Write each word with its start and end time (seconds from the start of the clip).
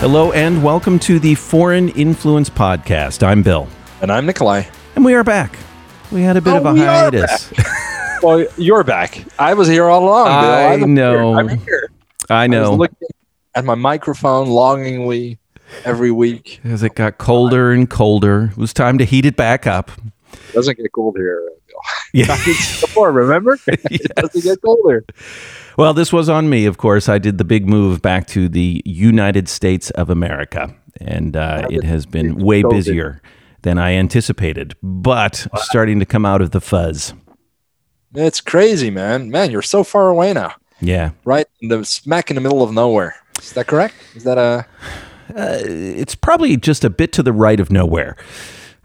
Hello 0.00 0.32
and 0.32 0.62
welcome 0.64 0.98
to 1.00 1.18
the 1.18 1.34
Foreign 1.34 1.90
Influence 1.90 2.48
Podcast. 2.48 3.22
I'm 3.22 3.42
Bill. 3.42 3.68
And 4.00 4.10
I'm 4.10 4.24
Nikolai. 4.24 4.62
And 4.96 5.04
we 5.04 5.12
are 5.14 5.22
back. 5.22 5.58
We 6.10 6.22
had 6.22 6.38
a 6.38 6.40
bit 6.40 6.54
Oh, 6.54 6.56
of 6.56 6.66
a 6.66 6.72
we 6.72 6.80
hiatus. 6.80 7.52
Well, 8.22 8.44
you're 8.58 8.84
back. 8.84 9.24
I 9.38 9.54
was 9.54 9.66
here 9.66 9.86
all 9.86 10.04
along. 10.04 10.26
Bill. 10.26 10.50
I 10.50 10.76
was 10.76 10.86
know. 10.86 11.32
Here. 11.32 11.38
I'm 11.38 11.48
here. 11.58 11.90
I 12.28 12.44
I 12.44 12.46
was 12.48 12.50
know. 12.50 12.74
looking 12.74 13.08
at 13.54 13.64
my 13.64 13.74
microphone 13.74 14.48
longingly 14.48 15.38
every 15.86 16.10
week. 16.10 16.60
As 16.62 16.82
it 16.82 16.94
got 16.94 17.16
colder 17.16 17.70
and 17.72 17.88
colder, 17.88 18.50
it 18.52 18.58
was 18.58 18.74
time 18.74 18.98
to 18.98 19.06
heat 19.06 19.24
it 19.24 19.36
back 19.36 19.66
up. 19.66 19.90
It 20.34 20.52
doesn't 20.52 20.76
get 20.76 20.92
cold 20.92 21.16
here. 21.16 21.48
Yeah. 22.12 22.26
Back 22.26 22.46
in 22.48 22.54
Singapore, 22.54 23.12
remember? 23.12 23.56
It 23.66 24.14
doesn't 24.16 24.42
get 24.42 24.60
colder. 24.62 25.04
Well, 25.76 25.94
this 25.94 26.12
was 26.12 26.28
on 26.28 26.50
me, 26.50 26.66
of 26.66 26.76
course. 26.76 27.08
I 27.08 27.18
did 27.18 27.38
the 27.38 27.44
big 27.44 27.68
move 27.68 28.02
back 28.02 28.26
to 28.28 28.48
the 28.48 28.82
United 28.84 29.48
States 29.48 29.90
of 29.90 30.10
America, 30.10 30.74
and 31.00 31.36
uh, 31.36 31.68
it 31.70 31.84
has 31.84 32.06
been 32.06 32.34
way 32.36 32.62
busier 32.62 33.22
than 33.62 33.78
I 33.78 33.92
anticipated, 33.92 34.74
but 34.82 35.46
starting 35.56 36.00
to 36.00 36.06
come 36.06 36.26
out 36.26 36.42
of 36.42 36.50
the 36.50 36.60
fuzz. 36.60 37.14
It's 38.14 38.40
crazy, 38.40 38.90
man. 38.90 39.30
Man, 39.30 39.50
you're 39.52 39.62
so 39.62 39.84
far 39.84 40.08
away 40.08 40.32
now. 40.32 40.54
Yeah. 40.80 41.10
Right 41.24 41.46
in 41.60 41.68
the 41.68 41.84
smack 41.84 42.30
in 42.30 42.34
the 42.34 42.40
middle 42.40 42.62
of 42.62 42.72
nowhere. 42.72 43.14
Is 43.38 43.52
that 43.52 43.66
correct? 43.68 43.94
Is 44.16 44.24
that 44.24 44.38
a 44.38 44.66
it's 45.36 46.14
probably 46.14 46.56
just 46.56 46.84
a 46.84 46.90
bit 46.90 47.12
to 47.12 47.22
the 47.22 47.32
right 47.32 47.60
of 47.60 47.70
nowhere. 47.70 48.16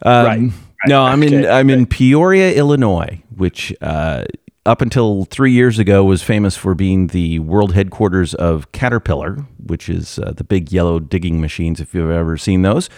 Um, 0.04 0.26
Right. 0.26 0.52
No, 0.88 1.04
I'm 1.04 1.24
in 1.24 1.34
Okay. 1.34 1.50
I'm 1.50 1.70
in 1.70 1.86
Peoria, 1.86 2.54
Illinois, 2.54 3.22
which 3.36 3.74
uh, 3.82 4.26
up 4.66 4.82
until 4.82 5.26
three 5.26 5.52
years 5.52 5.80
ago 5.80 6.04
was 6.04 6.24
famous 6.24 6.56
for 6.58 6.74
being 6.76 7.08
the 7.08 7.40
world 7.40 7.74
headquarters 7.74 8.34
of 8.34 8.72
Caterpillar, 8.72 9.46
which 9.66 9.90
is 9.90 10.20
uh, 10.20 10.34
the 10.36 10.44
big 10.44 10.72
yellow 10.72 11.00
digging 11.00 11.42
machines. 11.42 11.80
If 11.80 11.94
you've 11.94 12.10
ever 12.10 12.38
seen 12.38 12.62
those. 12.62 12.90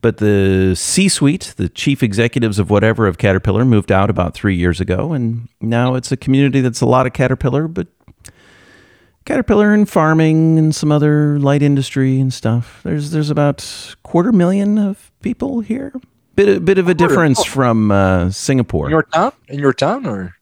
But 0.00 0.18
the 0.18 0.74
C-suite, 0.76 1.54
the 1.56 1.68
chief 1.68 2.04
executives 2.04 2.60
of 2.60 2.70
whatever 2.70 3.08
of 3.08 3.18
Caterpillar, 3.18 3.64
moved 3.64 3.90
out 3.90 4.10
about 4.10 4.32
three 4.32 4.54
years 4.54 4.80
ago, 4.80 5.12
and 5.12 5.48
now 5.60 5.94
it's 5.94 6.12
a 6.12 6.16
community 6.16 6.60
that's 6.60 6.80
a 6.80 6.86
lot 6.86 7.06
of 7.06 7.12
Caterpillar, 7.12 7.66
but 7.66 7.88
Caterpillar 9.24 9.74
and 9.74 9.88
farming 9.88 10.58
and 10.58 10.74
some 10.74 10.92
other 10.92 11.38
light 11.38 11.62
industry 11.62 12.20
and 12.20 12.32
stuff. 12.32 12.80
There's 12.82 13.10
there's 13.10 13.28
about 13.28 13.94
quarter 14.02 14.32
million 14.32 14.78
of 14.78 15.10
people 15.20 15.60
here. 15.60 15.92
Bit 16.38 16.56
a 16.56 16.60
bit 16.60 16.78
of 16.78 16.86
a 16.86 16.94
difference 16.94 17.42
from 17.42 17.90
uh, 17.90 18.30
Singapore. 18.30 18.86
in 18.86 18.90
your 18.92 19.02
town? 19.02 19.32
In 19.48 19.58
your 19.58 19.72
town 19.72 20.06
or 20.06 20.36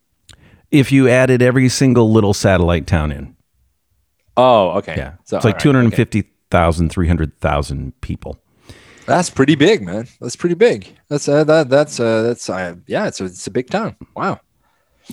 if 0.70 0.92
you 0.92 1.08
added 1.08 1.40
every 1.40 1.70
single 1.70 2.12
little 2.12 2.34
satellite 2.34 2.86
town 2.86 3.10
in, 3.10 3.34
Oh, 4.36 4.72
okay. 4.72 4.94
yeah, 4.94 5.14
So, 5.24 5.36
it's 5.38 5.44
like 5.46 5.54
right, 5.54 5.60
two 5.62 5.72
hundred 5.72 5.86
okay. 5.86 5.96
fifty 5.96 6.24
thousand, 6.50 6.90
three 6.90 7.08
hundred 7.08 7.40
thousand 7.40 7.98
people. 8.02 8.38
That's 9.06 9.30
pretty 9.30 9.54
big, 9.54 9.80
man. 9.80 10.06
That's 10.20 10.36
pretty 10.36 10.54
big. 10.54 10.94
That's 11.08 11.30
uh, 11.30 11.44
that 11.44 11.70
that's 11.70 11.98
uh, 11.98 12.24
that's 12.24 12.50
uh, 12.50 12.74
yeah. 12.86 13.06
It's 13.06 13.18
a, 13.22 13.24
it's 13.24 13.46
a 13.46 13.50
big 13.50 13.70
town. 13.70 13.96
Wow. 14.14 14.40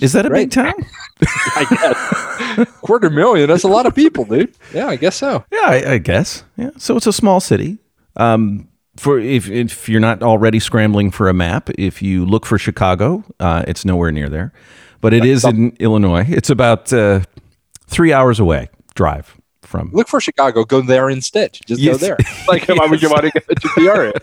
Is 0.02 0.12
that 0.12 0.26
a 0.26 0.30
big 0.30 0.50
town? 0.50 0.74
I 1.56 2.56
guess 2.58 2.70
quarter 2.82 3.08
million. 3.08 3.48
That's 3.48 3.64
a 3.64 3.68
lot 3.68 3.86
of 3.86 3.94
people, 3.94 4.26
dude. 4.26 4.52
Yeah, 4.74 4.88
I 4.88 4.96
guess 4.96 5.16
so. 5.16 5.46
Yeah, 5.50 5.64
I, 5.64 5.92
I 5.92 5.98
guess. 5.98 6.44
Yeah, 6.58 6.72
so 6.76 6.98
it's 6.98 7.06
a 7.06 7.12
small 7.12 7.40
city. 7.40 7.78
Um, 8.16 8.68
for 8.96 9.18
if 9.18 9.48
if 9.50 9.88
you're 9.88 10.00
not 10.00 10.22
already 10.22 10.60
scrambling 10.60 11.10
for 11.10 11.28
a 11.28 11.34
map, 11.34 11.70
if 11.78 12.02
you 12.02 12.24
look 12.24 12.46
for 12.46 12.58
Chicago, 12.58 13.24
uh, 13.40 13.64
it's 13.66 13.84
nowhere 13.84 14.12
near 14.12 14.28
there, 14.28 14.52
but 15.00 15.12
it 15.12 15.24
is 15.24 15.44
in 15.44 15.76
Illinois. 15.80 16.24
It's 16.28 16.50
about 16.50 16.92
uh, 16.92 17.20
three 17.86 18.12
hours 18.12 18.38
away 18.40 18.68
drive 18.94 19.36
from. 19.62 19.90
Look 19.92 20.08
for 20.08 20.20
Chicago. 20.20 20.64
Go 20.64 20.80
there 20.80 21.10
instead. 21.10 21.58
Just 21.66 21.80
Yes. 21.80 21.98
go 22.00 22.06
there. 22.06 22.16
Like 22.48 22.68
why 22.68 22.86
would 22.86 23.02
you 23.02 23.10
want 23.10 23.22
to 23.24 23.30
go 23.30 23.40
to 23.54 23.68
PR? 23.74 24.18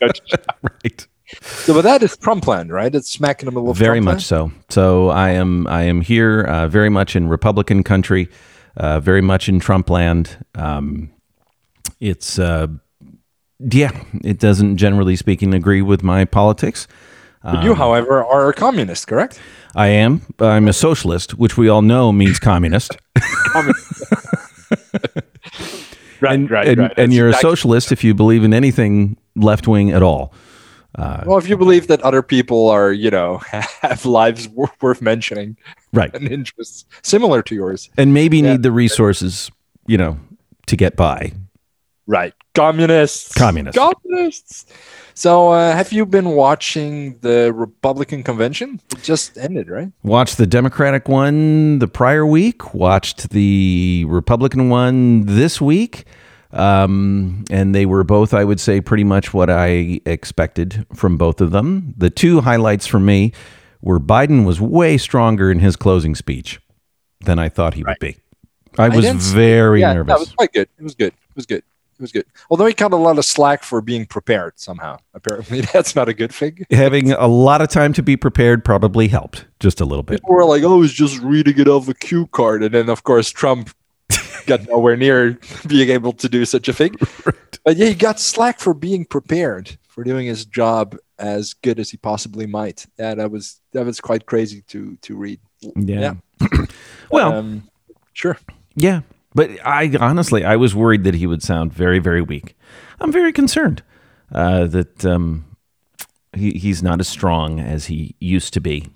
Go 0.00 0.08
to 0.08 0.20
Chicago. 0.26 0.58
Right. 0.62 1.06
So, 1.40 1.72
but 1.72 1.82
that 1.82 2.02
is 2.02 2.14
Trump 2.18 2.46
land, 2.46 2.70
right? 2.70 2.94
It's 2.94 3.10
smack 3.10 3.40
in 3.40 3.46
the 3.46 3.52
middle 3.52 3.70
of 3.70 3.76
Very 3.78 4.00
Trump 4.00 4.16
much 4.16 4.24
so. 4.26 4.52
So 4.68 5.08
I 5.08 5.30
am 5.30 5.66
I 5.66 5.82
am 5.84 6.02
here 6.02 6.42
uh, 6.42 6.68
very 6.68 6.90
much 6.90 7.16
in 7.16 7.26
Republican 7.28 7.82
country, 7.82 8.28
uh, 8.76 9.00
very 9.00 9.22
much 9.22 9.48
in 9.48 9.58
Trump 9.58 9.88
land. 9.88 10.36
Um, 10.54 11.10
it's 12.00 12.38
uh, 12.38 12.66
yeah, 13.70 13.90
it 14.24 14.38
doesn't 14.38 14.76
generally 14.76 15.16
speaking 15.16 15.54
agree 15.54 15.82
with 15.82 16.02
my 16.02 16.24
politics. 16.24 16.86
Um, 17.44 17.64
you, 17.64 17.74
however, 17.74 18.24
are 18.24 18.48
a 18.48 18.54
communist, 18.54 19.08
correct? 19.08 19.40
I 19.74 19.88
am. 19.88 20.22
I'm 20.38 20.68
a 20.68 20.72
socialist, 20.72 21.34
which 21.38 21.56
we 21.56 21.68
all 21.68 21.82
know 21.82 22.12
means 22.12 22.38
communist. 22.38 22.96
Right, 26.20 26.38
and 26.38 26.52
and, 26.52 26.94
and 26.96 27.12
you're 27.12 27.30
a 27.30 27.34
socialist 27.34 27.90
if 27.90 28.04
you 28.04 28.14
believe 28.14 28.44
in 28.44 28.54
anything 28.54 29.16
left 29.34 29.66
wing 29.66 29.90
at 29.90 30.04
all. 30.04 30.32
Well, 30.96 31.38
if 31.38 31.48
you 31.48 31.56
believe 31.56 31.88
that 31.88 32.00
other 32.02 32.22
people 32.22 32.68
are, 32.68 32.92
you 32.92 33.10
know, 33.10 33.38
have 33.80 34.04
lives 34.06 34.48
worth 34.48 35.02
mentioning 35.02 35.56
Right. 35.92 36.14
and 36.14 36.28
interests 36.28 36.84
similar 37.02 37.42
to 37.42 37.54
yours, 37.54 37.90
And 37.98 38.14
maybe 38.14 38.40
need 38.40 38.62
the 38.62 38.70
resources, 38.70 39.50
you 39.86 39.98
know, 39.98 40.18
to 40.66 40.76
get 40.76 40.96
by. 40.96 41.32
Right. 42.06 42.34
Communists. 42.54 43.32
Communists. 43.34 43.78
Communists. 43.78 44.66
So, 45.14 45.52
uh, 45.52 45.74
have 45.74 45.92
you 45.92 46.06
been 46.06 46.30
watching 46.30 47.18
the 47.18 47.52
Republican 47.54 48.22
convention? 48.22 48.80
It 48.92 49.02
just 49.02 49.36
ended, 49.36 49.68
right? 49.68 49.92
Watched 50.02 50.38
the 50.38 50.46
Democratic 50.46 51.08
one 51.08 51.78
the 51.78 51.88
prior 51.88 52.26
week, 52.26 52.74
watched 52.74 53.30
the 53.30 54.04
Republican 54.08 54.68
one 54.70 55.26
this 55.26 55.60
week. 55.60 56.04
Um, 56.52 57.44
and 57.50 57.74
they 57.74 57.86
were 57.86 58.04
both, 58.04 58.34
I 58.34 58.44
would 58.44 58.60
say, 58.60 58.80
pretty 58.80 59.04
much 59.04 59.32
what 59.32 59.48
I 59.48 60.00
expected 60.04 60.86
from 60.94 61.16
both 61.16 61.40
of 61.40 61.50
them. 61.50 61.94
The 61.96 62.10
two 62.10 62.42
highlights 62.42 62.86
for 62.86 63.00
me 63.00 63.32
were 63.80 63.98
Biden 63.98 64.44
was 64.44 64.60
way 64.60 64.98
stronger 64.98 65.50
in 65.50 65.60
his 65.60 65.76
closing 65.76 66.14
speech 66.14 66.60
than 67.20 67.38
I 67.38 67.48
thought 67.48 67.74
he 67.74 67.84
would 67.84 67.98
be. 68.00 68.16
I 68.78 68.88
was 68.88 69.32
very 69.32 69.80
yeah, 69.80 69.94
nervous. 69.94 70.12
that 70.12 70.20
was 70.20 70.32
quite 70.32 70.52
good. 70.52 70.68
It 70.78 70.82
was 70.82 70.94
good. 70.94 71.12
It 71.12 71.36
was 71.36 71.46
good. 71.46 71.62
Was 72.02 72.12
good. 72.12 72.26
Although 72.50 72.66
he 72.66 72.74
got 72.74 72.92
a 72.92 72.96
lot 72.96 73.16
of 73.16 73.24
slack 73.24 73.62
for 73.62 73.80
being 73.80 74.04
prepared 74.04 74.58
somehow. 74.58 74.98
Apparently, 75.14 75.60
that's 75.72 75.96
not 75.96 76.08
a 76.08 76.14
good 76.14 76.32
thing. 76.34 76.66
Having 76.70 77.12
a 77.12 77.26
lot 77.28 77.62
of 77.62 77.68
time 77.68 77.92
to 77.94 78.02
be 78.02 78.16
prepared 78.16 78.64
probably 78.64 79.08
helped 79.08 79.46
just 79.60 79.80
a 79.80 79.84
little 79.84 80.02
bit. 80.02 80.20
People 80.20 80.34
were 80.34 80.44
like, 80.44 80.62
"Oh, 80.64 80.78
was 80.78 80.92
just 80.92 81.18
reading 81.22 81.58
it 81.58 81.68
off 81.68 81.88
a 81.88 81.94
cue 81.94 82.26
card," 82.26 82.62
and 82.62 82.74
then 82.74 82.88
of 82.90 83.04
course 83.04 83.30
Trump 83.30 83.70
got 84.46 84.68
nowhere 84.68 84.96
near 84.96 85.38
being 85.66 85.88
able 85.88 86.12
to 86.12 86.28
do 86.28 86.44
such 86.44 86.68
a 86.68 86.72
thing. 86.72 86.94
But 87.64 87.76
yeah, 87.76 87.86
he 87.86 87.94
got 87.94 88.18
slack 88.20 88.58
for 88.58 88.74
being 88.74 89.04
prepared 89.04 89.78
for 89.88 90.02
doing 90.04 90.26
his 90.26 90.44
job 90.44 90.96
as 91.18 91.54
good 91.54 91.78
as 91.78 91.90
he 91.90 91.96
possibly 91.96 92.46
might. 92.46 92.86
Yeah, 92.98 93.14
that 93.14 93.30
was 93.30 93.60
that 93.72 93.86
was 93.86 94.00
quite 94.00 94.26
crazy 94.26 94.62
to 94.68 94.96
to 95.02 95.16
read. 95.16 95.40
Yeah. 95.60 96.14
Yeah. 96.40 96.48
Well, 97.10 97.32
Um, 97.34 97.68
sure. 98.14 98.38
Yeah, 98.74 99.02
but 99.34 99.50
I 99.64 99.94
honestly 100.00 100.44
I 100.44 100.56
was 100.56 100.74
worried 100.74 101.04
that 101.04 101.14
he 101.14 101.26
would 101.26 101.42
sound 101.42 101.72
very 101.72 101.98
very 101.98 102.22
weak. 102.22 102.56
I'm 103.00 103.12
very 103.12 103.32
concerned 103.32 103.82
uh, 104.32 104.66
that 104.66 105.04
um, 105.04 105.44
he 106.34 106.52
he's 106.52 106.82
not 106.82 107.00
as 107.00 107.08
strong 107.08 107.60
as 107.60 107.86
he 107.86 108.14
used 108.20 108.52
to 108.54 108.60
be. 108.60 108.88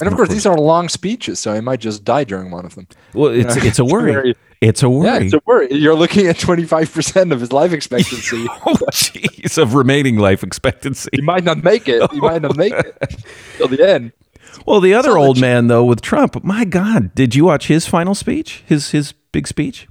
And 0.00 0.08
of 0.08 0.16
course, 0.16 0.30
these 0.30 0.46
are 0.46 0.56
long 0.56 0.88
speeches, 0.88 1.38
so 1.38 1.54
he 1.54 1.60
might 1.60 1.78
just 1.78 2.04
die 2.04 2.24
during 2.24 2.50
one 2.50 2.64
of 2.64 2.74
them. 2.74 2.88
Well, 3.14 3.30
it's 3.30 3.56
it's 3.56 3.78
a 3.78 3.84
worry. 3.84 4.34
It's 4.60 4.82
a 4.82 4.88
worry. 4.88 5.06
Yeah, 5.06 5.18
it's 5.18 5.34
a 5.34 5.40
worry. 5.44 5.72
You're 5.72 5.94
looking 5.94 6.26
at 6.28 6.36
25% 6.36 7.32
of 7.32 7.40
his 7.40 7.52
life 7.52 7.72
expectancy. 7.72 8.46
oh 8.66 8.76
jeez, 8.90 9.58
of 9.58 9.74
remaining 9.74 10.18
life 10.18 10.42
expectancy. 10.42 11.10
he 11.12 11.20
might 11.20 11.44
not 11.44 11.62
make 11.62 11.88
it. 11.88 12.10
He 12.12 12.20
might 12.20 12.42
not 12.42 12.56
make 12.56 12.72
it 12.72 12.96
till 13.58 13.68
the 13.68 13.88
end. 13.88 14.12
Well, 14.66 14.80
the 14.80 14.94
other 14.94 15.18
old 15.18 15.40
man 15.40 15.66
though 15.66 15.84
with 15.84 16.00
Trump, 16.00 16.42
my 16.42 16.64
God, 16.64 17.14
did 17.14 17.34
you 17.34 17.44
watch 17.44 17.66
his 17.66 17.86
final 17.86 18.14
speech? 18.14 18.62
His 18.66 18.90
his 18.90 19.12
big 19.12 19.46
speech? 19.46 19.88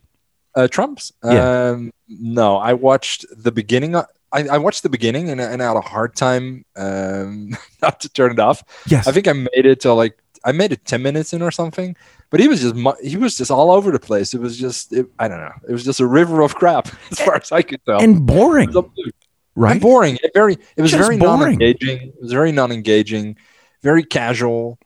Uh, 0.56 0.68
Trump's? 0.68 1.12
Yeah. 1.24 1.70
Um, 1.72 1.92
no, 2.10 2.58
I 2.58 2.74
watched 2.74 3.26
the 3.36 3.52
beginning. 3.52 3.96
I, 3.96 4.04
I 4.34 4.58
watched 4.58 4.84
the 4.84 4.90
beginning 4.90 5.30
and, 5.30 5.40
and 5.42 5.62
I 5.62 5.68
had 5.68 5.78
a 5.78 5.82
hard 5.82 6.16
time 6.16 6.66
um, 6.76 7.56
not 7.82 8.00
to 8.02 8.10
turn 8.10 8.32
it 8.32 8.40
off. 8.40 8.64
Yes. 8.88 9.08
I 9.08 9.12
think 9.12 9.28
I 9.28 9.34
made 9.34 9.66
it 9.66 9.80
to 9.82 9.94
like 9.94 10.18
I 10.44 10.52
made 10.52 10.72
it 10.72 10.86
ten 10.86 11.02
minutes 11.02 11.34
in 11.34 11.42
or 11.42 11.52
something. 11.52 11.96
But 12.30 12.40
he 12.40 12.48
was 12.48 12.62
just 12.62 12.76
mu- 12.76 12.94
he 13.04 13.18
was 13.18 13.38
just 13.38 13.52
all 13.52 13.72
over 13.72 13.92
the 13.92 14.00
place. 14.00 14.34
It 14.34 14.40
was 14.42 14.58
just 14.58 14.94
it, 14.94 15.06
I 15.20 15.28
don't 15.28 15.40
know. 15.42 15.52
It 15.68 15.72
was 15.74 15.84
just 15.84 16.00
a 16.00 16.08
river 16.08 16.42
of 16.42 16.56
crap 16.56 16.88
as 17.12 17.20
far 17.20 17.36
as 17.36 17.52
I 17.52 17.62
could 17.62 17.84
tell. 17.86 18.02
and 18.02 18.26
boring, 18.26 18.70
It 18.70 18.76
was 18.76 18.86
absolute- 18.86 19.16
right? 19.56 19.72
and 19.74 19.82
boring. 19.82 20.18
It 20.24 20.32
very 20.34 20.54
it 20.78 20.82
was 20.82 20.92
Just 20.92 21.04
very 21.04 21.18
boring. 21.18 21.40
non-engaging. 21.42 22.08
It 22.10 22.22
was 22.22 22.32
very 22.32 22.52
non-engaging, 22.54 23.36
very 23.84 24.04
casual, 24.04 24.80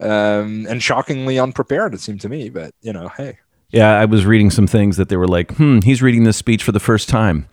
um, 0.00 0.66
and 0.68 0.82
shockingly 0.82 1.38
unprepared. 1.38 1.94
It 1.94 2.00
seemed 2.00 2.20
to 2.22 2.28
me, 2.28 2.50
but 2.50 2.74
you 2.82 2.92
know, 2.92 3.08
hey, 3.08 3.38
Yeah, 3.72 3.98
I 3.98 4.04
was 4.04 4.26
reading 4.26 4.50
some 4.50 4.66
things 4.66 4.98
that 4.98 5.08
they 5.08 5.16
were 5.16 5.26
like, 5.26 5.56
hmm, 5.56 5.80
he's 5.80 6.02
reading 6.02 6.24
this 6.24 6.36
speech 6.36 6.62
for 6.62 6.72
the 6.72 6.80
first 6.80 7.08
time. 7.08 7.48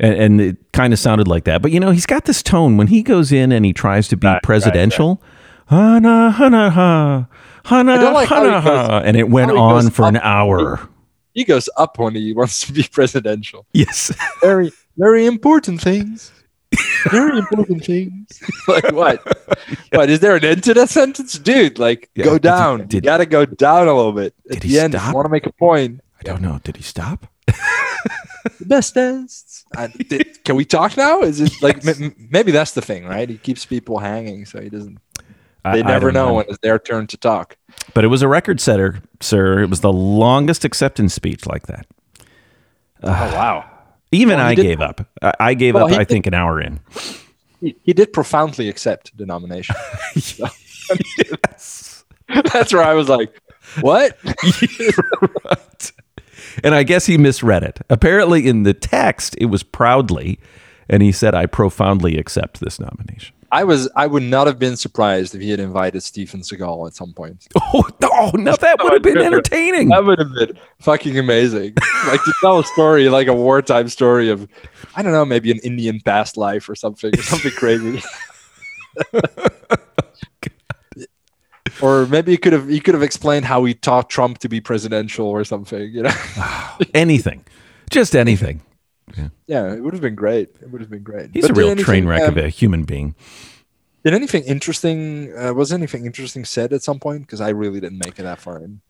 And, 0.00 0.14
and 0.14 0.40
it 0.40 0.72
kind 0.72 0.92
of 0.92 0.98
sounded 0.98 1.28
like 1.28 1.44
that. 1.44 1.62
But, 1.62 1.70
you 1.70 1.80
know, 1.80 1.90
he's 1.90 2.06
got 2.06 2.24
this 2.24 2.42
tone 2.42 2.76
when 2.76 2.86
he 2.88 3.02
goes 3.02 3.30
in 3.32 3.52
and 3.52 3.64
he 3.64 3.72
tries 3.72 4.08
to 4.08 4.16
be 4.16 4.26
Right, 4.26 4.34
right, 4.34 4.42
presidential. 4.42 5.22
Hana, 5.68 6.30
hana, 6.30 6.70
ha, 6.70 7.26
hana, 7.64 7.92
I 7.92 7.96
don't 7.98 8.14
like 8.14 8.28
how 8.28 8.44
hana, 8.44 8.60
ha. 8.60 9.02
And 9.04 9.16
it 9.16 9.28
went 9.28 9.50
on 9.50 9.90
for 9.90 10.06
an 10.06 10.16
up. 10.16 10.24
hour. 10.24 10.88
He 11.34 11.44
goes 11.44 11.68
up 11.76 11.98
when 11.98 12.14
he 12.14 12.32
wants 12.32 12.66
to 12.66 12.72
be 12.72 12.82
presidential. 12.90 13.66
Yes. 13.72 14.12
Very, 14.40 14.70
very 14.96 15.26
important 15.26 15.82
things. 15.82 16.32
Very 17.10 17.38
important 17.38 17.84
things. 17.84 18.40
like 18.68 18.92
what? 18.92 19.22
What 19.92 20.10
is 20.10 20.20
there 20.20 20.36
an 20.36 20.44
end 20.44 20.62
to 20.64 20.74
that 20.74 20.90
sentence, 20.90 21.38
dude? 21.38 21.78
Like 21.78 22.10
Yeah, 22.14 22.24
go 22.24 22.38
down. 22.38 22.86
did- 22.86 22.94
you 22.94 23.00
gotta 23.00 23.26
go 23.26 23.46
down 23.46 23.88
a 23.88 23.94
little 23.94 24.12
bit 24.12 24.34
at 24.50 24.54
Did 24.54 24.62
the 24.62 24.68
he 24.68 24.78
end. 24.80 24.94
Stop? 24.94 25.14
want 25.14 25.24
to 25.26 25.30
make 25.30 25.46
a 25.46 25.52
point. 25.52 26.00
I 26.20 26.22
don't 26.22 26.42
know. 26.42 26.60
Did 26.64 26.76
he 26.76 26.82
stop? 26.82 27.26
The 27.46 28.64
best 28.66 28.94
dance. 28.94 29.64
I, 29.76 29.88
did- 29.88 30.44
can 30.44 30.56
we 30.56 30.64
talk 30.64 30.96
now? 30.96 31.22
Is 31.22 31.40
it 31.40 31.52
like 31.62 31.86
m- 31.86 31.94
m- 32.04 32.28
maybe 32.30 32.52
that's 32.52 32.72
the 32.72 32.82
thing, 32.82 33.04
right? 33.06 33.28
He 33.28 33.38
keeps 33.38 33.64
people 33.66 33.98
hanging, 33.98 34.44
so 34.46 34.60
he 34.60 34.68
doesn't. 34.68 34.98
They 35.64 35.80
I 35.80 35.82
never 35.82 36.12
don't 36.12 36.14
know, 36.28 36.34
when 36.34 36.46
it's 36.48 36.58
their 36.58 36.78
turn 36.78 37.08
to 37.08 37.16
talk. 37.16 37.56
But 37.92 38.04
it 38.04 38.08
was 38.08 38.22
a 38.22 38.28
record 38.28 38.60
setter, 38.60 39.02
sir. 39.20 39.62
It 39.62 39.70
was 39.70 39.80
the 39.80 39.92
longest 39.92 40.64
acceptance 40.64 41.12
speech 41.14 41.44
like 41.46 41.66
that. 41.66 41.86
oh 43.02 43.10
wow! 43.10 43.68
Even 44.12 44.36
Well, 44.38 44.46
I 44.46 44.54
did- 44.54 44.62
gave 44.62 44.80
up. 44.80 45.06
I, 45.40 45.54
gave 45.54 45.74
Well, 45.74 45.86
up, 45.86 45.92
I 45.92 45.98
did- 45.98 46.08
think, 46.08 46.26
an 46.26 46.34
hour 46.34 46.60
in. 46.60 46.80
He, 47.60 47.74
he 47.82 47.92
did 47.92 48.12
profoundly 48.12 48.68
accept 48.68 49.16
the 49.16 49.24
nomination. 49.26 49.74
yes. 50.14 52.04
that's 52.52 52.72
where 52.72 52.82
I 52.82 52.94
was 52.94 53.08
like, 53.08 53.40
"What?" 53.80 54.16
right. 55.44 55.92
And 56.62 56.74
I 56.74 56.82
guess 56.82 57.06
he 57.06 57.16
misread 57.18 57.62
it. 57.62 57.80
Apparently, 57.88 58.46
in 58.46 58.64
the 58.64 58.74
text, 58.74 59.36
it 59.38 59.46
was 59.46 59.62
proudly, 59.62 60.38
and 60.88 61.02
he 61.02 61.12
said, 61.12 61.34
"I 61.34 61.46
profoundly 61.46 62.16
accept 62.18 62.60
this 62.60 62.78
nomination." 62.80 63.34
I 63.52 63.64
was. 63.64 63.88
I 63.96 64.06
would 64.06 64.22
not 64.22 64.46
have 64.46 64.58
been 64.58 64.76
surprised 64.76 65.34
if 65.34 65.40
he 65.40 65.50
had 65.50 65.60
invited 65.60 66.02
Steven 66.02 66.40
Seagal 66.40 66.88
at 66.88 66.94
some 66.94 67.12
point. 67.12 67.46
Oh 67.74 67.86
no! 68.00 68.08
Oh, 68.18 68.30
no, 68.34 68.56
that 68.56 68.76
oh, 68.80 68.84
would 68.84 68.92
have 68.94 69.02
been 69.02 69.18
entertaining. 69.18 69.88
That 69.90 70.04
would 70.04 70.18
have 70.18 70.32
been 70.32 70.58
fucking 70.78 71.18
amazing. 71.18 71.74
like 72.06 72.24
to 72.24 72.34
tell 72.40 72.58
a 72.58 72.64
story, 72.64 73.08
like 73.10 73.26
a 73.26 73.34
wartime 73.34 73.88
story 73.88 74.30
of, 74.30 74.48
I 74.94 75.02
don't 75.02 75.12
know, 75.12 75.26
maybe 75.26 75.50
an 75.50 75.58
Indian 75.58 76.00
past 76.00 76.38
life 76.38 76.68
or 76.68 76.74
something, 76.74 77.14
or 77.14 77.22
something 77.22 77.50
crazy. 77.56 78.02
or 81.82 82.06
maybe 82.06 82.32
he 82.32 82.38
could 82.38 82.54
have 82.54 82.68
he 82.68 82.80
could 82.80 82.94
have 82.94 83.02
explained 83.02 83.44
how 83.44 83.64
he 83.64 83.74
taught 83.74 84.08
Trump 84.08 84.38
to 84.38 84.48
be 84.48 84.60
presidential 84.60 85.26
or 85.26 85.44
something. 85.44 85.92
You 85.92 86.04
know? 86.04 86.14
anything, 86.94 87.44
just 87.90 88.16
anything. 88.16 88.62
Yeah, 89.46 89.72
it 89.72 89.80
would 89.82 89.92
have 89.94 90.02
been 90.02 90.14
great. 90.14 90.50
It 90.60 90.70
would 90.70 90.80
have 90.80 90.90
been 90.90 91.02
great. 91.02 91.30
He's 91.32 91.42
But 91.42 91.50
a 91.52 91.54
real 91.54 91.68
anything, 91.68 91.84
train 91.84 92.06
wreck 92.06 92.22
um, 92.22 92.28
of 92.30 92.36
a 92.38 92.48
human 92.48 92.84
being. 92.84 93.14
Did 94.04 94.14
anything 94.14 94.44
interesting? 94.44 95.32
Uh, 95.36 95.52
was 95.52 95.72
anything 95.72 96.06
interesting 96.06 96.44
said 96.44 96.72
at 96.72 96.82
some 96.82 97.00
point? 97.00 97.22
Because 97.22 97.40
I 97.40 97.48
really 97.48 97.80
didn't 97.80 97.98
make 98.04 98.18
it 98.18 98.22
that 98.22 98.40
far 98.40 98.58
in. 98.62 98.80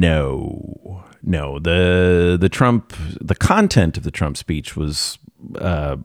No, 0.00 1.02
no. 1.22 1.58
The 1.58 2.36
the 2.40 2.48
Trump 2.48 2.92
the 3.20 3.34
content 3.34 3.96
of 3.96 4.02
the 4.04 4.10
Trump 4.10 4.36
speech 4.36 4.76
was 4.76 5.18
uh, 5.58 5.96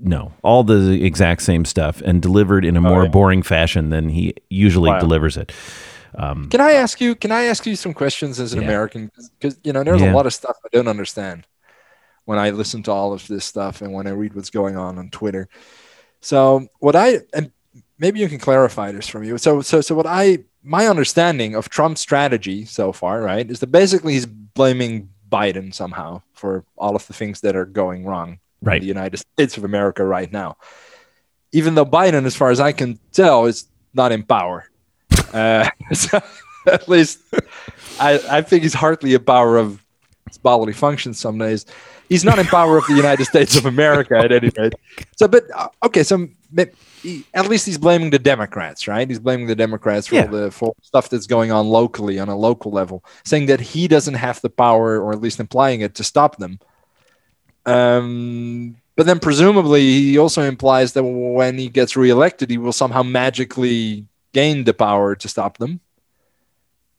no, 0.00 0.32
all 0.42 0.62
the 0.64 1.04
exact 1.04 1.42
same 1.42 1.64
stuff 1.64 2.02
and 2.02 2.20
delivered 2.20 2.64
in 2.64 2.76
a 2.76 2.80
more 2.80 3.00
Oh, 3.00 3.04
yeah. 3.04 3.08
boring 3.10 3.42
fashion 3.42 3.90
than 3.90 4.10
he 4.10 4.34
usually 4.50 4.90
Wow. 4.90 5.00
delivers 5.00 5.36
it. 5.36 5.52
Um, 6.14 6.48
Can 6.48 6.60
I 6.60 6.72
ask 6.72 7.00
you? 7.00 7.14
Can 7.14 7.30
I 7.32 7.44
ask 7.44 7.66
you 7.66 7.76
some 7.76 7.92
questions 7.94 8.38
as 8.40 8.52
an 8.52 8.60
Yeah. 8.60 8.66
American? 8.68 9.10
Because 9.38 9.58
you 9.64 9.72
know, 9.72 9.82
there's 9.84 10.00
Yeah. 10.02 10.12
a 10.12 10.14
lot 10.14 10.26
of 10.26 10.34
stuff 10.34 10.56
I 10.64 10.68
don't 10.72 10.88
understand 10.88 11.46
when 12.26 12.38
I 12.38 12.50
listen 12.50 12.82
to 12.84 12.92
all 12.92 13.12
of 13.12 13.26
this 13.26 13.44
stuff 13.44 13.80
and 13.80 13.92
when 13.92 14.06
I 14.06 14.10
read 14.10 14.34
what's 14.34 14.50
going 14.50 14.76
on 14.76 14.98
on 14.98 15.08
Twitter. 15.10 15.48
So 16.20 16.68
what 16.80 16.94
I 16.94 17.20
and 17.32 17.50
maybe 17.98 18.20
you 18.20 18.28
can 18.28 18.38
clarify 18.38 18.92
this 18.92 19.08
for 19.08 19.18
me. 19.20 19.36
So 19.38 19.62
so 19.62 19.80
so 19.80 19.94
what 19.94 20.06
I 20.06 20.44
my 20.62 20.86
understanding 20.88 21.54
of 21.54 21.68
Trump's 21.68 22.00
strategy 22.00 22.64
so 22.64 22.92
far, 22.92 23.22
right, 23.22 23.48
is 23.48 23.60
that 23.60 23.68
basically 23.68 24.14
he's 24.14 24.26
blaming 24.26 25.08
Biden 25.30 25.72
somehow 25.72 26.22
for 26.32 26.64
all 26.76 26.96
of 26.96 27.06
the 27.06 27.12
things 27.12 27.40
that 27.40 27.56
are 27.56 27.64
going 27.64 28.04
wrong 28.04 28.30
in 28.32 28.38
Right. 28.62 28.80
the 28.80 28.86
United 28.88 29.18
States 29.18 29.56
of 29.56 29.64
America 29.64 30.04
right 30.04 30.32
now. 30.32 30.56
Even 31.52 31.74
though 31.76 31.86
Biden, 31.86 32.24
as 32.24 32.34
far 32.34 32.50
as 32.50 32.58
I 32.58 32.72
can 32.72 32.98
tell, 33.12 33.44
is 33.46 33.68
not 33.94 34.10
in 34.12 34.24
power. 34.24 34.68
Uh, 35.32 35.68
so 35.92 36.20
at 36.66 36.88
least 36.88 37.20
I, 38.00 38.20
I 38.28 38.42
think 38.42 38.64
he's 38.64 38.74
hardly 38.74 39.14
a 39.14 39.20
power 39.20 39.56
of 39.56 39.84
his 40.28 40.38
bodily 40.38 40.72
functions 40.72 41.18
some 41.18 41.38
days. 41.38 41.66
He's 42.08 42.24
not 42.24 42.38
in 42.38 42.46
power 42.46 42.78
of 42.78 42.86
the 42.86 42.94
United 42.94 43.24
States 43.32 43.56
of 43.56 43.66
America 43.66 44.16
at 44.16 44.32
any 44.32 44.50
rate. 44.56 44.74
So, 45.16 45.26
but 45.28 45.44
uh, 45.54 45.68
okay, 45.84 46.02
so 46.02 46.28
at 47.34 47.48
least 47.48 47.66
he's 47.66 47.78
blaming 47.78 48.10
the 48.10 48.18
Democrats, 48.18 48.86
right? 48.88 49.08
He's 49.08 49.18
blaming 49.18 49.46
the 49.46 49.54
Democrats 49.56 50.06
for 50.08 50.16
Yeah. 50.16 50.22
all 50.22 50.28
the 50.28 50.50
for 50.50 50.74
stuff 50.82 51.08
that's 51.10 51.26
going 51.26 51.50
on 51.52 51.68
locally 51.68 52.18
on 52.18 52.28
a 52.28 52.36
local 52.36 52.70
level, 52.72 53.04
saying 53.24 53.46
that 53.46 53.60
he 53.60 53.88
doesn't 53.88 54.14
have 54.14 54.40
the 54.40 54.50
power, 54.50 55.00
or 55.00 55.12
at 55.12 55.20
least 55.20 55.40
implying 55.40 55.80
it, 55.80 55.94
to 55.96 56.04
stop 56.04 56.36
them. 56.38 56.58
Um, 57.64 58.76
but 58.96 59.06
then 59.06 59.18
presumably 59.18 59.80
he 59.82 60.18
also 60.18 60.42
implies 60.42 60.92
that 60.94 61.02
when 61.04 61.58
he 61.58 61.68
gets 61.68 61.96
reelected, 61.96 62.50
he 62.50 62.58
will 62.58 62.72
somehow 62.72 63.02
magically 63.02 64.06
gain 64.32 64.64
the 64.64 64.74
power 64.74 65.14
to 65.16 65.28
stop 65.28 65.58
them. 65.58 65.80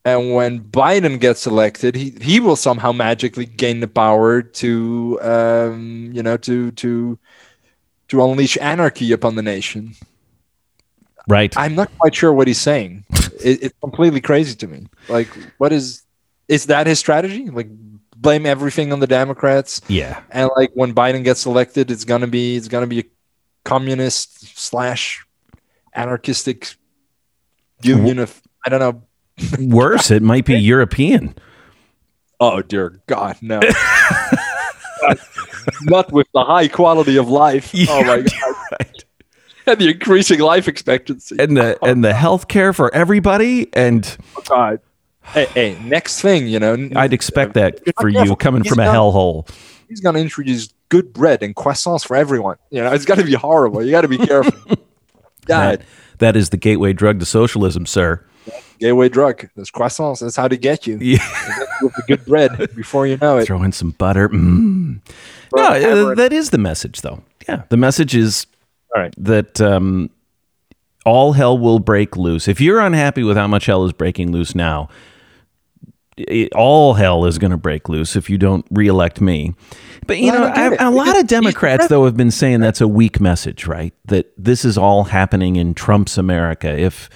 And 0.08 0.34
when 0.34 0.62
Biden 0.62 1.20
gets 1.20 1.46
elected, 1.46 1.94
he, 1.94 2.16
he 2.22 2.40
will 2.40 2.56
somehow 2.56 2.94
magically 2.94 3.46
gain 3.46 3.82
the 3.82 3.90
power 3.90 4.42
to 4.42 5.20
um, 5.22 6.12
you 6.14 6.24
know 6.24 6.38
to 6.38 6.72
to 6.72 7.20
to 8.08 8.24
unleash 8.24 8.58
anarchy 8.62 9.12
upon 9.12 9.36
the 9.36 9.42
nation. 9.42 9.96
right. 11.28 11.54
I'm 11.58 11.76
not 11.76 11.92
quite 11.98 12.16
sure 12.16 12.32
what 12.32 12.48
he's 12.48 12.62
saying. 12.62 13.04
it, 13.44 13.64
it's 13.64 13.76
completely 13.82 14.22
crazy 14.22 14.56
to 14.56 14.68
me. 14.70 14.88
Like, 15.10 15.28
what 15.58 15.74
is 15.74 16.04
is 16.48 16.68
that 16.68 16.88
his 16.88 17.00
strategy? 17.00 17.50
Like, 17.50 17.68
blame 18.16 18.46
everything 18.46 18.94
on 18.94 19.02
the 19.02 19.08
Democrats, 19.08 19.82
yeah. 19.90 20.22
and 20.32 20.50
like 20.56 20.72
when 20.74 20.94
Biden 20.94 21.26
gets 21.26 21.46
elected, 21.46 21.92
it's 21.92 22.06
gonna 22.06 22.28
be 22.28 22.56
it's 22.56 22.70
gonna 22.70 22.88
be 22.88 23.00
a 23.00 23.06
communist 23.66 24.58
slash 24.58 25.26
anarchistic 25.94 26.76
union 27.82 28.20
of 28.20 28.42
I 28.66 28.70
don't 28.70 28.80
know. 28.80 29.04
Worse, 29.60 30.10
it 30.12 30.24
might 30.24 30.46
be 30.46 30.58
European. 30.58 31.36
Oh 32.40 32.62
dear 32.62 33.00
God, 33.08 33.38
no. 33.42 33.60
Not 35.84 36.12
with 36.12 36.28
the 36.34 36.44
high 36.44 36.68
quality 36.68 37.18
of 37.18 37.30
life. 37.30 37.72
Oh 37.90 38.04
my 38.04 38.22
God. 38.22 38.56
Right. 38.80 39.04
And 39.66 39.80
the 39.80 39.90
increasing 39.90 40.40
life 40.40 40.68
expectancy. 40.68 41.36
And 41.40 41.58
the 41.58 41.78
oh, 41.82 41.88
and 41.88 42.04
the 42.04 42.14
health 42.14 42.48
care 42.48 42.74
for 42.74 42.94
everybody. 42.96 43.68
And 43.74 44.18
Oh, 44.38 44.42
God. 44.48 44.80
Hey, 45.24 45.46
hey, 45.54 45.78
next 45.84 46.22
thing, 46.22 46.48
you 46.48 46.58
know. 46.60 46.90
I'd 46.96 47.12
expect 47.14 47.54
that 47.56 47.80
for 48.00 48.08
you 48.08 48.16
careful. 48.16 48.36
coming 48.38 48.64
He's 48.64 48.72
from 48.72 48.80
a 48.80 48.86
hellhole. 48.86 49.50
he's 49.90 50.00
gonna 50.00 50.20
introduce 50.20 50.70
good 50.90 51.12
bread 51.12 51.44
and 51.44 51.54
croissants 51.54 52.08
for 52.08 52.16
everyone. 52.16 52.56
You 52.72 52.82
know, 52.82 52.94
it's 52.94 53.04
gonna 53.06 53.26
be 53.26 53.34
horrible. 53.34 53.84
You 53.84 53.92
gotta 53.92 54.08
be 54.08 54.18
careful. 54.18 54.54
God, 55.46 55.80
That, 55.80 55.82
that 56.20 56.36
is 56.38 56.50
the 56.52 56.58
gateway 56.58 56.94
drug 56.94 57.20
to 57.20 57.26
socialism, 57.26 57.86
sir. 57.86 58.24
Gateway 58.80 59.10
drug. 59.10 59.50
Those 59.56 59.72
croissants, 59.72 60.20
that's 60.20 60.36
how 60.36 60.48
to 60.48 60.58
get 60.58 60.88
you. 60.88 60.98
Yeah. 61.00 61.18
With 61.82 61.94
the 61.94 62.04
good 62.08 62.26
bread 62.26 62.58
before 62.76 63.06
you 63.08 63.18
know 63.18 63.38
it. 63.38 63.46
Throw 63.46 63.62
in 63.64 63.72
some 63.72 63.92
butter. 63.92 64.30
Mm. 64.30 65.00
No, 65.56 65.64
uh, 65.64 66.16
that 66.16 66.34
is 66.34 66.50
the 66.50 66.58
message, 66.58 67.02
though. 67.02 67.24
Yeah, 67.48 67.64
the 67.70 67.78
message 67.78 68.16
is 68.16 68.48
All 68.96 69.02
right. 69.04 69.14
that 69.18 69.62
um, 69.62 70.10
all 71.06 71.34
hell 71.34 71.58
will 71.58 71.80
break 71.80 72.18
loose. 72.18 72.48
If 72.48 72.60
you're 72.60 72.80
unhappy 72.80 73.24
with 73.24 73.38
how 73.38 73.48
much 73.48 73.68
hell 73.68 73.86
is 73.86 73.94
breaking 73.94 74.32
loose 74.32 74.56
now, 74.56 74.90
it, 76.18 76.52
all 76.54 76.96
hell 76.96 77.26
is 77.26 77.38
going 77.38 77.52
to 77.52 77.58
break 77.58 77.90
loose 77.90 78.16
if 78.16 78.30
you 78.30 78.38
don't 78.38 78.66
reelect 78.72 79.22
me. 79.22 79.54
But 80.08 80.18
you 80.18 80.32
Well, 80.32 80.40
know, 80.42 80.46
don't 80.48 80.56
get 80.56 80.82
I, 80.82 80.88
it, 80.88 80.94
a 80.94 80.96
lot 80.96 81.18
of 81.20 81.28
Democrats 81.28 81.88
though 81.88 82.06
have 82.06 82.18
been 82.18 82.32
saying 82.32 82.60
that's 82.62 82.82
a 82.82 82.88
weak 82.88 83.20
message, 83.22 83.68
right? 83.68 83.94
That 84.06 84.32
this 84.38 84.66
is 84.66 84.78
all 84.78 85.04
happening 85.06 85.58
in 85.58 85.74
Trump's 85.76 86.18
America. 86.18 86.70
If 86.70 87.10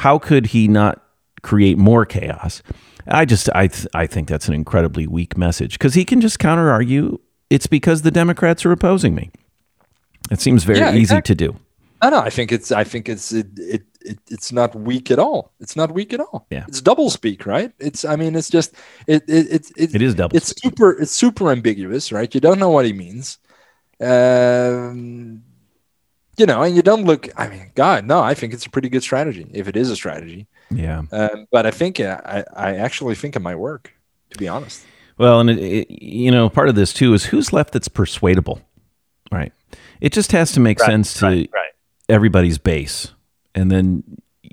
how 0.00 0.18
could 0.18 0.46
he 0.46 0.66
not 0.68 1.02
create 1.42 1.78
more 1.78 2.04
chaos? 2.06 2.62
I 3.06 3.24
just 3.24 3.48
I 3.54 3.66
th- 3.68 3.86
I 3.94 4.06
think 4.06 4.28
that's 4.28 4.48
an 4.48 4.54
incredibly 4.54 5.06
weak 5.06 5.36
message 5.36 5.72
because 5.74 5.94
he 5.94 6.04
can 6.04 6.20
just 6.20 6.38
counter 6.38 6.70
argue 6.70 7.18
it's 7.50 7.66
because 7.66 8.02
the 8.02 8.10
Democrats 8.10 8.64
are 8.64 8.72
opposing 8.72 9.14
me. 9.14 9.30
It 10.30 10.40
seems 10.40 10.64
very 10.64 10.78
Yeah, 10.78 10.94
easy 10.94 11.18
exactly. 11.18 11.22
to 11.22 11.34
do. 11.34 11.56
No, 12.02 12.10
no, 12.10 12.20
I 12.20 12.30
think 12.30 12.52
it's 12.52 12.72
I 12.72 12.84
think 12.84 13.08
it's 13.08 13.32
it, 13.32 13.46
it, 13.58 13.82
it 14.00 14.18
it's 14.30 14.52
not 14.52 14.74
weak 14.74 15.10
at 15.10 15.18
all. 15.18 15.52
It's 15.60 15.76
not 15.76 15.92
weak 15.92 16.14
at 16.14 16.20
all. 16.20 16.46
Yeah. 16.50 16.64
It's 16.66 16.80
double 16.80 17.10
speak, 17.10 17.44
right? 17.46 17.72
It's 17.78 18.04
I 18.04 18.16
mean 18.16 18.34
it's 18.36 18.48
just 18.50 18.74
it 19.06 19.22
it 19.28 19.46
it's 19.50 19.70
it, 19.76 19.94
It 19.94 20.02
is 20.02 20.14
double 20.14 20.36
it's 20.36 20.54
super 20.62 20.92
it's 20.98 21.12
super 21.12 21.50
ambiguous, 21.50 22.10
right? 22.12 22.34
You 22.34 22.40
don't 22.40 22.58
know 22.58 22.70
what 22.70 22.86
he 22.86 22.92
means. 22.94 23.38
Um 24.00 25.42
you 26.40 26.46
know, 26.46 26.62
and 26.62 26.74
you 26.74 26.80
don't 26.80 27.04
look 27.04 27.28
I 27.36 27.48
mean, 27.48 27.70
God, 27.74 28.06
no, 28.06 28.20
I 28.20 28.32
think 28.32 28.54
it's 28.54 28.64
a 28.64 28.70
pretty 28.70 28.88
good 28.88 29.02
strategy, 29.02 29.46
if 29.52 29.68
it 29.68 29.76
is 29.76 29.90
a 29.90 29.94
strategy. 29.94 30.46
Yeah. 30.70 31.02
Um, 31.12 31.46
but 31.52 31.66
I 31.66 31.70
think 31.70 32.00
uh, 32.00 32.18
I, 32.24 32.44
I 32.56 32.76
actually 32.76 33.14
think 33.14 33.36
it 33.36 33.40
might 33.40 33.56
work, 33.56 33.92
to 34.30 34.38
be 34.38 34.48
honest. 34.48 34.86
Well, 35.18 35.38
and 35.40 35.50
it, 35.50 35.58
it, 35.58 36.02
you 36.02 36.30
know, 36.30 36.48
part 36.48 36.70
of 36.70 36.74
this 36.74 36.94
too 36.94 37.12
is 37.12 37.26
who's 37.26 37.52
left 37.52 37.74
that's 37.74 37.88
persuadable, 37.88 38.62
right? 39.30 39.52
It 40.00 40.14
just 40.14 40.32
has 40.32 40.52
to 40.52 40.60
make 40.60 40.80
sense 40.80 41.12
to 41.20 41.26
right. 41.26 41.50
everybody's 42.08 42.56
base, 42.56 43.12
and 43.54 43.70
then 43.70 44.02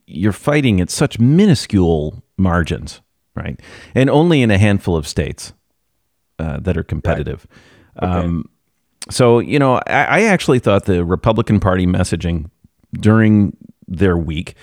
you're 0.06 0.34
fighting 0.34 0.82
at 0.82 0.90
such 0.90 1.20
minuscule 1.20 2.22
margins, 2.36 3.00
right? 3.34 3.58
And 3.96 4.10
only 4.10 4.42
in 4.42 4.52
a 4.52 4.58
handful 4.58 4.98
of 4.98 5.08
states 5.08 5.54
uh, 6.38 6.60
that 6.60 6.76
are 6.76 6.84
competitive. 6.84 7.48
Okay. 7.98 8.12
Um, 8.12 8.50
so, 9.10 9.40
you 9.40 9.60
know, 9.60 9.76
I, 9.88 10.04
I 10.04 10.22
actually 10.24 10.60
thought 10.60 10.86
the 10.86 11.04
Republican 11.06 11.60
Party 11.60 11.86
messaging 11.86 12.50
during 12.94 13.56
their 13.88 14.18
week 14.18 14.56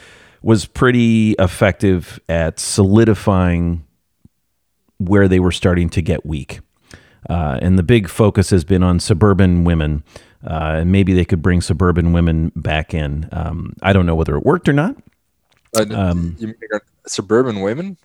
was 0.42 0.66
pretty 0.66 1.32
effective 1.32 2.20
at 2.28 2.58
solidifying 2.58 3.84
where 4.98 5.28
they 5.28 5.40
were 5.40 5.52
starting 5.52 5.88
to 5.90 6.02
get 6.02 6.24
weak. 6.26 6.60
Uh, 7.28 7.58
and 7.62 7.78
the 7.78 7.82
big 7.82 8.08
focus 8.08 8.50
has 8.50 8.64
been 8.64 8.82
on 8.82 9.00
suburban 9.00 9.64
women. 9.64 10.04
Uh, 10.46 10.80
and 10.80 10.92
maybe 10.92 11.14
they 11.14 11.24
could 11.24 11.40
bring 11.40 11.62
suburban 11.62 12.12
women 12.12 12.52
back 12.54 12.92
in. 12.92 13.28
Um, 13.32 13.74
I 13.80 13.94
don't 13.94 14.04
know 14.04 14.14
whether 14.14 14.36
it 14.36 14.44
worked 14.44 14.68
or 14.68 14.74
not. 14.74 14.94
Uh, 15.74 15.86
Um, 15.90 16.36
suburban 17.06 17.60
women? 17.62 17.96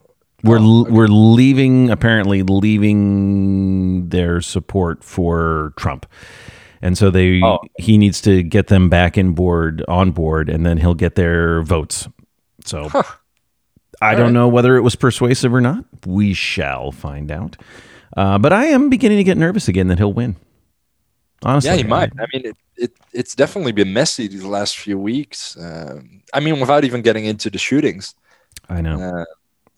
We're 0.44 0.60
Oh, 0.60 0.86
we're 0.90 1.08
leaving 1.08 1.90
apparently 1.90 2.44
leaving 2.44 4.10
their 4.10 4.42
support 4.42 5.04
for 5.04 5.74
Trump, 5.78 6.06
and 6.82 6.98
so 6.98 7.10
they 7.10 7.42
Oh. 7.44 7.60
he 7.78 7.98
needs 7.98 8.22
to 8.22 8.44
get 8.44 8.68
them 8.68 8.90
back 8.90 9.18
in 9.18 9.34
board 9.34 9.84
on 9.88 10.12
board, 10.12 10.50
and 10.50 10.66
then 10.66 10.78
he'll 10.78 10.94
get 10.94 11.16
their 11.16 11.62
votes. 11.64 12.08
So 12.66 12.90
I 14.02 14.12
All 14.12 14.16
don't 14.16 14.26
right. 14.28 14.32
know 14.34 14.48
whether 14.48 14.78
it 14.78 14.82
was 14.82 14.96
persuasive 14.96 15.54
or 15.54 15.62
not. 15.62 15.84
We 16.06 16.34
shall 16.34 16.92
find 16.92 17.32
out. 17.32 17.58
Uh, 18.16 18.38
but 18.38 18.54
I 18.54 18.66
am 18.66 18.90
beginning 18.90 19.18
to 19.18 19.24
get 19.24 19.38
nervous 19.38 19.68
again 19.68 19.88
that 19.90 19.98
he'll 19.98 20.14
win. 20.14 20.36
Honestly, 21.44 21.70
Yeah, 21.72 21.78
he 21.78 21.84
might. 21.84 22.12
I 22.20 22.26
mean, 22.34 22.46
it, 22.48 22.58
it 22.76 22.92
it's 23.14 23.36
definitely 23.36 23.72
been 23.72 23.94
messy 23.94 24.28
these 24.28 24.44
last 24.44 24.78
few 24.78 24.98
weeks. 25.00 25.56
Um, 25.58 26.22
I 26.34 26.40
mean, 26.40 26.60
without 26.60 26.84
even 26.86 27.02
getting 27.02 27.26
into 27.26 27.50
the 27.50 27.58
shootings, 27.58 28.16
I 28.70 28.82
know. 28.82 29.00
uh, 29.02 29.26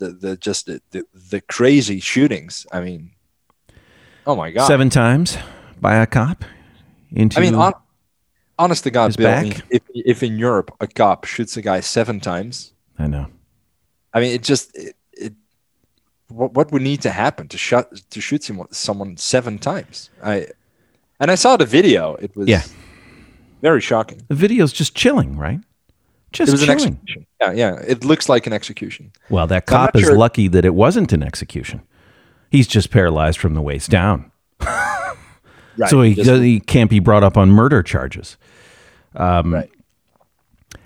the 0.01 0.09
the 0.11 0.37
just 0.37 0.65
the, 0.65 0.81
the 0.91 1.03
the 1.29 1.41
crazy 1.41 1.99
shootings. 1.99 2.65
I 2.71 2.81
mean, 2.81 3.11
oh 4.25 4.35
my 4.35 4.51
god! 4.51 4.67
Seven 4.67 4.89
times 4.89 5.37
by 5.79 5.95
a 5.95 6.05
cop 6.07 6.43
into. 7.11 7.37
I 7.39 7.41
mean, 7.41 7.55
on, 7.55 7.73
honest 8.57 8.83
to 8.83 8.91
God, 8.91 9.15
Bill. 9.15 9.29
I 9.29 9.43
mean, 9.43 9.61
if 9.69 9.81
if 9.93 10.23
in 10.23 10.37
Europe 10.39 10.75
a 10.79 10.87
cop 10.87 11.25
shoots 11.25 11.57
a 11.57 11.61
guy 11.61 11.79
seven 11.81 12.19
times, 12.19 12.73
I 12.97 13.07
know. 13.07 13.27
I 14.13 14.19
mean, 14.19 14.31
it 14.33 14.43
just 14.43 14.75
it, 14.75 14.95
it 15.13 15.33
what 16.27 16.53
what 16.53 16.71
would 16.71 16.81
need 16.81 17.01
to 17.01 17.11
happen 17.11 17.47
to 17.47 17.57
shut 17.57 17.85
to 18.09 18.19
shoot 18.21 18.43
someone 18.43 18.67
someone 18.71 19.17
seven 19.17 19.59
times? 19.59 20.09
I 20.23 20.47
and 21.19 21.31
I 21.31 21.35
saw 21.35 21.57
the 21.57 21.65
video. 21.65 22.15
It 22.15 22.35
was 22.35 22.47
Yeah. 22.49 22.63
very 23.61 23.81
shocking. 23.81 24.21
The 24.27 24.35
video's 24.35 24.73
just 24.73 24.95
chilling, 24.95 25.37
right? 25.37 25.59
Just 26.31 26.49
it 26.49 26.51
was 26.53 26.63
an 26.63 26.69
execution. 26.69 27.25
Yeah, 27.41 27.51
yeah. 27.51 27.75
It 27.87 28.05
looks 28.05 28.29
like 28.29 28.47
an 28.47 28.53
execution. 28.53 29.11
Well, 29.29 29.47
that 29.47 29.65
cop 29.65 29.95
is 29.95 30.03
sure- 30.03 30.17
lucky 30.17 30.47
that 30.47 30.63
it 30.65 30.73
wasn't 30.75 31.11
an 31.13 31.23
execution. 31.23 31.81
He's 32.49 32.67
just 32.67 32.89
paralyzed 32.91 33.39
from 33.39 33.53
the 33.53 33.61
waist 33.61 33.89
down, 33.89 34.31
Right. 34.61 35.15
so 35.89 36.01
he 36.01 36.15
just- 36.15 36.41
he 36.41 36.59
can't 36.59 36.89
be 36.89 36.99
brought 36.99 37.23
up 37.23 37.37
on 37.37 37.49
murder 37.49 37.81
charges. 37.83 38.37
Um, 39.15 39.53
right. 39.53 39.69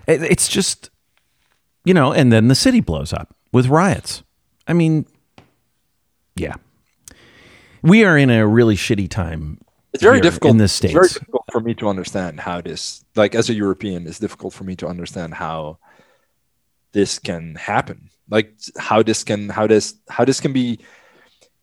It- 0.08 0.24
it's 0.24 0.48
just, 0.48 0.90
you 1.84 1.94
know, 1.94 2.12
and 2.14 2.32
then 2.32 2.48
the 2.48 2.56
city 2.56 2.80
blows 2.82 3.14
up 3.14 3.36
with 3.52 3.68
riots. 3.68 4.24
I 4.68 4.74
mean, 4.74 5.06
yeah, 6.36 6.56
we 7.84 8.04
are 8.04 8.18
in 8.18 8.30
a 8.32 8.48
really 8.48 8.76
shitty 8.76 9.10
time. 9.10 9.60
It's 9.96 10.04
very 10.04 10.22
difficult 10.22 10.52
in 10.52 10.58
the 10.58 10.66
It's 10.66 10.80
very 10.80 11.08
difficult 11.08 11.46
for 11.52 11.62
me 11.62 11.74
to 11.76 11.88
understand 11.88 12.40
how 12.40 12.62
this, 12.62 13.04
like 13.16 13.34
as 13.34 13.50
a 13.50 13.54
European, 13.54 14.06
it's 14.08 14.20
difficult 14.20 14.54
for 14.54 14.64
me 14.64 14.76
to 14.76 14.88
understand 14.88 15.34
how 15.34 15.78
this 16.92 17.18
can 17.18 17.56
happen. 17.56 18.10
Like 18.30 18.54
how 18.78 19.04
this 19.04 19.24
can 19.24 19.50
how 19.50 19.68
this 19.68 19.96
how 20.10 20.26
this 20.26 20.40
can 20.40 20.54
be 20.54 20.80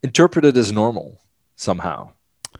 interpreted 0.02 0.56
as 0.56 0.72
normal 0.72 1.20
somehow, 1.56 2.12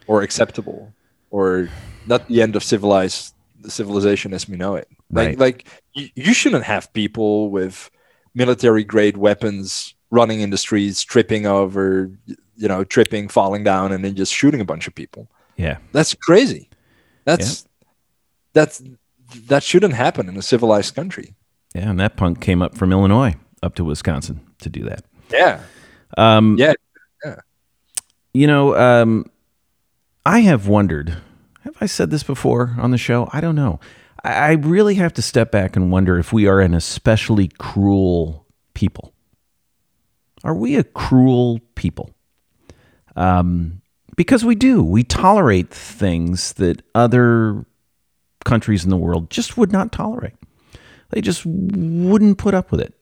or 0.07 0.21
acceptable, 0.21 0.93
or 1.31 1.69
not 2.05 2.27
the 2.27 2.41
end 2.41 2.55
of 2.55 2.63
civilized 2.63 3.33
civilization 3.67 4.33
as 4.33 4.47
we 4.47 4.57
know 4.57 4.75
it. 4.75 4.87
Like 5.11 5.27
Right. 5.27 5.39
like 5.39 5.67
you, 5.93 6.09
you 6.15 6.33
shouldn't 6.33 6.65
have 6.65 6.91
people 6.93 7.49
with 7.49 7.89
military 8.35 8.83
grade 8.83 9.17
weapons 9.17 9.93
running 10.11 10.41
in 10.41 10.49
the 10.49 10.57
streets, 10.57 11.01
tripping 11.01 11.45
over, 11.45 12.11
you 12.55 12.67
know, 12.67 12.83
tripping, 12.83 13.27
falling 13.29 13.63
down, 13.63 13.91
and 13.91 14.03
then 14.03 14.15
just 14.15 14.33
shooting 14.33 14.61
a 14.61 14.65
bunch 14.65 14.87
of 14.87 14.93
people. 14.93 15.27
Yeah, 15.57 15.77
That's 15.91 16.13
crazy. 16.15 16.69
That's 17.25 17.65
that's 18.53 18.81
that 19.47 19.63
shouldn't 19.63 19.93
happen 19.93 20.27
in 20.29 20.37
a 20.37 20.41
civilized 20.41 20.95
country. 20.95 21.35
yeah, 21.75 21.89
and 21.89 21.99
that 21.99 22.17
punk 22.17 22.41
came 22.41 22.61
up 22.61 22.77
from 22.77 22.91
Illinois 22.91 23.35
up 23.61 23.75
to 23.75 23.83
Wisconsin 23.83 24.41
to 24.59 24.69
do 24.69 24.83
that. 24.83 25.05
Yeah. 25.31 25.61
Um, 26.17 26.57
Yeah. 26.59 26.73
You 28.33 28.47
know, 28.47 28.75
um, 28.75 29.25
I 30.25 30.39
have 30.39 30.67
wondered. 30.67 31.17
Have 31.61 31.75
I 31.79 31.85
said 31.85 32.09
this 32.09 32.23
before 32.23 32.75
on 32.79 32.89
the 32.91 32.97
show? 32.97 33.29
I 33.31 33.41
don't 33.41 33.55
know. 33.55 33.79
I, 34.23 34.33
I 34.33 34.51
really 34.53 34.95
have 34.95 35.13
to 35.13 35.21
step 35.21 35.51
back 35.51 35.75
and 35.75 35.91
wonder 35.91 36.17
if 36.17 36.33
we 36.33 36.47
are 36.47 36.59
an 36.59 36.73
especially 36.73 37.47
cruel 37.59 38.45
people. 38.73 39.13
Are 40.43 40.55
we 40.55 40.75
a 40.77 40.83
cruel 40.83 41.59
people? 41.75 42.09
Um, 43.15 43.81
because 44.15 44.45
we 44.45 44.55
do. 44.55 44.83
We 44.83 45.03
tolerate 45.03 45.69
things 45.69 46.53
that 46.53 46.81
other 46.93 47.65
countries 48.45 48.83
in 48.83 48.89
the 48.89 48.97
world 48.97 49.29
just 49.29 49.57
would 49.57 49.71
not 49.71 49.91
tolerate. 49.91 50.33
They 51.09 51.21
just 51.21 51.45
wouldn't 51.45 52.37
put 52.37 52.53
up 52.53 52.71
with 52.71 52.81
it. 52.81 52.93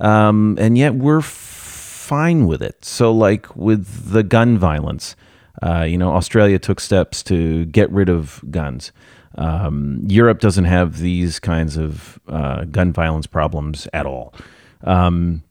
Um, 0.00 0.56
and 0.60 0.78
yet 0.78 0.94
we're 0.94 1.20
fine 1.20 2.46
with 2.46 2.62
it. 2.62 2.84
So, 2.84 3.12
like 3.12 3.54
with 3.56 4.12
the 4.12 4.22
gun 4.22 4.58
violence, 4.58 5.16
uh, 5.62 5.82
you 5.82 5.98
know, 5.98 6.12
Australia 6.12 6.58
took 6.58 6.80
steps 6.80 7.22
to 7.24 7.66
get 7.66 7.90
rid 7.90 8.08
of 8.08 8.42
guns. 8.50 8.92
Um, 9.36 10.02
Europe 10.08 10.40
doesn't 10.40 10.64
have 10.64 10.98
these 10.98 11.38
kinds 11.38 11.76
of 11.76 12.18
uh, 12.28 12.64
gun 12.64 12.92
violence 12.92 13.26
problems 13.26 13.86
at 13.92 14.06
all. 14.06 14.34
Um, 14.82 15.42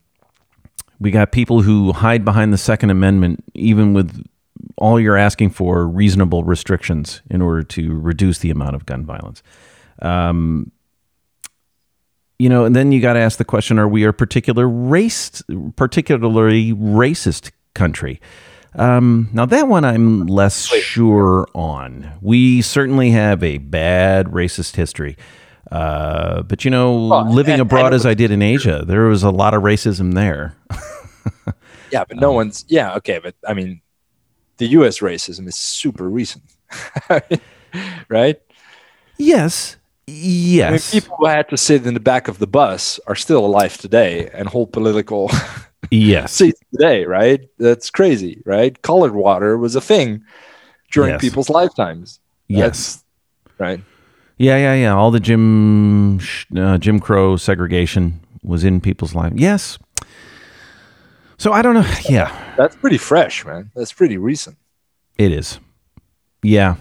we 1.00 1.12
got 1.12 1.32
people 1.32 1.62
who 1.62 1.94
hide 1.94 2.26
behind 2.26 2.52
the 2.52 2.58
Second 2.58 2.90
Amendment, 2.90 3.44
even 3.54 3.94
with 3.94 4.26
all 4.78 5.00
you're 5.00 5.18
asking 5.18 5.50
for 5.52 5.88
reasonable 5.88 6.44
restrictions 6.44 7.22
in 7.30 7.42
order 7.42 7.64
to 7.64 7.94
reduce 8.00 8.40
the 8.40 8.50
amount 8.50 8.76
of 8.76 8.86
gun 8.86 9.06
violence. 9.06 9.42
Um, 10.02 10.72
you 12.40 12.50
know, 12.50 12.66
and 12.66 12.76
then 12.76 12.92
you 12.92 13.02
got 13.02 13.14
to 13.14 13.20
ask 13.20 13.38
the 13.38 13.46
question: 13.46 13.80
Are 13.80 13.88
we 13.88 14.04
a 14.04 14.14
particular 14.14 14.68
race, 14.68 15.42
particularly 15.76 16.74
racist 16.74 17.52
country? 17.74 18.22
Um, 18.76 19.30
now 19.34 19.46
that 19.48 19.68
one 19.68 19.84
I'm 19.86 20.28
less 20.28 20.68
sure 20.68 21.48
on. 21.56 22.12
We 22.22 22.62
certainly 22.62 23.10
have 23.12 23.44
a 23.44 23.58
bad 23.58 24.28
racist 24.28 24.76
history. 24.76 25.18
Uh, 25.72 26.44
but 26.44 26.64
you 26.64 26.70
know, 26.72 27.08
Well, 27.08 27.34
living 27.34 27.54
and- 27.54 27.62
abroad 27.64 27.88
and- 27.88 27.96
as 27.96 28.06
I 28.06 28.14
did 28.14 28.30
in 28.32 28.42
Asia, 28.44 28.84
there 28.86 29.06
was 29.06 29.24
a 29.24 29.32
lot 29.32 29.54
of 29.56 29.64
racism 29.64 30.14
there. 30.14 30.56
Yeah, 31.90 32.04
but 32.04 32.18
no 32.18 32.34
one's 32.34 32.66
yeah, 32.68 32.96
okay, 32.96 33.18
but 33.24 33.34
I 33.48 33.54
mean 33.54 33.80
the 34.58 34.68
US 34.70 35.00
racism 35.00 35.48
is 35.48 35.58
super 35.58 36.10
recent. 36.10 36.44
right? 38.10 38.40
Yes, 39.18 39.78
I 40.08 40.12
mean, 40.12 40.22
yes, 40.22 40.92
people 40.92 41.18
who 41.18 41.26
had 41.28 41.50
to 41.50 41.58
sit 41.58 41.86
in 41.86 41.94
the 41.94 42.00
back 42.00 42.28
of 42.28 42.40
the 42.40 42.48
bus 42.48 43.00
are 43.08 43.16
still 43.16 43.46
alive 43.46 43.78
today 43.78 44.30
and 44.34 44.48
hold 44.48 44.72
political 44.72 45.30
yes, 45.92 46.34
seats 46.34 46.60
today, 46.72 47.06
right? 47.06 47.42
That's 47.58 47.90
crazy, 47.90 48.42
right? 48.46 48.80
Colored 48.82 49.14
water 49.16 49.58
was 49.58 49.76
a 49.76 49.82
thing 49.82 50.24
during 50.92 51.12
Yes. 51.12 51.22
people's 51.22 51.50
lifetimes. 51.50 52.20
yes. 52.48 53.04
Right. 53.60 53.82
Yeah, 54.38 54.58
yeah, 54.58 54.76
yeah. 54.76 54.94
All 54.96 55.10
the 55.10 55.20
Jim 55.20 56.20
uh, 56.56 56.78
Jim 56.78 57.00
Crow 57.00 57.38
segregation 57.38 58.20
was 58.44 58.64
in 58.64 58.80
people's 58.80 59.16
lives. 59.16 59.36
Yes. 59.36 59.80
So 61.38 61.52
I 61.52 61.62
don't 61.62 61.74
know. 61.76 61.86
Yeah, 62.10 62.54
That's 62.58 62.76
pretty 62.76 62.98
fresh, 62.98 63.46
man. 63.46 63.72
That's 63.76 63.94
pretty 63.94 64.18
recent. 64.18 64.58
it 65.18 65.32
is. 65.32 65.60
Yeah. 66.44 66.76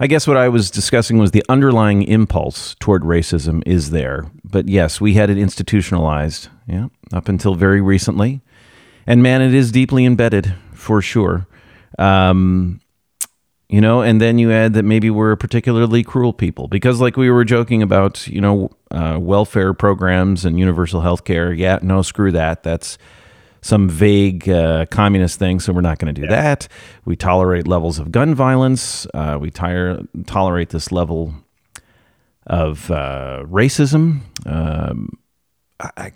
I 0.00 0.06
guess 0.06 0.28
what 0.28 0.36
I 0.36 0.48
was 0.48 0.70
discussing 0.70 1.18
was 1.18 1.32
the 1.32 1.44
underlying 1.48 2.04
impulse 2.04 2.76
toward 2.78 3.02
racism 3.02 3.64
is 3.66 3.90
there. 3.90 4.30
But 4.44 4.68
yes, 4.68 5.00
we 5.00 5.14
had 5.14 5.28
it 5.28 5.36
institutionalized, 5.38 6.48
yeah, 6.68 6.86
up 7.12 7.28
until 7.28 7.56
very 7.56 7.80
recently. 7.80 8.40
And 9.08 9.22
man, 9.24 9.42
it 9.42 9.52
is 9.54 9.72
deeply 9.72 10.04
embedded 10.04 10.54
for 10.72 11.02
sure. 11.02 11.48
Um, 11.98 12.80
you 13.68 13.80
know, 13.80 14.00
and 14.00 14.20
then 14.20 14.38
you 14.38 14.52
add 14.52 14.74
that 14.74 14.84
maybe 14.84 15.10
we're 15.10 15.32
a 15.32 15.36
particularly 15.36 16.04
cruel 16.04 16.32
people 16.32 16.68
because, 16.68 17.00
like 17.00 17.16
we 17.16 17.28
were 17.28 17.44
joking 17.44 17.82
about, 17.82 18.26
you 18.28 18.40
know, 18.40 18.70
uh, 18.92 19.18
welfare 19.20 19.74
programs 19.74 20.44
and 20.44 20.58
universal 20.60 21.00
health 21.00 21.24
care. 21.24 21.52
Yeah, 21.52 21.80
no, 21.82 22.02
screw 22.02 22.30
that. 22.32 22.62
That's 22.62 22.98
some 23.60 23.88
vague 23.88 24.48
uh, 24.48 24.86
communist 24.86 25.38
thing, 25.38 25.60
so 25.60 25.72
we're 25.72 25.80
not 25.80 25.98
going 25.98 26.14
to 26.14 26.20
do 26.20 26.26
that. 26.28 26.68
We 27.04 27.16
tolerate 27.16 27.66
levels 27.66 27.98
of 27.98 28.12
gun 28.12 28.34
violence. 28.34 29.06
Uh, 29.14 29.38
we 29.40 29.50
tire- 29.50 30.00
tolerate 30.26 30.70
this 30.70 30.92
level 30.92 31.34
of 32.46 32.90
uh, 32.90 33.44
racism. 33.46 34.20
Um, 34.46 35.10
I, 35.80 35.90
I, 35.96 36.12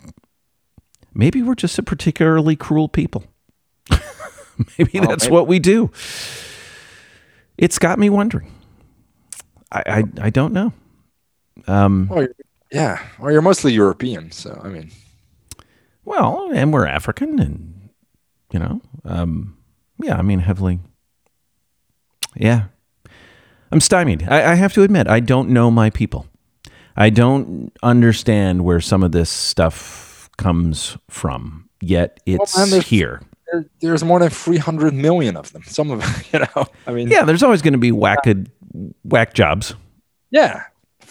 maybe 1.13 1.41
we're 1.41 1.55
just 1.55 1.77
a 1.77 1.83
particularly 1.83 2.55
cruel 2.55 2.87
people. 2.89 3.23
maybe 4.77 4.99
Well, 4.99 5.09
that's 5.09 5.25
maybe. 5.25 5.33
what 5.33 5.47
we 5.47 5.59
do. 5.59 5.91
It's 7.57 7.77
got 7.77 7.99
me 7.99 8.09
wondering. 8.09 8.51
I, 9.71 9.83
I, 9.85 10.03
I 10.25 10.29
don't 10.29 10.53
know. 10.53 10.73
Um, 11.67 12.07
Well, 12.09 12.27
yeah. 12.71 12.99
Well, 13.19 13.31
you're 13.31 13.41
mostly 13.43 13.73
European, 13.73 14.31
so 14.31 14.59
I 14.63 14.69
mean, 14.69 14.89
well, 16.05 16.49
and 16.53 16.73
we're 16.73 16.85
African, 16.85 17.39
and 17.39 17.89
you 18.51 18.59
know, 18.59 18.81
um, 19.05 19.57
yeah. 20.01 20.17
I 20.17 20.21
mean, 20.21 20.39
heavily. 20.39 20.79
Yeah, 22.35 22.65
I'm 23.71 23.79
stymied. 23.81 24.23
I, 24.27 24.51
I 24.51 24.55
have 24.55 24.73
to 24.73 24.83
admit, 24.83 25.07
I 25.07 25.19
don't 25.19 25.49
know 25.49 25.69
my 25.69 25.89
people. 25.89 26.27
I 26.95 27.09
don't 27.09 27.71
understand 27.81 28.63
where 28.63 28.79
some 28.81 29.03
of 29.03 29.11
this 29.11 29.29
stuff 29.29 30.29
comes 30.37 30.97
from. 31.09 31.69
Yet 31.81 32.19
it's 32.25 32.57
man, 32.57 32.69
there's- 32.69 32.87
here. 32.87 33.21
there, 33.51 33.65
there's 33.81 34.03
more 34.03 34.19
than 34.19 34.29
300 34.29 34.93
million 34.93 35.35
of 35.35 35.51
them. 35.53 35.63
Some 35.65 35.91
of 35.91 36.01
them, 36.01 36.11
you 36.33 36.39
know. 36.39 36.65
I 36.87 36.93
mean, 36.93 37.07
Yeah, 37.09 37.23
there's 37.23 37.43
always 37.43 37.61
going 37.61 37.73
to 37.73 37.79
be 37.79 37.91
whacked 37.91 38.27
whack 39.03 39.33
jobs. 39.33 39.75
Yeah, 40.31 40.63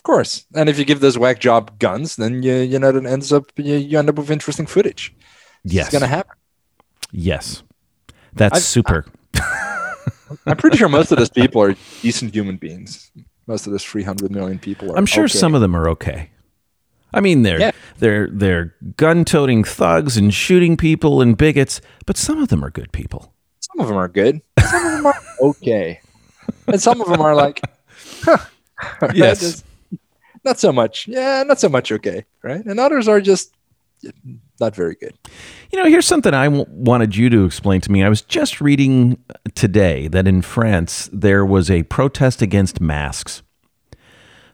of 0.02 0.04
course. 0.04 0.46
And 0.54 0.68
if 0.68 0.78
you 0.78 0.84
give 0.84 0.98
those 1.00 1.16
whack 1.16 1.38
job 1.38 1.78
guns, 1.78 2.16
then 2.16 2.42
you 2.42 2.54
you 2.56 2.78
know 2.78 2.88
it 2.90 3.06
ends 3.06 3.32
up 3.32 3.52
you, 3.56 3.76
you 3.76 3.98
end 3.98 4.08
up 4.08 4.16
with 4.16 4.30
interesting 4.30 4.66
footage. 4.66 5.14
Yes, 5.64 5.86
It's 5.86 5.92
gonna 5.92 6.08
happen. 6.08 6.36
yes, 7.12 7.62
that's 8.32 8.54
I've- 8.56 8.62
super. 8.64 9.06
I'm 10.46 10.56
pretty 10.56 10.76
sure 10.78 10.88
most 10.88 11.12
of 11.12 11.18
those 11.18 11.28
people 11.30 11.62
are 11.62 11.76
decent 12.00 12.34
human 12.34 12.56
beings. 12.56 13.10
Most 13.46 13.66
of 13.66 13.72
those 13.72 13.84
300 13.84 14.30
million 14.30 14.58
people 14.58 14.90
are. 14.90 14.96
I'm 14.96 15.04
sure 15.06 15.24
okay. 15.24 15.38
some 15.38 15.54
of 15.54 15.60
them 15.60 15.74
are 15.76 15.88
okay. 15.90 16.30
I 17.14 17.20
mean, 17.20 17.42
they're 17.42 17.60
Yeah. 17.60 17.70
they're 17.98 18.28
they're 18.32 18.74
gun-toting 18.96 19.64
thugs 19.64 20.16
and 20.16 20.32
shooting 20.32 20.76
people 20.76 21.20
and 21.20 21.36
bigots, 21.36 21.80
but 22.06 22.16
some 22.16 22.38
of 22.42 22.48
them 22.48 22.64
are 22.64 22.70
good 22.70 22.90
people. 22.92 23.34
Some 23.60 23.80
of 23.80 23.88
them 23.88 23.96
are 23.98 24.08
good. 24.08 24.40
Some 24.58 24.84
of 24.86 24.92
them 24.92 25.06
are 25.06 25.14
okay, 25.42 26.00
and 26.66 26.80
some 26.80 27.00
of 27.02 27.08
them 27.08 27.20
are 27.20 27.34
like, 27.34 27.60
huh? 28.22 28.38
Yes. 29.14 29.40
Just 29.40 29.64
not 30.44 30.58
so 30.58 30.72
much. 30.72 31.06
Yeah, 31.08 31.42
not 31.44 31.60
so 31.60 31.68
much 31.68 31.90
okay, 31.92 32.24
right? 32.42 32.64
And 32.64 32.78
others 32.80 33.08
are 33.08 33.20
just 33.20 33.52
not 34.60 34.74
very 34.74 34.96
good. 34.96 35.16
You 35.72 35.78
know, 35.82 35.88
here's 35.88 36.06
something 36.06 36.34
I 36.34 36.44
w- 36.46 36.64
wanted 36.68 37.14
you 37.16 37.30
to 37.30 37.44
explain 37.44 37.80
to 37.82 37.92
me. 37.92 38.02
I 38.02 38.08
was 38.08 38.20
just 38.22 38.60
reading 38.60 39.16
today 39.54 40.08
that 40.08 40.26
in 40.26 40.42
France 40.42 41.08
there 41.12 41.44
was 41.46 41.70
a 41.70 41.84
protest 41.84 42.42
against 42.42 42.80
masks. 42.80 43.42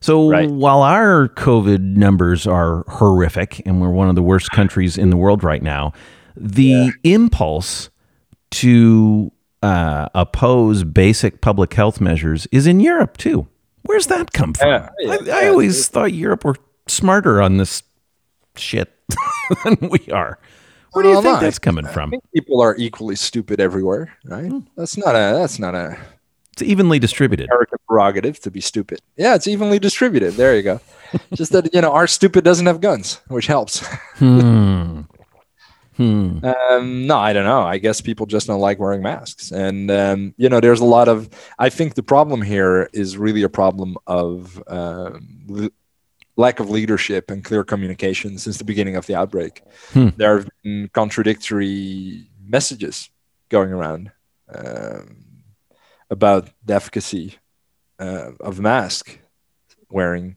So 0.00 0.28
Right. 0.30 0.48
while 0.50 0.82
our 0.82 1.28
COVID 1.28 1.96
numbers 1.96 2.46
are 2.46 2.84
horrific 2.88 3.62
and 3.66 3.80
we're 3.80 3.90
one 3.90 4.08
of 4.08 4.14
the 4.14 4.22
worst 4.22 4.50
countries 4.52 4.96
in 4.98 5.10
the 5.10 5.16
world 5.16 5.42
right 5.42 5.62
now, 5.62 5.92
the 6.36 6.92
impulse 7.02 7.90
to 8.50 9.32
uh, 9.62 10.08
oppose 10.14 10.84
basic 10.84 11.40
public 11.40 11.74
health 11.74 12.00
measures 12.00 12.46
is 12.52 12.66
in 12.66 12.78
Europe 12.80 13.16
too. 13.16 13.48
Where's 13.88 14.06
that 14.08 14.32
come 14.34 14.52
from? 14.52 14.68
Yeah, 14.68 14.88
yeah, 14.98 15.12
I, 15.12 15.42
yeah. 15.44 15.48
always 15.48 15.88
thought 15.88 16.12
Europe 16.12 16.44
were 16.44 16.56
smarter 16.88 17.40
on 17.40 17.56
this 17.56 17.82
shit 18.54 18.92
than 19.64 19.78
we 19.90 20.00
are. 20.12 20.38
Where 20.92 21.02
do 21.02 21.08
you 21.08 21.22
think 21.22 21.40
that's 21.40 21.58
coming 21.58 21.86
I 21.86 21.92
from? 21.92 22.10
think 22.10 22.22
people 22.34 22.60
are 22.60 22.76
equally 22.76 23.16
stupid 23.16 23.60
everywhere, 23.60 24.12
right? 24.26 24.52
That's 24.76 24.98
not 24.98 25.14
a 25.14 25.38
that's 25.38 25.58
not 25.58 25.74
a 25.74 25.96
It's 26.52 26.60
evenly 26.60 26.98
distributed. 26.98 27.48
American 27.48 27.78
prerogative 27.88 28.38
to 28.40 28.50
be 28.50 28.60
stupid. 28.60 29.00
Yeah, 29.16 29.34
it's 29.34 29.46
evenly 29.46 29.78
distributed. 29.78 30.34
There 30.34 30.54
you 30.54 30.62
go. 30.62 30.80
Just 31.34 31.52
that 31.52 31.72
you 31.72 31.80
know, 31.80 31.92
our 31.92 32.06
stupid 32.06 32.44
doesn't 32.44 32.66
have 32.66 32.80
guns, 32.82 33.20
which 33.28 33.46
helps. 33.46 33.86
Hmm. 34.18 35.02
Hmm. 35.98 36.38
Um, 36.44 37.08
no, 37.08 37.18
I 37.18 37.32
don't 37.32 37.44
know. 37.44 37.62
I 37.62 37.78
guess 37.78 38.00
people 38.00 38.24
just 38.24 38.46
don't 38.46 38.60
like 38.60 38.78
wearing 38.78 39.02
masks, 39.02 39.50
and 39.50 39.90
um, 39.90 40.32
you 40.36 40.48
know, 40.48 40.60
there's 40.60 40.80
a 40.80 40.84
lot 40.84 41.08
of. 41.08 41.28
I 41.58 41.70
think 41.70 41.94
the 41.94 42.04
problem 42.04 42.40
here 42.40 42.88
is 42.92 43.18
really 43.18 43.42
a 43.42 43.48
problem 43.48 43.96
of 44.06 44.62
um, 44.68 45.40
l- 45.50 45.70
lack 46.36 46.60
of 46.60 46.70
leadership 46.70 47.32
and 47.32 47.42
clear 47.42 47.64
communication 47.64 48.38
since 48.38 48.58
the 48.58 48.64
beginning 48.64 48.94
of 48.94 49.06
the 49.06 49.16
outbreak. 49.16 49.62
Hmm. 49.92 50.10
There 50.16 50.38
have 50.38 50.48
been 50.62 50.88
contradictory 50.94 52.30
messages 52.40 53.10
going 53.48 53.72
around 53.72 54.12
um, 54.54 55.16
about 56.10 56.48
the 56.64 56.76
efficacy 56.76 57.38
uh, 57.98 58.30
of 58.38 58.60
mask 58.60 59.18
wearing 59.90 60.36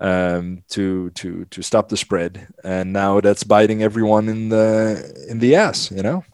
um, 0.00 0.62
to 0.68 1.10
to 1.10 1.44
to 1.46 1.62
stop 1.62 1.88
the 1.88 1.96
spread, 1.96 2.48
and 2.62 2.92
now 2.92 3.20
that's 3.20 3.44
biting 3.44 3.82
everyone 3.82 4.28
in 4.28 4.48
the 4.48 5.26
in 5.28 5.38
the 5.38 5.56
ass. 5.56 5.90
You 5.90 6.02
know, 6.02 6.24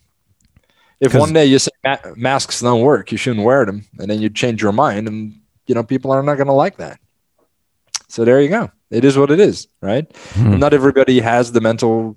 if 1.01 1.15
one 1.15 1.33
day 1.33 1.47
you 1.47 1.59
say 1.59 1.71
ma- 1.85 2.13
masks 2.17 2.61
don't 2.61 2.83
work, 2.83 3.11
you 3.11 3.19
shouldn't 3.19 3.45
wear 3.45 3.65
them, 3.65 3.85
and 3.99 4.11
then 4.11 4.21
you 4.21 4.29
change 4.29 4.63
your 4.63 4.73
mind, 4.73 5.09
and 5.09 5.35
you 5.67 5.75
know 5.75 5.83
people 5.83 6.13
are 6.13 6.23
not 6.23 6.37
going 6.37 6.47
to 6.47 6.53
like 6.53 6.77
that. 6.77 6.99
So 8.09 8.25
there 8.25 8.41
you 8.41 8.49
go. 8.49 8.71
It 8.91 9.05
is 9.05 9.19
what 9.19 9.31
it 9.31 9.41
is, 9.41 9.67
right? 9.81 10.07
Hmm. 10.35 10.59
Not 10.59 10.75
everybody 10.75 11.21
has 11.21 11.53
the 11.53 11.61
mental. 11.61 12.17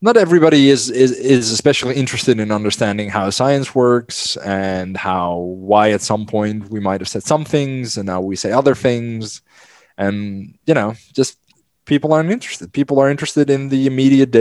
Not 0.00 0.18
everybody 0.18 0.68
is, 0.68 0.90
is 0.90 1.12
is 1.12 1.50
especially 1.50 1.94
interested 1.94 2.38
in 2.38 2.52
understanding 2.52 3.08
how 3.08 3.30
science 3.30 3.74
works 3.74 4.36
and 4.36 4.94
how 4.96 5.36
why 5.36 5.92
at 5.92 6.02
some 6.02 6.26
point 6.26 6.68
we 6.68 6.78
might 6.78 7.00
have 7.00 7.08
said 7.08 7.22
some 7.22 7.46
things 7.46 7.96
and 7.96 8.06
now 8.06 8.20
we 8.20 8.36
say 8.36 8.52
other 8.52 8.74
things 8.74 9.40
and 9.98 10.56
you 10.66 10.74
know 10.74 10.94
just 11.12 11.38
people 11.84 12.12
aren't 12.12 12.30
interested 12.30 12.72
people 12.72 12.98
are 12.98 13.10
interested 13.10 13.50
in 13.50 13.68
the 13.68 13.86
immediate 13.86 14.34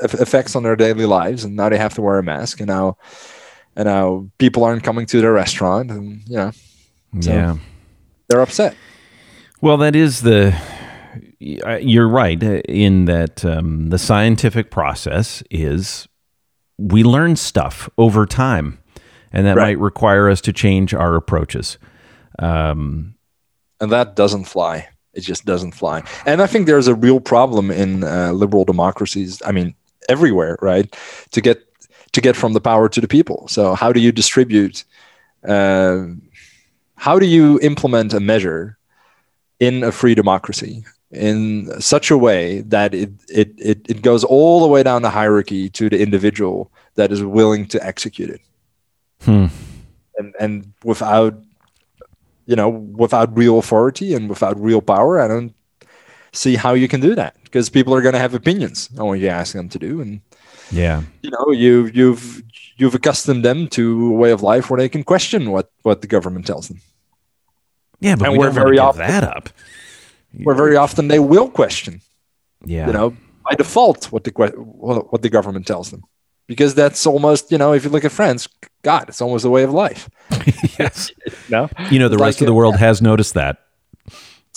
effects 0.00 0.56
on 0.56 0.62
their 0.62 0.76
daily 0.76 1.06
lives 1.06 1.44
and 1.44 1.56
now 1.56 1.68
they 1.68 1.76
have 1.78 1.94
to 1.94 2.00
wear 2.02 2.18
a 2.18 2.22
mask 2.22 2.60
and 2.60 2.68
now 2.68 2.96
and 3.76 3.86
now 3.86 4.26
people 4.38 4.64
aren't 4.64 4.82
coming 4.82 5.04
to 5.06 5.20
their 5.20 5.32
restaurant 5.32 5.90
and 5.90 6.22
you 6.28 6.36
know 6.36 6.50
So- 7.20 7.32
yeah. 7.32 7.56
they're 8.28 8.40
upset 8.40 8.74
Well, 9.62 9.76
that 9.78 9.94
is 9.94 10.22
the. 10.22 10.54
You're 11.38 12.08
right 12.08 12.42
in 12.42 13.04
that 13.06 13.44
um, 13.44 13.90
the 13.90 13.98
scientific 13.98 14.70
process 14.70 15.42
is 15.50 16.08
we 16.78 17.02
learn 17.04 17.36
stuff 17.36 17.88
over 17.98 18.24
time, 18.24 18.78
and 19.32 19.46
that 19.46 19.56
Right. 19.56 19.76
might 19.76 19.78
require 19.78 20.30
us 20.30 20.40
to 20.42 20.52
change 20.52 20.94
our 20.94 21.14
approaches. 21.14 21.76
Um, 22.38 23.16
and 23.80 23.90
that 23.92 24.16
doesn't 24.16 24.44
fly. 24.44 24.88
It 25.12 25.22
just 25.22 25.44
doesn't 25.44 25.72
fly. 25.72 26.02
And 26.26 26.40
i 26.40 26.46
think 26.46 26.66
there's 26.66 26.88
a 26.88 26.94
real 26.94 27.20
problem 27.20 27.70
in 27.70 28.04
uh, 28.04 28.32
liberal 28.32 28.64
democracies 28.64 29.42
i 29.44 29.52
mean 29.52 29.74
everywhere 30.08 30.56
right? 30.60 30.94
To 31.30 31.40
get 31.40 31.66
to 32.12 32.20
get 32.20 32.36
from 32.36 32.52
the 32.52 32.60
power 32.60 32.88
to 32.88 33.00
the 33.00 33.06
people. 33.06 33.46
So 33.48 33.74
how 33.74 33.92
do 33.92 34.00
you 34.00 34.12
distribute 34.12 34.84
uh, 35.48 36.06
how 36.96 37.18
do 37.18 37.26
you 37.26 37.58
implement 37.60 38.12
a 38.12 38.20
measure 38.20 38.76
in 39.58 39.84
a 39.84 39.92
free 39.92 40.14
democracy 40.14 40.84
in 41.10 41.80
such 41.80 42.10
a 42.10 42.18
way 42.18 42.60
that 42.60 42.94
it, 42.94 43.10
it, 43.28 43.52
it, 43.58 43.78
it 43.88 44.02
goes 44.02 44.22
all 44.22 44.60
the 44.60 44.68
way 44.68 44.82
down 44.82 45.02
the 45.02 45.10
hierarchy 45.10 45.70
to 45.70 45.88
the 45.88 46.00
individual 46.00 46.70
that 46.96 47.10
is 47.10 47.22
willing 47.22 47.66
to 47.66 47.84
execute 47.84 48.30
it? 48.30 48.40
Hmm. 49.22 49.46
and, 50.18 50.34
and 50.40 50.72
without 50.82 51.34
you 52.50 52.56
know 52.60 52.68
without 53.04 53.28
real 53.42 53.56
authority 53.62 54.08
and 54.16 54.22
without 54.34 54.56
real 54.68 54.82
power 54.94 55.12
i 55.24 55.28
don't 55.32 55.52
see 56.42 56.54
how 56.64 56.72
you 56.82 56.88
can 56.92 57.00
do 57.08 57.12
that 57.20 57.32
because 57.44 57.66
people 57.76 57.92
are 57.94 58.02
going 58.06 58.16
to 58.18 58.22
have 58.24 58.34
opinions 58.42 58.78
on 58.98 59.06
what 59.08 59.18
you 59.22 59.28
ask 59.40 59.50
them 59.58 59.68
to 59.74 59.78
do 59.88 59.92
and 60.04 60.12
Yeah. 60.82 60.98
you 61.24 61.30
know 61.34 61.46
you 61.64 61.72
you've 61.98 62.24
you've 62.80 62.96
accustomed 63.00 63.42
them 63.48 63.58
to 63.76 63.82
a 64.14 64.16
way 64.22 64.30
of 64.36 64.40
life 64.52 64.64
where 64.70 64.80
they 64.82 64.88
can 64.94 65.02
question 65.12 65.40
what 65.54 65.66
what 65.86 65.98
the 66.02 66.10
government 66.16 66.44
tells 66.50 66.66
them 66.70 66.78
Yeah, 68.06 68.16
but 68.16 68.24
And 68.26 68.32
we 68.32 68.38
we're 68.38 68.52
don't 68.52 68.62
very 68.64 68.78
often- 68.88 69.06
that 69.12 69.24
up. 69.36 69.46
where 70.46 70.56
very 70.64 70.76
often 70.84 71.08
they 71.12 71.22
will 71.32 71.48
question 71.60 71.94
Yeah. 72.74 72.86
you 72.88 72.94
know 72.98 73.08
by 73.48 73.54
default 73.62 74.00
what 74.12 74.22
the 74.26 74.32
what 75.12 75.22
the 75.26 75.32
government 75.36 75.64
tells 75.72 75.86
them 75.92 76.02
because 76.50 76.74
that's 76.74 77.06
almost 77.06 77.52
you 77.52 77.58
know 77.58 77.72
if 77.72 77.84
you 77.84 77.90
look 77.94 78.04
at 78.04 78.12
france 78.12 78.48
god 78.82 79.08
it's 79.08 79.22
almost 79.22 79.44
a 79.44 79.50
way 79.56 79.62
of 79.62 79.72
life 79.72 80.10
yes. 80.78 81.12
no 81.48 81.68
You 81.90 81.98
know, 82.00 82.08
the 82.08 82.16
Like 82.18 82.26
rest 82.26 82.40
of 82.42 82.46
the 82.46 82.54
world 82.54 82.76
has 82.76 83.00
noticed 83.00 83.34
that. 83.34 83.58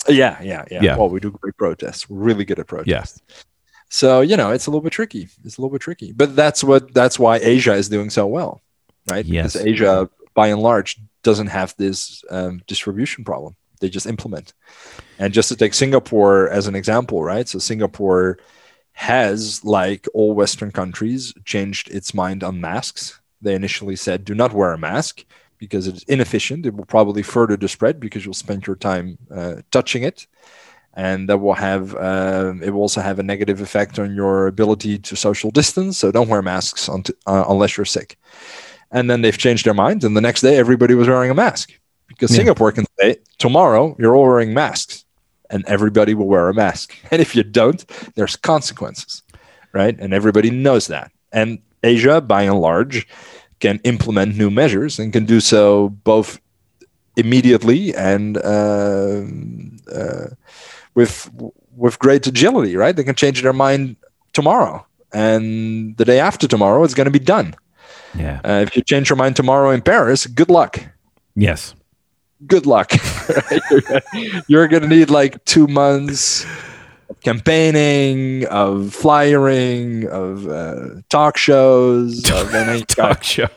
Yeah, 0.08 0.40
yeah, 0.42 0.64
yeah. 0.70 0.82
Yeah. 0.82 0.96
Well, 0.98 1.08
we 1.08 1.20
do 1.20 1.30
great 1.30 1.56
protests. 1.56 2.08
We're 2.10 2.18
really 2.18 2.44
good 2.44 2.58
at 2.58 2.66
protests. 2.66 3.22
So 3.88 4.20
you 4.20 4.36
know, 4.36 4.50
it's 4.50 4.66
a 4.66 4.70
little 4.70 4.82
bit 4.82 4.92
tricky. 4.92 5.28
It's 5.44 5.56
a 5.56 5.60
little 5.60 5.70
bit 5.70 5.80
tricky, 5.80 6.12
but 6.12 6.36
that's 6.36 6.62
what 6.62 6.92
that's 6.94 7.18
why 7.18 7.36
Asia 7.38 7.74
is 7.74 7.88
doing 7.88 8.10
so 8.10 8.26
well, 8.26 8.60
right? 9.08 9.24
Yes. 9.24 9.52
Because 9.52 9.66
Asia, 9.66 10.10
by 10.34 10.48
and 10.48 10.60
large, 10.60 10.98
doesn't 11.22 11.48
have 11.48 11.74
this 11.78 12.22
um, 12.30 12.62
distribution 12.66 13.24
problem. 13.24 13.56
They 13.80 13.88
just 13.88 14.06
implement. 14.06 14.52
And 15.18 15.32
just 15.32 15.48
to 15.50 15.56
take 15.56 15.74
Singapore 15.74 16.48
as 16.48 16.66
an 16.66 16.74
example, 16.74 17.22
right? 17.22 17.48
So 17.48 17.58
Singapore 17.58 18.38
has, 18.94 19.64
like 19.64 20.06
all 20.14 20.34
Western 20.34 20.70
countries, 20.70 21.34
changed 21.44 21.90
its 21.90 22.14
mind 22.14 22.42
on 22.42 22.60
masks. 22.60 23.20
They 23.42 23.54
initially 23.54 23.96
said, 23.96 24.24
"Do 24.24 24.34
not 24.34 24.52
wear 24.52 24.72
a 24.72 24.78
mask." 24.78 25.24
because 25.58 25.86
it's 25.86 26.02
inefficient. 26.04 26.66
It 26.66 26.74
will 26.74 26.84
probably 26.84 27.22
further 27.22 27.56
the 27.56 27.68
spread 27.68 28.00
because 28.00 28.24
you'll 28.24 28.34
spend 28.34 28.66
your 28.66 28.76
time 28.76 29.18
uh, 29.30 29.56
touching 29.70 30.02
it, 30.02 30.26
and 30.94 31.28
that 31.28 31.38
will 31.38 31.54
have 31.54 31.94
uh, 31.94 32.54
it 32.62 32.70
will 32.70 32.82
also 32.82 33.00
have 33.00 33.18
a 33.18 33.22
negative 33.22 33.60
effect 33.60 33.98
on 33.98 34.14
your 34.14 34.46
ability 34.46 34.98
to 34.98 35.16
social 35.16 35.50
distance. 35.50 35.98
So 35.98 36.10
don't 36.10 36.28
wear 36.28 36.42
masks 36.42 36.88
on 36.88 37.04
uh, 37.26 37.44
unless 37.48 37.76
you're 37.76 37.84
sick. 37.84 38.18
And 38.90 39.10
then 39.10 39.22
they've 39.22 39.36
changed 39.36 39.66
their 39.66 39.74
mind, 39.74 40.04
and 40.04 40.16
the 40.16 40.20
next 40.20 40.42
day 40.42 40.56
everybody 40.56 40.94
was 40.94 41.08
wearing 41.08 41.30
a 41.30 41.34
mask 41.34 41.72
because 42.08 42.30
yeah. 42.30 42.38
Singapore 42.38 42.72
can 42.72 42.86
say 43.00 43.16
tomorrow 43.38 43.96
you're 43.98 44.14
all 44.14 44.24
wearing 44.24 44.54
masks, 44.54 45.03
and 45.54 45.64
everybody 45.66 46.14
will 46.14 46.26
wear 46.26 46.48
a 46.48 46.54
mask. 46.54 46.94
And 47.10 47.22
if 47.22 47.34
you 47.36 47.44
don't, 47.44 47.80
there's 48.16 48.36
consequences, 48.36 49.22
right? 49.72 49.96
And 50.00 50.12
everybody 50.12 50.50
knows 50.50 50.88
that. 50.88 51.12
And 51.32 51.60
Asia, 51.82 52.20
by 52.20 52.42
and 52.42 52.60
large, 52.60 53.06
can 53.60 53.80
implement 53.84 54.36
new 54.36 54.50
measures 54.50 54.98
and 54.98 55.12
can 55.12 55.24
do 55.24 55.40
so 55.40 55.90
both 56.02 56.40
immediately 57.16 57.94
and 57.94 58.36
uh, 58.38 59.22
uh, 59.94 60.26
with 60.94 61.30
with 61.76 61.98
great 61.98 62.26
agility. 62.26 62.76
Right? 62.76 62.96
They 62.96 63.04
can 63.04 63.14
change 63.14 63.42
their 63.42 63.52
mind 63.52 63.96
tomorrow, 64.32 64.84
and 65.12 65.96
the 65.96 66.04
day 66.04 66.18
after 66.18 66.48
tomorrow, 66.48 66.82
it's 66.84 66.94
going 66.94 67.10
to 67.12 67.18
be 67.18 67.24
done. 67.24 67.54
Yeah. 68.14 68.40
Uh, 68.44 68.64
if 68.66 68.76
you 68.76 68.82
change 68.82 69.08
your 69.08 69.16
mind 69.16 69.36
tomorrow 69.36 69.70
in 69.70 69.82
Paris, 69.82 70.26
good 70.26 70.50
luck. 70.50 70.82
Yes. 71.36 71.74
Good 72.46 72.66
luck. 72.66 72.92
You're 74.48 74.68
going 74.68 74.82
to 74.82 74.88
need 74.88 75.10
like 75.10 75.44
two 75.44 75.66
months 75.66 76.44
campaigning, 77.24 78.46
of 78.46 78.94
flyering, 78.94 80.06
of 80.08 80.46
uh, 80.46 81.00
talk 81.08 81.36
shows. 81.36 82.22
Of, 82.34 82.86
talk 82.86 83.22
shows. 83.22 83.48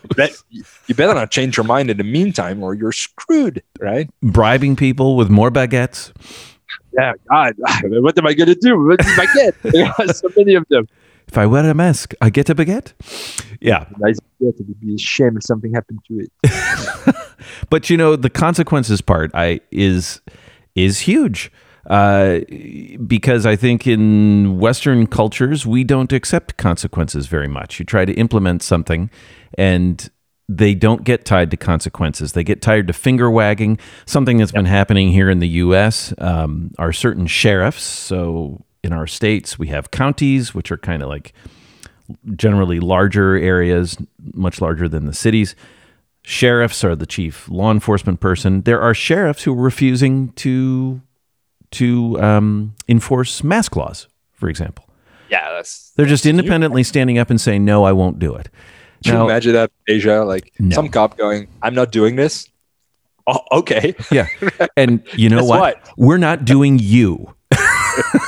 You 0.87 0.95
better 0.95 1.13
not 1.13 1.31
change 1.31 1.57
your 1.57 1.65
mind 1.65 1.89
in 1.89 1.97
the 1.97 2.03
meantime, 2.03 2.63
or 2.63 2.73
you're 2.73 2.91
screwed, 2.91 3.61
right? 3.79 4.09
Bribing 4.21 4.75
people 4.75 5.15
with 5.15 5.29
more 5.29 5.51
baguettes. 5.51 6.13
Yeah, 6.93 7.13
God, 7.29 7.55
what 7.83 8.17
am 8.17 8.25
I 8.25 8.33
going 8.33 8.47
to 8.47 8.55
do 8.55 8.79
with 8.79 8.99
baguette? 8.99 10.15
so 10.15 10.29
many 10.35 10.55
of 10.55 10.65
them. 10.69 10.87
If 11.27 11.37
I 11.37 11.45
wear 11.45 11.69
a 11.69 11.73
mask, 11.73 12.13
I 12.21 12.29
get 12.29 12.49
a 12.49 12.55
baguette. 12.55 12.93
Yeah, 13.59 13.85
nice. 13.97 14.17
It 14.39 14.55
would 14.57 14.79
be 14.79 14.95
a 14.95 14.97
shame 14.97 15.37
if 15.37 15.43
something 15.43 15.73
happened 15.73 15.99
to 16.07 16.25
it. 16.25 17.15
But 17.69 17.89
you 17.89 17.97
know, 17.97 18.15
the 18.15 18.29
consequences 18.29 19.01
part, 19.01 19.31
I 19.33 19.61
is 19.71 20.21
is 20.75 21.01
huge 21.01 21.51
uh, 21.87 22.39
because 23.05 23.45
I 23.45 23.55
think 23.55 23.87
in 23.87 24.59
Western 24.59 25.07
cultures, 25.07 25.65
we 25.65 25.83
don't 25.83 26.11
accept 26.11 26.57
consequences 26.57 27.27
very 27.27 27.47
much. 27.47 27.79
You 27.79 27.85
try 27.85 28.03
to 28.05 28.13
implement 28.13 28.61
something 28.61 29.09
and 29.57 30.09
they 30.49 30.75
don't 30.75 31.03
get 31.03 31.25
tied 31.25 31.51
to 31.51 31.57
consequences. 31.57 32.33
They 32.33 32.43
get 32.43 32.61
tied 32.61 32.87
to 32.87 32.93
finger 32.93 33.31
wagging. 33.31 33.79
Something 34.05 34.37
that's 34.37 34.51
yep. 34.51 34.59
been 34.59 34.65
happening 34.65 35.11
here 35.11 35.29
in 35.29 35.39
the 35.39 35.47
U.S. 35.47 36.13
Um, 36.17 36.71
are 36.77 36.93
certain 36.93 37.27
sheriffs. 37.27 37.83
So 37.83 38.65
in 38.83 38.93
our 38.93 39.07
states, 39.07 39.57
we 39.57 39.67
have 39.67 39.91
counties, 39.91 40.53
which 40.53 40.71
are 40.71 40.77
kind 40.77 41.01
of 41.01 41.09
like 41.09 41.33
generally 42.35 42.79
larger 42.79 43.35
areas, 43.35 43.97
much 44.33 44.61
larger 44.61 44.87
than 44.87 45.05
the 45.05 45.13
cities. 45.13 45.55
Sheriffs 46.29 46.83
are 46.83 46.93
the 46.93 47.05
chief 47.05 47.47
law 47.47 47.71
enforcement 47.71 48.19
person. 48.19 48.63
There 48.63 48.81
are 48.81 48.93
sheriffs 48.93 49.43
who 49.43 49.53
are 49.53 49.63
refusing 49.63 50.33
to 50.33 51.01
to 51.71 52.21
um, 52.21 52.75
enforce 52.89 53.45
mask 53.45 53.77
laws, 53.77 54.09
for 54.33 54.49
example. 54.49 54.89
Yeah, 55.29 55.49
that's 55.53 55.93
they're 55.95 56.05
just 56.05 56.25
independently 56.25 56.83
standing 56.83 57.17
up 57.17 57.29
and 57.29 57.39
saying, 57.39 57.63
"No, 57.63 57.85
I 57.85 57.93
won't 57.93 58.19
do 58.19 58.35
it." 58.35 58.49
Can 59.05 59.13
now, 59.13 59.21
you 59.21 59.29
imagine 59.29 59.53
that, 59.53 59.71
Asia? 59.87 60.25
Like 60.25 60.51
no. 60.59 60.75
some 60.75 60.89
cop 60.89 61.17
going, 61.17 61.47
"I'm 61.61 61.73
not 61.73 61.93
doing 61.93 62.17
this." 62.17 62.49
Oh, 63.25 63.39
okay. 63.53 63.95
Yeah, 64.11 64.27
and 64.75 65.01
you 65.13 65.29
know 65.29 65.45
what? 65.45 65.61
what? 65.61 65.89
We're 65.95 66.17
not 66.17 66.43
doing 66.43 66.77
you. 66.77 67.33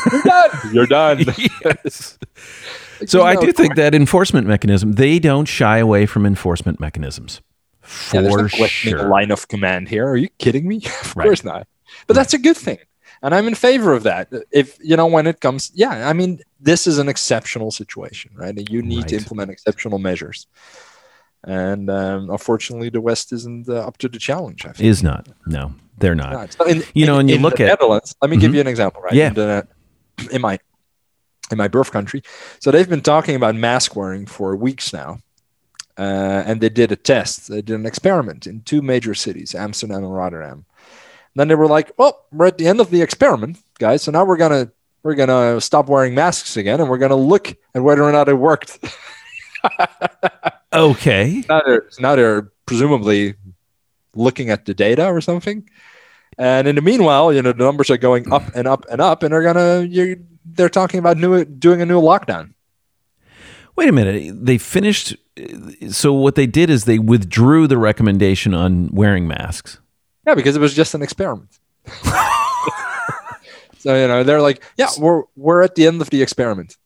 You're 0.10 0.22
done. 0.22 0.50
You're 0.72 0.88
done. 0.88 1.26
yes. 1.66 2.18
so 3.06 3.24
I 3.24 3.36
do 3.36 3.52
think 3.52 3.76
that 3.76 3.94
enforcement 3.94 4.48
mechanism. 4.48 4.94
They 4.94 5.20
don't 5.20 5.50
shy 5.50 5.80
away 5.80 6.06
from 6.06 6.26
enforcement 6.26 6.80
mechanisms. 6.80 7.42
For 7.90 8.22
yeah, 8.22 8.30
no 8.30 8.48
sure. 8.48 9.10
line 9.10 9.32
of 9.32 9.48
command 9.48 9.90
here. 9.90 10.08
Are 10.08 10.16
you 10.16 10.30
kidding 10.38 10.68
me? 10.68 10.78
of 11.02 11.16
right. 11.16 11.26
course 11.26 11.44
not. 11.44 11.68
But 12.06 12.16
right. 12.16 12.22
that's 12.22 12.34
a 12.34 12.38
good 12.38 12.58
thing 12.58 12.78
and 13.22 13.34
i'm 13.34 13.48
in 13.48 13.56
favor 13.56 13.94
of 13.94 14.04
that 14.04 14.32
if 14.52 14.78
you 14.82 14.96
know 14.96 15.06
when 15.06 15.28
it 15.28 15.40
comes 15.40 15.72
yeah 15.74 16.10
i 16.10 16.14
mean 16.14 16.40
this 16.60 16.88
is 16.88 16.98
an 16.98 17.10
exceptional 17.10 17.72
situation 17.72 18.32
right 18.36 18.58
And 18.58 18.70
you 18.70 18.82
need 18.82 19.00
right. 19.00 19.08
to 19.10 19.16
implement 19.18 19.52
exceptional 19.52 20.00
measures 20.00 20.48
and 21.44 21.90
um, 21.90 22.30
unfortunately 22.30 22.90
the 22.90 23.02
west 23.02 23.32
isn't 23.32 23.70
uh, 23.70 23.88
up 23.88 23.98
to 24.00 24.10
the 24.10 24.20
challenge 24.20 24.66
is 24.80 25.04
not 25.04 25.28
no 25.46 25.74
they're 25.98 26.16
not, 26.16 26.54
So 26.54 26.66
in, 26.66 26.84
you 26.94 27.06
know 27.06 27.16
in, 27.16 27.22
and 27.22 27.30
you 27.30 27.38
look 27.40 27.60
at 27.60 27.68
netherlands 27.68 28.16
let 28.22 28.30
me 28.30 28.38
mm-hmm. 28.38 28.42
give 28.42 28.56
you 28.56 28.62
an 28.62 28.68
example 28.68 29.02
right 29.02 29.14
yeah 29.14 29.28
in, 29.28 29.34
the, 29.34 29.68
in 30.32 30.42
my 30.42 30.60
in 31.52 31.58
my 31.58 31.68
birth 31.68 31.92
country 31.92 32.22
so 32.60 32.72
they've 32.72 32.90
been 32.90 33.02
talking 33.02 33.36
about 33.36 33.56
mask 33.56 33.96
wearing 33.96 34.26
for 34.26 34.56
weeks 34.56 34.94
now 34.94 35.20
uh, 36.00 36.44
and 36.48 36.62
they 36.62 36.70
did 36.70 36.92
a 36.92 36.96
test 36.96 37.48
they 37.50 37.62
did 37.62 37.76
an 37.76 37.86
experiment 37.86 38.48
in 38.48 38.62
two 38.62 38.82
major 38.82 39.14
cities 39.14 39.54
amsterdam 39.54 40.04
and 40.04 40.16
rotterdam 40.22 40.66
And 41.34 41.40
then 41.40 41.48
they 41.50 41.56
were 41.56 41.68
like, 41.68 41.92
"Well, 41.98 42.26
we're 42.32 42.48
at 42.48 42.58
the 42.58 42.68
end 42.68 42.82
of 42.82 42.90
the 42.90 43.02
experiment, 43.04 43.58
guys. 43.78 44.02
So 44.04 44.12
now 44.12 44.26
we're 44.26 44.38
gonna 44.38 44.72
we're 45.04 45.16
gonna 45.16 45.62
stop 45.62 45.88
wearing 45.88 46.16
masks 46.16 46.58
again, 46.58 46.82
and 46.82 46.90
we're 46.90 46.98
gonna 46.98 47.16
look 47.34 47.56
at 47.76 47.84
whether 47.84 48.04
or 48.04 48.12
not 48.12 48.28
it 48.30 48.34
worked." 48.34 48.80
okay. 50.74 51.44
Now 51.48 51.62
they're, 51.66 51.86
now 52.00 52.16
they're 52.16 52.52
presumably 52.66 53.36
looking 54.16 54.50
at 54.50 54.66
the 54.66 54.74
data 54.74 55.06
or 55.06 55.22
something. 55.22 55.70
And 56.38 56.68
in 56.68 56.76
the 56.76 56.82
meanwhile, 56.82 57.32
you 57.34 57.42
know, 57.42 57.54
the 57.54 57.64
numbers 57.64 57.90
are 57.90 57.98
going 57.98 58.32
up 58.34 58.44
and 58.56 58.68
up 58.68 58.86
and 58.90 59.00
up, 59.02 59.24
and 59.24 59.32
they're 59.34 59.44
gonna 59.44 59.84
you 59.84 60.26
they're 60.46 60.70
talking 60.70 61.00
about 61.00 61.18
new 61.18 61.46
doing 61.46 61.82
a 61.82 61.86
new 61.86 62.02
lockdown. 62.02 62.54
Wait 63.76 63.90
a 63.90 63.92
minute. 63.94 64.34
They 64.46 64.58
finished. 64.58 65.16
So 65.90 66.14
what 66.14 66.36
they 66.36 66.48
did 66.48 66.70
is 66.70 66.86
they 66.86 67.00
withdrew 67.00 67.68
the 67.68 67.78
recommendation 67.78 68.54
on 68.54 68.90
wearing 68.92 69.28
masks. 69.28 69.80
Yeah, 70.26 70.36
because 70.36 70.56
it 70.56 70.60
was 70.60 70.74
just 70.74 70.94
an 70.94 71.02
experiment. 71.02 71.58
so 73.78 73.96
you 73.96 74.08
know, 74.08 74.24
they're 74.24 74.42
like, 74.42 74.64
yeah, 74.78 74.90
we're 74.98 75.24
we're 75.36 75.62
at 75.62 75.76
the 75.76 75.88
end 75.88 76.02
of 76.02 76.10
the 76.10 76.22
experiment. 76.22 76.78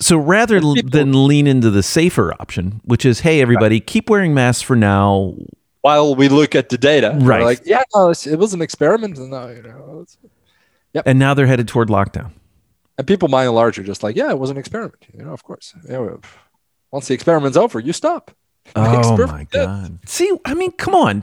So 0.00 0.16
rather 0.16 0.60
people, 0.60 0.90
than 0.90 1.26
lean 1.26 1.46
into 1.46 1.70
the 1.70 1.82
safer 1.82 2.32
option, 2.40 2.80
which 2.84 3.04
is, 3.04 3.20
hey, 3.20 3.40
everybody, 3.40 3.76
right. 3.76 3.86
keep 3.86 4.08
wearing 4.08 4.32
masks 4.32 4.62
for 4.62 4.76
now, 4.76 5.34
while 5.80 6.14
we 6.14 6.28
look 6.28 6.54
at 6.54 6.68
the 6.68 6.78
data, 6.78 7.16
right? 7.20 7.42
like, 7.42 7.62
yeah, 7.64 7.82
no, 7.94 8.10
it 8.10 8.38
was 8.38 8.54
an 8.54 8.62
experiment, 8.62 9.18
and 9.18 9.30
now 9.30 9.48
you 9.48 9.62
know, 9.62 10.06
yep. 10.92 11.04
And 11.06 11.18
now 11.18 11.34
they're 11.34 11.46
headed 11.46 11.68
toward 11.68 11.88
lockdown. 11.88 12.32
And 12.96 13.06
people, 13.06 13.28
by 13.28 13.44
and 13.44 13.54
large, 13.54 13.78
are 13.78 13.84
just 13.84 14.02
like, 14.02 14.16
yeah, 14.16 14.30
it 14.30 14.38
was 14.38 14.50
an 14.50 14.56
experiment. 14.56 15.06
You 15.16 15.24
know, 15.24 15.32
of 15.32 15.44
course. 15.44 15.74
Yeah, 15.88 16.16
once 16.90 17.08
the 17.08 17.14
experiment's 17.14 17.56
over, 17.56 17.80
you 17.80 17.92
stop. 17.92 18.30
Oh 18.76 19.16
my 19.26 19.44
god! 19.44 19.98
See, 20.06 20.30
I 20.44 20.54
mean, 20.54 20.72
come 20.72 20.94
on. 20.94 21.22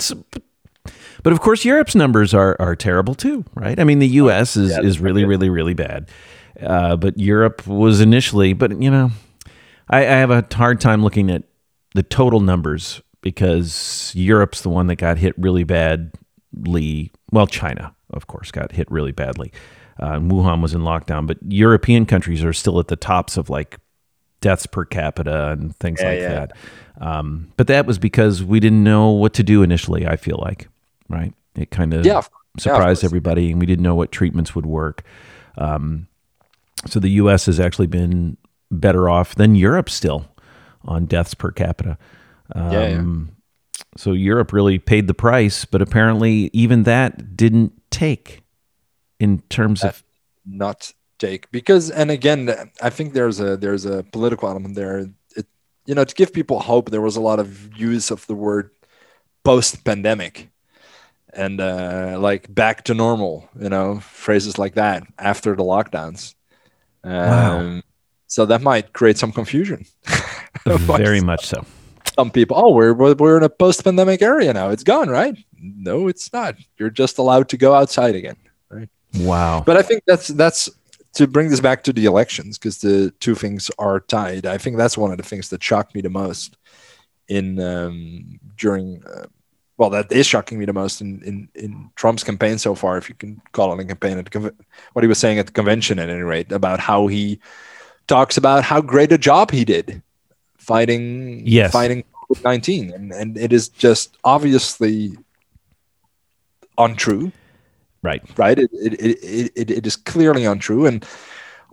But 1.23 1.33
of 1.33 1.41
course, 1.41 1.65
Europe's 1.65 1.95
numbers 1.95 2.33
are 2.33 2.55
are 2.59 2.75
terrible 2.75 3.15
too, 3.15 3.45
right? 3.53 3.79
I 3.79 3.83
mean, 3.83 3.99
the 3.99 4.07
U.S. 4.07 4.55
is 4.55 4.71
yeah, 4.71 4.81
is 4.81 4.99
really, 4.99 5.25
really, 5.25 5.49
really 5.49 5.73
bad. 5.73 6.09
Uh, 6.61 6.95
but 6.95 7.19
Europe 7.19 7.65
was 7.67 8.01
initially, 8.01 8.53
but 8.53 8.81
you 8.81 8.89
know, 8.89 9.11
I, 9.89 9.99
I 9.99 10.01
have 10.01 10.31
a 10.31 10.45
hard 10.53 10.79
time 10.81 11.03
looking 11.03 11.29
at 11.29 11.43
the 11.93 12.03
total 12.03 12.39
numbers 12.39 13.01
because 13.21 14.11
Europe's 14.15 14.61
the 14.61 14.69
one 14.69 14.87
that 14.87 14.95
got 14.95 15.17
hit 15.17 15.33
really 15.37 15.63
badly. 15.63 17.11
Well, 17.31 17.47
China, 17.47 17.95
of 18.11 18.27
course, 18.27 18.51
got 18.51 18.71
hit 18.71 18.89
really 18.89 19.11
badly. 19.11 19.51
Uh, 19.99 20.19
Wuhan 20.19 20.61
was 20.61 20.73
in 20.73 20.81
lockdown, 20.81 21.25
but 21.25 21.37
European 21.47 22.05
countries 22.05 22.43
are 22.43 22.53
still 22.53 22.79
at 22.79 22.87
the 22.87 22.95
tops 22.95 23.37
of 23.37 23.49
like 23.49 23.77
deaths 24.45 24.67
per 24.67 24.85
capita 24.85 25.53
and 25.53 25.75
things 25.77 25.99
yeah, 25.99 26.07
like 26.07 26.19
yeah. 26.19 26.29
that. 26.29 26.51
Um, 27.01 27.51
but 27.57 27.65
that 27.65 27.87
was 27.87 27.97
because 27.97 28.43
we 28.43 28.59
didn't 28.59 28.83
know 28.83 29.09
what 29.09 29.33
to 29.33 29.43
do 29.43 29.63
initially. 29.63 30.05
I 30.05 30.17
feel 30.17 30.37
like 30.39 30.67
right? 31.09 31.33
It 31.55 31.71
kind 31.71 31.93
of 31.93 32.05
yeah, 32.05 32.21
surprised 32.57 33.03
yeah, 33.03 33.07
everybody, 33.07 33.51
and 33.51 33.59
we 33.59 33.65
didn't 33.65 33.83
know 33.83 33.95
what 33.95 34.11
treatments 34.11 34.55
would 34.55 34.65
work. 34.65 35.03
Um, 35.57 36.07
so 36.85 36.99
the 36.99 37.09
U.S. 37.09 37.45
has 37.47 37.59
actually 37.59 37.87
been 37.87 38.37
better 38.69 39.09
off 39.09 39.35
than 39.35 39.55
Europe 39.55 39.89
still 39.89 40.27
on 40.83 41.05
deaths 41.05 41.33
per 41.33 41.51
capita. 41.51 41.97
Um, 42.53 42.71
yeah. 42.71 42.97
Um, 42.97 43.31
so 43.97 44.11
Europe 44.11 44.53
really 44.53 44.77
paid 44.77 45.07
the 45.07 45.13
price, 45.13 45.65
but 45.65 45.81
apparently 45.81 46.49
even 46.53 46.83
that 46.83 47.35
didn't 47.35 47.73
take 47.89 48.43
in 49.19 49.39
terms 49.49 49.83
of 49.83 50.03
not 50.45 50.91
take 51.27 51.49
because 51.51 51.85
and 51.99 52.09
again 52.11 52.41
I 52.81 52.89
think 52.89 53.13
there's 53.13 53.39
a 53.39 53.57
there's 53.57 53.85
a 53.85 54.03
political 54.15 54.49
element 54.49 54.75
there. 54.75 54.95
It, 55.35 55.45
you 55.85 55.95
know, 55.95 56.03
to 56.03 56.15
give 56.15 56.33
people 56.33 56.59
hope, 56.59 56.89
there 56.89 57.01
was 57.09 57.15
a 57.15 57.21
lot 57.21 57.39
of 57.39 57.47
use 57.77 58.07
of 58.11 58.25
the 58.27 58.33
word 58.35 58.71
post 59.43 59.83
pandemic 59.83 60.49
and 61.35 61.61
uh, 61.61 62.17
like 62.19 62.53
back 62.53 62.83
to 62.85 62.93
normal, 62.93 63.47
you 63.59 63.69
know, 63.69 63.99
phrases 63.99 64.57
like 64.57 64.75
that 64.75 65.03
after 65.19 65.55
the 65.55 65.63
lockdowns. 65.63 66.33
Um, 67.03 67.13
wow. 67.13 67.81
So 68.27 68.45
that 68.47 68.61
might 68.61 68.93
create 68.93 69.17
some 69.17 69.31
confusion. 69.31 69.85
Very 70.65 71.21
much 71.21 71.45
so. 71.45 71.65
some 72.17 72.31
people, 72.31 72.57
oh, 72.57 72.71
we're 72.71 72.93
we're 72.93 73.13
we're 73.15 73.37
in 73.37 73.43
a 73.43 73.49
post-pandemic 73.49 74.21
area 74.21 74.53
now. 74.53 74.69
It's 74.69 74.83
gone, 74.83 75.09
right? 75.09 75.37
No, 75.59 76.07
it's 76.07 76.31
not. 76.33 76.55
You're 76.77 76.89
just 76.89 77.17
allowed 77.17 77.49
to 77.49 77.57
go 77.57 77.73
outside 77.73 78.15
again, 78.15 78.37
right? 78.69 78.89
Wow. 79.17 79.63
But 79.65 79.77
I 79.77 79.81
think 79.81 80.03
that's 80.07 80.29
that's 80.29 80.69
to 81.15 81.27
bring 81.27 81.49
this 81.49 81.59
back 81.61 81.83
to 81.83 81.93
the 81.93 82.05
elections 82.05 82.57
because 82.57 82.79
the 82.79 83.11
two 83.19 83.35
things 83.35 83.71
are 83.79 83.99
tied. 84.01 84.45
I 84.45 84.57
think 84.57 84.77
that's 84.77 84.97
one 84.97 85.11
of 85.11 85.17
the 85.17 85.23
things 85.23 85.49
that 85.49 85.63
shocked 85.63 85.95
me 85.95 86.01
the 86.01 86.09
most 86.09 86.57
in 87.27 87.59
um, 87.59 88.39
during. 88.57 89.03
Uh, 89.05 89.25
well, 89.77 89.89
that 89.89 90.09
is 90.11 90.25
shocking 90.25 90.57
me 90.57 90.63
the 90.65 90.71
most 90.73 91.01
in, 91.01 91.21
in, 91.23 91.49
in 91.53 91.89
Trump's 91.95 92.23
campaign 92.23 92.57
so 92.57 92.75
far, 92.75 92.97
if 92.97 93.09
you 93.09 93.15
can 93.15 93.41
call 93.51 93.73
it 93.73 93.83
a 93.83 93.85
campaign. 93.85 94.17
At 94.17 94.25
the 94.25 94.31
conv- 94.31 94.55
what 94.93 95.03
he 95.03 95.07
was 95.07 95.17
saying 95.17 95.37
at 95.39 95.47
the 95.47 95.51
convention, 95.51 95.99
at 95.99 96.09
any 96.09 96.21
rate, 96.21 96.51
about 96.51 96.79
how 96.79 97.07
he 97.07 97.39
talks 98.07 98.37
about 98.37 98.63
how 98.63 98.79
great 98.79 99.11
a 99.11 99.17
job 99.17 99.51
he 99.51 99.65
did 99.65 100.01
fighting 100.57 101.41
Yes. 101.45 101.71
fighting 101.73 102.03
COVID 102.29 102.43
nineteen, 102.43 102.91
and 102.91 103.11
and 103.11 103.37
it 103.37 103.51
is 103.51 103.67
just 103.67 104.17
obviously 104.23 105.17
untrue 106.77 107.31
Right. 108.05 108.21
right? 108.37 108.57
It, 108.59 108.69
it, 108.73 108.93
it, 109.23 109.51
it, 109.55 109.71
it 109.71 109.87
is 109.87 109.95
clearly 109.95 110.45
untrue. 110.45 110.85
And 110.85 111.03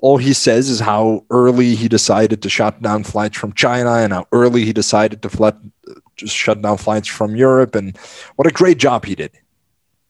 all 0.01 0.17
he 0.19 0.33
says 0.33 0.69
is 0.69 0.81
how 0.81 1.25
early 1.31 1.75
he 1.77 1.89
decided 1.89 2.43
to 2.43 2.49
shut 2.49 2.83
down 2.83 3.05
flights 3.05 3.39
from 3.39 3.53
China 3.53 3.93
and 4.03 4.13
how 4.13 4.27
early 4.33 4.65
he 4.65 4.73
decided 4.73 5.23
to 5.23 5.29
flood, 5.29 5.57
just 6.17 6.35
shut 6.35 6.61
down 6.63 6.77
flights 6.79 7.09
from 7.09 7.37
Europe 7.37 7.77
and 7.77 7.97
what 8.37 8.47
a 8.49 8.51
great 8.51 8.79
job 8.79 9.05
he 9.05 9.15
did. 9.15 9.31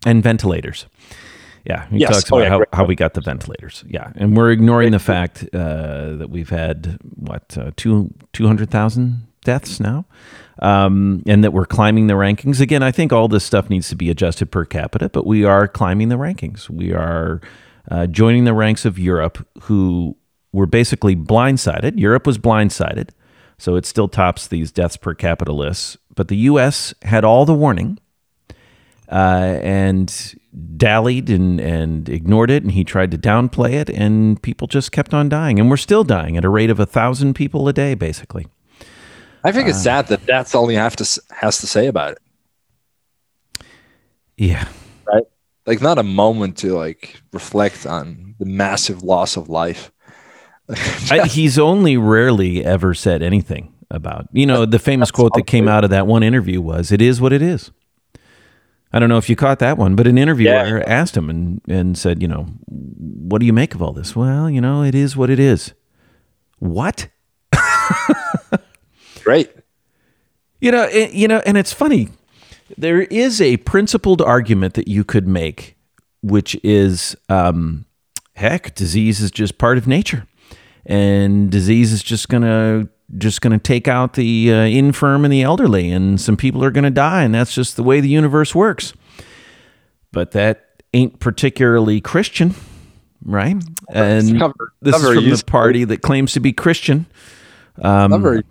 and 0.06 0.22
ventilators. 0.22 0.86
Yeah, 1.64 1.86
he 1.90 1.98
Yes. 1.98 2.10
talks 2.10 2.32
Oh, 2.32 2.38
about 2.38 2.44
yeah, 2.44 2.64
how, 2.72 2.78
how 2.78 2.84
we 2.86 2.94
got 2.96 3.12
the 3.14 3.20
ventilators. 3.20 3.84
Yeah, 3.86 4.10
and 4.16 4.36
we're 4.36 4.50
ignoring 4.50 4.90
the 4.92 4.98
fact 4.98 5.44
uh, 5.54 6.16
that 6.18 6.28
we've 6.30 6.50
had 6.50 6.98
what 7.14 7.56
uh, 7.56 7.70
two 7.76 8.10
two 8.32 8.46
hundred 8.48 8.68
thousand 8.70 9.26
deaths 9.44 9.78
now, 9.78 10.04
um, 10.58 11.22
and 11.26 11.42
that 11.44 11.52
we're 11.52 11.66
climbing 11.66 12.06
the 12.06 12.14
rankings 12.14 12.60
again. 12.60 12.82
I 12.82 12.92
think 12.92 13.12
all 13.12 13.28
this 13.28 13.44
stuff 13.44 13.70
needs 13.70 13.88
to 13.88 13.96
be 13.96 14.10
adjusted 14.10 14.50
per 14.50 14.64
capita, 14.64 15.08
but 15.08 15.26
we 15.26 15.44
are 15.44 15.66
climbing 15.66 16.08
the 16.08 16.16
rankings. 16.16 16.68
We 16.68 16.92
are 16.92 17.40
uh, 17.90 18.06
joining 18.06 18.44
the 18.44 18.54
ranks 18.54 18.84
of 18.84 18.98
Europe, 18.98 19.46
who 19.62 20.16
were 20.52 20.66
basically 20.66 21.16
blindsided. 21.16 21.98
Europe 21.98 22.26
was 22.26 22.38
blindsided, 22.38 23.10
so 23.58 23.76
it 23.76 23.86
still 23.86 24.08
tops 24.08 24.46
these 24.46 24.70
deaths 24.70 24.96
per 24.96 25.14
capita 25.14 25.52
lists. 25.52 25.96
But 26.14 26.28
the 26.28 26.36
U.S. 26.36 26.94
had 27.02 27.24
all 27.24 27.44
the 27.44 27.54
warning 27.54 27.98
uh, 29.10 29.58
and 29.62 30.34
dallied 30.76 31.30
and, 31.30 31.60
and 31.60 32.08
ignored 32.08 32.50
it, 32.50 32.62
and 32.62 32.72
he 32.72 32.84
tried 32.84 33.10
to 33.10 33.18
downplay 33.18 33.72
it, 33.72 33.88
and 33.90 34.40
people 34.42 34.66
just 34.66 34.92
kept 34.92 35.14
on 35.14 35.28
dying, 35.28 35.58
and 35.58 35.70
we're 35.70 35.76
still 35.76 36.04
dying 36.04 36.36
at 36.36 36.44
a 36.44 36.48
rate 36.48 36.70
of 36.70 36.78
a 36.78 36.86
thousand 36.86 37.34
people 37.34 37.66
a 37.68 37.72
day, 37.72 37.94
basically. 37.94 38.46
I 39.44 39.52
think 39.52 39.68
it's 39.68 39.78
uh, 39.78 39.82
sad 39.82 40.06
that 40.08 40.24
that's 40.26 40.54
all 40.54 40.68
he 40.68 40.76
have 40.76 40.96
to 40.96 41.22
has 41.30 41.58
to 41.60 41.66
say 41.66 41.86
about 41.86 42.12
it. 42.12 42.18
Yeah, 44.36 44.68
Right. 45.06 45.24
Like 45.66 45.80
not 45.80 45.98
a 45.98 46.02
moment 46.02 46.56
to 46.58 46.74
like 46.74 47.20
reflect 47.32 47.86
on 47.86 48.34
the 48.38 48.46
massive 48.46 49.02
loss 49.02 49.36
of 49.36 49.48
life. 49.48 49.92
I, 51.10 51.26
he's 51.28 51.58
only 51.58 51.96
rarely 51.96 52.64
ever 52.64 52.94
said 52.94 53.22
anything 53.22 53.72
about. 53.90 54.28
You 54.32 54.46
know, 54.46 54.64
the 54.64 54.78
famous 54.78 55.08
That's 55.08 55.16
quote 55.16 55.34
that 55.34 55.46
came 55.46 55.68
out 55.68 55.84
of 55.84 55.90
that 55.90 56.06
one 56.06 56.22
interview 56.22 56.60
was, 56.60 56.90
"It 56.90 57.02
is 57.02 57.20
what 57.20 57.32
it 57.32 57.42
is." 57.42 57.70
I 58.92 58.98
don't 58.98 59.08
know 59.08 59.18
if 59.18 59.30
you 59.30 59.36
caught 59.36 59.58
that 59.60 59.78
one, 59.78 59.96
but 59.96 60.06
an 60.06 60.18
interviewer 60.18 60.78
Yeah. 60.78 60.84
asked 60.86 61.16
him 61.16 61.30
and, 61.30 61.62
and 61.66 61.96
said, 61.96 62.20
you 62.20 62.28
know, 62.28 62.42
what 62.66 63.38
do 63.38 63.46
you 63.46 63.52
make 63.52 63.74
of 63.74 63.80
all 63.80 63.92
this? 63.92 64.14
Well, 64.14 64.50
you 64.50 64.60
know, 64.60 64.82
it 64.82 64.94
is 64.94 65.16
what 65.16 65.30
it 65.30 65.40
is. 65.40 65.72
What? 66.58 67.08
Great. 69.24 69.50
You 70.60 70.70
know, 70.70 70.84
it, 70.84 71.12
you 71.12 71.28
know, 71.28 71.42
and 71.44 71.56
it's 71.56 71.72
funny. 71.72 72.08
There 72.78 73.02
is 73.02 73.40
a 73.40 73.56
principled 73.58 74.22
argument 74.22 74.74
that 74.74 74.88
you 74.88 75.04
could 75.04 75.26
make, 75.26 75.76
which 76.22 76.56
is, 76.62 77.16
um, 77.28 77.84
heck, 78.34 78.74
disease 78.74 79.20
is 79.20 79.30
just 79.30 79.58
part 79.58 79.76
of 79.76 79.86
nature, 79.86 80.26
and 80.86 81.50
disease 81.50 81.92
is 81.92 82.02
just 82.02 82.28
gonna 82.28 82.88
just 83.18 83.42
gonna 83.42 83.58
take 83.58 83.88
out 83.88 84.14
the 84.14 84.52
uh, 84.52 84.56
infirm 84.62 85.24
and 85.24 85.32
the 85.32 85.42
elderly, 85.42 85.90
and 85.90 86.20
some 86.20 86.36
people 86.36 86.64
are 86.64 86.70
gonna 86.70 86.90
die, 86.90 87.24
and 87.24 87.34
that's 87.34 87.54
just 87.54 87.76
the 87.76 87.82
way 87.82 88.00
the 88.00 88.08
universe 88.08 88.54
works. 88.54 88.94
But 90.12 90.30
that 90.30 90.82
ain't 90.94 91.18
particularly 91.20 92.00
Christian, 92.00 92.54
right? 93.24 93.56
And 93.90 94.34
not 94.34 94.54
very- 94.56 94.70
this 94.80 94.96
is 94.96 95.02
from 95.02 95.24
the 95.28 95.44
party 95.46 95.84
that 95.84 96.00
claims 96.02 96.32
to 96.32 96.40
be 96.40 96.52
Christian. 96.52 97.06
Um, 97.80 98.10
Not 98.12 98.20
very. 98.20 98.42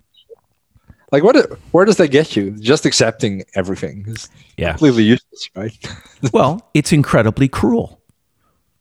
Like 1.12 1.22
what? 1.22 1.36
Where 1.72 1.84
does 1.84 1.98
that 1.98 2.08
get 2.08 2.34
you? 2.34 2.52
Just 2.52 2.86
accepting 2.86 3.44
everything 3.54 4.04
is 4.08 4.30
Yeah. 4.56 4.70
completely 4.70 5.04
useless, 5.04 5.50
right? 5.54 5.94
well, 6.32 6.70
it's 6.74 6.92
incredibly 6.92 7.48
cruel, 7.48 8.00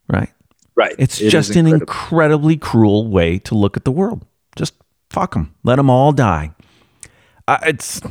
right? 0.07 0.29
right. 0.75 0.95
It's 0.97 1.19
It 1.21 1.29
just 1.29 1.55
an 1.57 1.67
incredibly 1.67 2.55
cruel 2.57 3.07
way 3.09 3.37
to 3.39 3.55
look 3.55 3.75
at 3.77 3.83
the 3.83 3.91
world. 3.91 4.25
Just 4.55 4.73
fuck 5.09 5.33
them, 5.33 5.53
let 5.63 5.75
them 5.75 5.89
all 5.89 6.13
die. 6.13 6.55
I 7.47 7.59
it's 7.67 8.01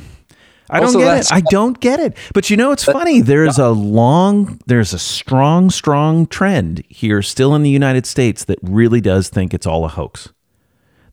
I 0.68 0.76
don't 0.78 0.86
Also, 0.86 1.00
get 1.00 1.18
it. 1.18 1.32
I 1.32 1.40
don't 1.40 1.80
get 1.80 1.98
it. 1.98 2.16
But 2.32 2.48
you 2.48 2.56
know, 2.56 2.70
it's 2.70 2.84
funny. 2.84 3.20
There's 3.22 3.58
a 3.58 3.70
long, 3.70 4.60
there's 4.66 4.92
a 4.92 5.00
strong, 5.00 5.68
strong 5.70 6.26
trend 6.26 6.84
here, 6.88 7.22
still 7.22 7.56
in 7.56 7.62
the 7.64 7.70
United 7.70 8.06
States, 8.06 8.44
that 8.44 8.58
really 8.62 9.00
does 9.00 9.30
think 9.30 9.52
it's 9.52 9.66
all 9.66 9.84
a 9.84 9.88
hoax. 9.88 10.28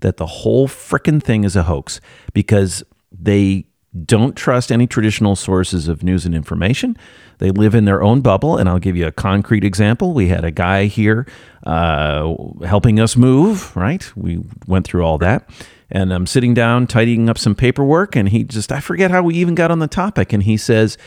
That 0.01 0.17
the 0.17 0.27
whole 0.27 0.67
frickin' 0.67 1.23
thing 1.23 1.43
is 1.43 1.55
a 1.55 1.63
hoax 1.63 1.99
because 2.33 2.83
they 3.11 3.65
don't 4.05 4.35
trust 4.35 4.71
any 4.71 4.85
traditional 4.85 5.35
sources 5.35 5.87
of 5.87 6.03
news 6.03 6.25
and 6.25 6.35
information. 6.35 6.95
They 7.39 7.51
live 7.51 7.73
in 7.73 7.85
their 7.85 8.03
own 8.03 8.21
bubble. 8.21 8.57
And 8.57 8.69
I'll 8.69 8.79
give 8.79 8.95
you 8.95 9.07
a 9.07 9.11
concrete 9.11 9.63
example. 9.63 10.13
We 10.13 10.27
had 10.27 10.43
a 10.43 10.51
guy 10.51 10.85
here 10.85 11.25
uh, 11.65 12.35
helping 12.65 12.99
us 12.99 13.15
move, 13.15 13.75
right? 13.75 14.09
We 14.15 14.41
went 14.67 14.85
through 14.85 15.03
all 15.03 15.17
that. 15.19 15.49
And 15.89 16.13
I'm 16.13 16.27
sitting 16.27 16.53
down, 16.53 16.85
tidying 16.85 17.29
up 17.29 17.37
some 17.37 17.55
paperwork. 17.55 18.15
And 18.15 18.29
he 18.29 18.43
just, 18.43 18.71
I 18.71 18.81
forget 18.81 19.09
how 19.09 19.23
we 19.23 19.35
even 19.35 19.55
got 19.55 19.71
on 19.71 19.79
the 19.79 19.87
topic. 19.87 20.33
And 20.33 20.43
he 20.43 20.57
says, 20.57 20.97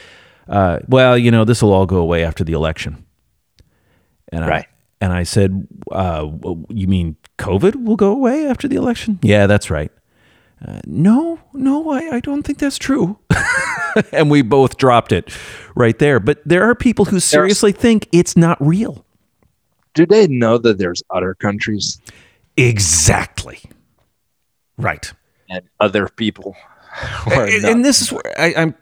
uh, 0.49 0.81
well, 0.89 1.17
you 1.19 1.31
know, 1.31 1.45
this 1.45 1.63
will 1.63 1.73
all 1.73 1.87
go 1.87 1.99
away 1.99 2.25
after 2.25 2.45
the 2.45 2.55
election. 2.55 3.05
And 4.33 4.47
Right. 4.47 4.65
I, 4.65 4.67
and 5.03 5.13
I 5.13 5.23
said, 5.23 5.67
uh, 5.93 6.29
you 6.69 6.87
mean 6.87 7.17
COVID 7.39 7.85
will 7.85 7.97
go 7.97 8.13
away 8.13 8.47
after 8.47 8.69
the 8.69 8.77
election? 8.77 9.19
Yeah, 9.23 9.47
that's 9.47 9.71
right. 9.71 9.91
Uh, 10.67 10.81
no, 10.85 11.41
no, 11.55 11.91
I, 11.91 12.17
I 12.17 12.21
don't 12.21 12.43
think 12.43 12.59
that's 12.59 12.79
true. 12.79 13.19
and 14.13 14.31
we 14.31 14.43
both 14.43 14.77
dropped 14.77 15.11
it 15.13 15.35
right 15.75 15.99
there. 15.99 16.21
But 16.21 16.41
there 16.45 16.65
are 16.65 16.75
people 16.75 17.07
who 17.07 17.19
seriously 17.19 17.73
think 17.73 18.09
it's 18.13 18.37
not 18.37 18.59
real. 18.61 19.05
Do 19.95 20.07
they 20.07 20.27
know 20.29 20.59
that 20.59 20.79
there's 20.79 21.03
other 21.11 21.35
countries 21.35 22.01
Exactly. 22.57 23.61
Right. 24.77 25.13
and 25.49 25.63
other 25.81 26.09
people? 26.09 26.57
and, 27.31 27.65
and 27.65 27.85
this 27.85 28.03
is 28.03 28.13
where 28.13 28.23
I, 28.39 28.55
I'm. 28.57 28.75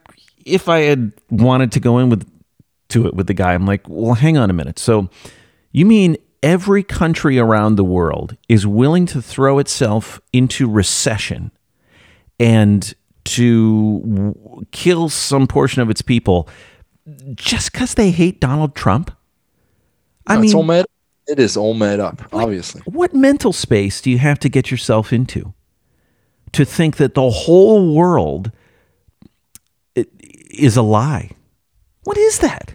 If 0.45 0.69
I 0.69 0.81
had 0.81 1.12
wanted 1.31 1.73
to 1.73 1.81
go 1.81 1.99
in 1.99 2.09
with 2.09 2.29
to 2.88 3.07
it 3.07 3.14
with 3.14 3.27
the 3.27 3.35
guy, 3.35 3.53
I'm 3.55 3.67
like, 3.67 3.87
well, 3.87 4.14
hang 4.14 4.38
on 4.38 4.49
a 4.49 4.55
minute. 4.55 4.79
So, 4.79 5.11
you 5.73 5.85
mean 5.85 6.17
every 6.43 6.83
country 6.83 7.38
around 7.38 7.77
the 7.77 7.85
world 7.85 8.37
is 8.49 8.67
willing 8.67 9.05
to 9.07 9.21
throw 9.21 9.59
itself 9.59 10.21
into 10.33 10.69
recession 10.69 11.51
and 12.38 12.94
to 13.24 14.01
w- 14.01 14.64
kill 14.72 15.09
some 15.09 15.46
portion 15.46 15.83
of 15.83 15.90
its 15.90 16.03
people 16.03 16.48
just 17.35 17.72
because 17.72 17.94
they 17.94 18.11
hate 18.11 18.40
Donald 18.40 18.74
Trump? 18.74 19.11
I 20.27 20.35
it's 20.35 20.42
mean, 20.42 20.55
all 20.55 20.62
made. 20.62 20.85
It 21.27 21.38
is 21.38 21.57
all 21.57 21.74
made 21.74 22.01
up, 22.01 22.22
obviously. 22.33 22.81
what 22.87 23.14
mental 23.14 23.53
space 23.53 24.01
do 24.01 24.11
you 24.11 24.18
have 24.18 24.38
to 24.40 24.48
get 24.48 24.70
yourself 24.70 25.12
into 25.12 25.53
to 26.53 26.64
think 26.64 26.96
that 26.96 27.12
the 27.14 27.29
whole 27.29 27.94
world 27.94 28.51
is 29.94 30.77
a 30.77 30.83
lie? 30.83 31.33
What 32.05 32.16
is 32.16 32.38
that? 32.38 32.74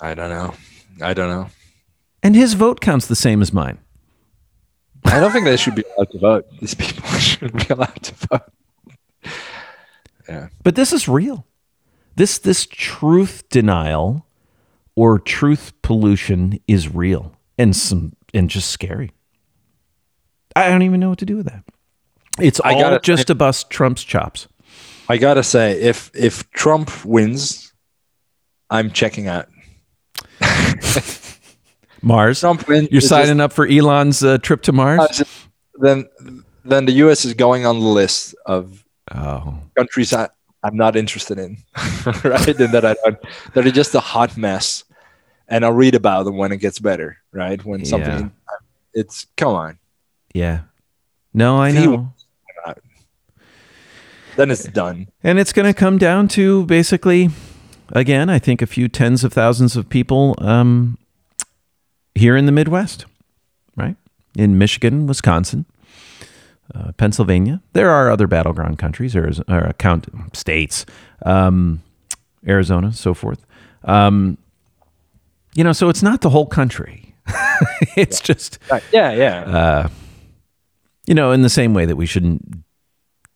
I 0.00 0.12
don't 0.14 0.28
know. 0.28 0.54
I 1.02 1.14
don't 1.14 1.30
know. 1.30 1.48
And 2.22 2.36
his 2.36 2.52
vote 2.54 2.80
counts 2.82 3.06
the 3.06 3.16
same 3.16 3.40
as 3.40 3.52
mine. 3.54 3.78
I 5.04 5.20
don't 5.20 5.32
think 5.32 5.46
they 5.46 5.56
should 5.56 5.74
be 5.74 5.84
allowed 5.96 6.10
to 6.10 6.18
vote. 6.18 6.46
These 6.60 6.74
people 6.74 7.08
shouldn't 7.18 7.66
be 7.68 7.72
allowed 7.72 8.02
to 8.02 8.14
vote. 8.26 8.52
Yeah. 10.28 10.48
But 10.62 10.74
this 10.74 10.92
is 10.92 11.08
real. 11.08 11.46
This 12.16 12.38
this 12.38 12.66
truth 12.66 13.48
denial 13.48 14.26
or 14.94 15.18
truth 15.18 15.72
pollution 15.82 16.58
is 16.66 16.92
real 16.92 17.32
and 17.56 17.74
some 17.74 18.14
and 18.34 18.50
just 18.50 18.70
scary. 18.70 19.12
I 20.56 20.68
don't 20.68 20.82
even 20.82 20.98
know 21.00 21.08
what 21.08 21.18
to 21.20 21.26
do 21.26 21.36
with 21.36 21.46
that. 21.46 21.64
It's 22.40 22.60
I 22.64 22.74
all 22.74 22.80
gotta- 22.80 23.00
just 23.00 23.28
to 23.28 23.34
bust 23.34 23.70
Trump's 23.70 24.02
chops. 24.04 24.48
I 25.08 25.16
gotta 25.16 25.42
say, 25.42 25.80
if 25.80 26.10
if 26.14 26.50
Trump 26.50 27.04
wins, 27.04 27.72
I'm 28.68 28.90
checking 28.90 29.28
out. 29.28 29.48
Mars, 32.02 32.40
Trump 32.40 32.68
wins. 32.68 32.88
you're 32.92 33.00
signing 33.00 33.40
up 33.40 33.52
for 33.52 33.66
Elon's 33.66 34.22
uh, 34.22 34.38
trip 34.38 34.62
to 34.62 34.72
Mars? 34.72 35.00
just- 35.16 35.48
then 35.80 36.08
then 36.64 36.84
the 36.86 36.92
U.S. 36.92 37.24
is 37.24 37.34
going 37.34 37.64
on 37.64 37.78
the 37.80 37.86
list 37.86 38.34
of 38.46 38.84
oh. 39.14 39.58
countries 39.76 40.12
I, 40.12 40.28
I'm 40.62 40.76
not 40.76 40.96
interested 40.96 41.38
in, 41.38 41.58
right? 42.24 42.48
And 42.48 42.72
that 42.74 42.84
I 42.84 42.94
don't, 42.94 43.18
that 43.54 43.66
are 43.66 43.70
just 43.70 43.94
a 43.94 44.00
hot 44.00 44.36
mess, 44.36 44.84
and 45.48 45.64
I'll 45.64 45.72
read 45.72 45.94
about 45.94 46.24
them 46.24 46.36
when 46.36 46.52
it 46.52 46.58
gets 46.58 46.78
better, 46.78 47.18
right? 47.32 47.64
When 47.64 47.84
something, 47.84 48.18
Yeah. 48.20 48.56
it's 48.94 49.26
come 49.36 49.54
on, 49.54 49.78
Yeah. 50.34 50.60
No, 51.34 51.58
I 51.60 51.70
know. 51.70 52.12
then 54.36 54.50
it's 54.50 54.64
done. 54.64 55.08
And 55.22 55.38
it's 55.38 55.52
going 55.52 55.66
to 55.66 55.74
come 55.74 55.98
down 55.98 56.28
to 56.28 56.64
basically, 56.66 57.30
again, 57.92 58.30
I 58.30 58.38
think 58.38 58.62
a 58.62 58.66
few 58.66 58.88
tens 58.88 59.24
of 59.24 59.32
thousands 59.32 59.76
of 59.76 59.88
people 59.88 60.34
um, 60.38 60.96
here 62.14 62.36
in 62.36 62.46
the 62.46 62.52
Midwest, 62.52 63.04
right? 63.76 63.96
In 64.36 64.56
Michigan, 64.58 65.06
Wisconsin, 65.06 65.66
uh, 66.74 66.92
Pennsylvania. 66.92 67.62
There 67.72 67.90
are 67.90 68.10
other 68.10 68.26
battleground 68.26 68.78
countries 68.78 69.16
or, 69.16 69.30
or 69.48 69.72
count 69.78 70.06
states, 70.34 70.86
um, 71.24 71.82
Arizona, 72.46 72.92
so 72.92 73.14
forth. 73.14 73.44
Um, 73.84 74.38
you 75.54 75.64
know, 75.64 75.72
so 75.72 75.88
it's 75.88 76.02
not 76.02 76.20
the 76.20 76.30
whole 76.30 76.46
country. 76.46 77.14
it's 77.96 78.20
just 78.20 78.58
Right. 78.70 78.82
Yeah, 78.92 79.12
yeah. 79.12 79.40
uh, 79.40 79.88
you 81.06 81.14
know, 81.14 81.32
in 81.32 81.42
the 81.42 81.50
same 81.50 81.74
way 81.74 81.86
that 81.86 81.96
we 81.96 82.06
shouldn't 82.06 82.62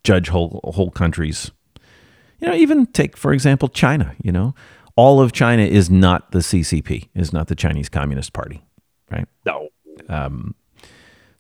judge 0.05 0.29
whole 0.29 0.61
whole 0.65 0.91
countries. 0.91 1.51
You 2.41 2.49
know, 2.49 2.55
even 2.55 2.87
take 2.87 3.17
for 3.17 3.33
example 3.33 3.69
China. 3.69 4.15
You 4.23 4.33
know, 4.33 4.55
all 4.97 5.21
of 5.21 5.33
China 5.33 5.63
is 5.63 5.91
not 5.91 6.33
the 6.33 6.41
CCP, 6.41 7.09
is 7.15 7.33
not 7.33 7.49
the 7.49 7.55
Chinese 7.55 7.89
Communist 7.89 8.33
Party, 8.33 8.63
right? 9.11 9.27
no. 10.09 10.53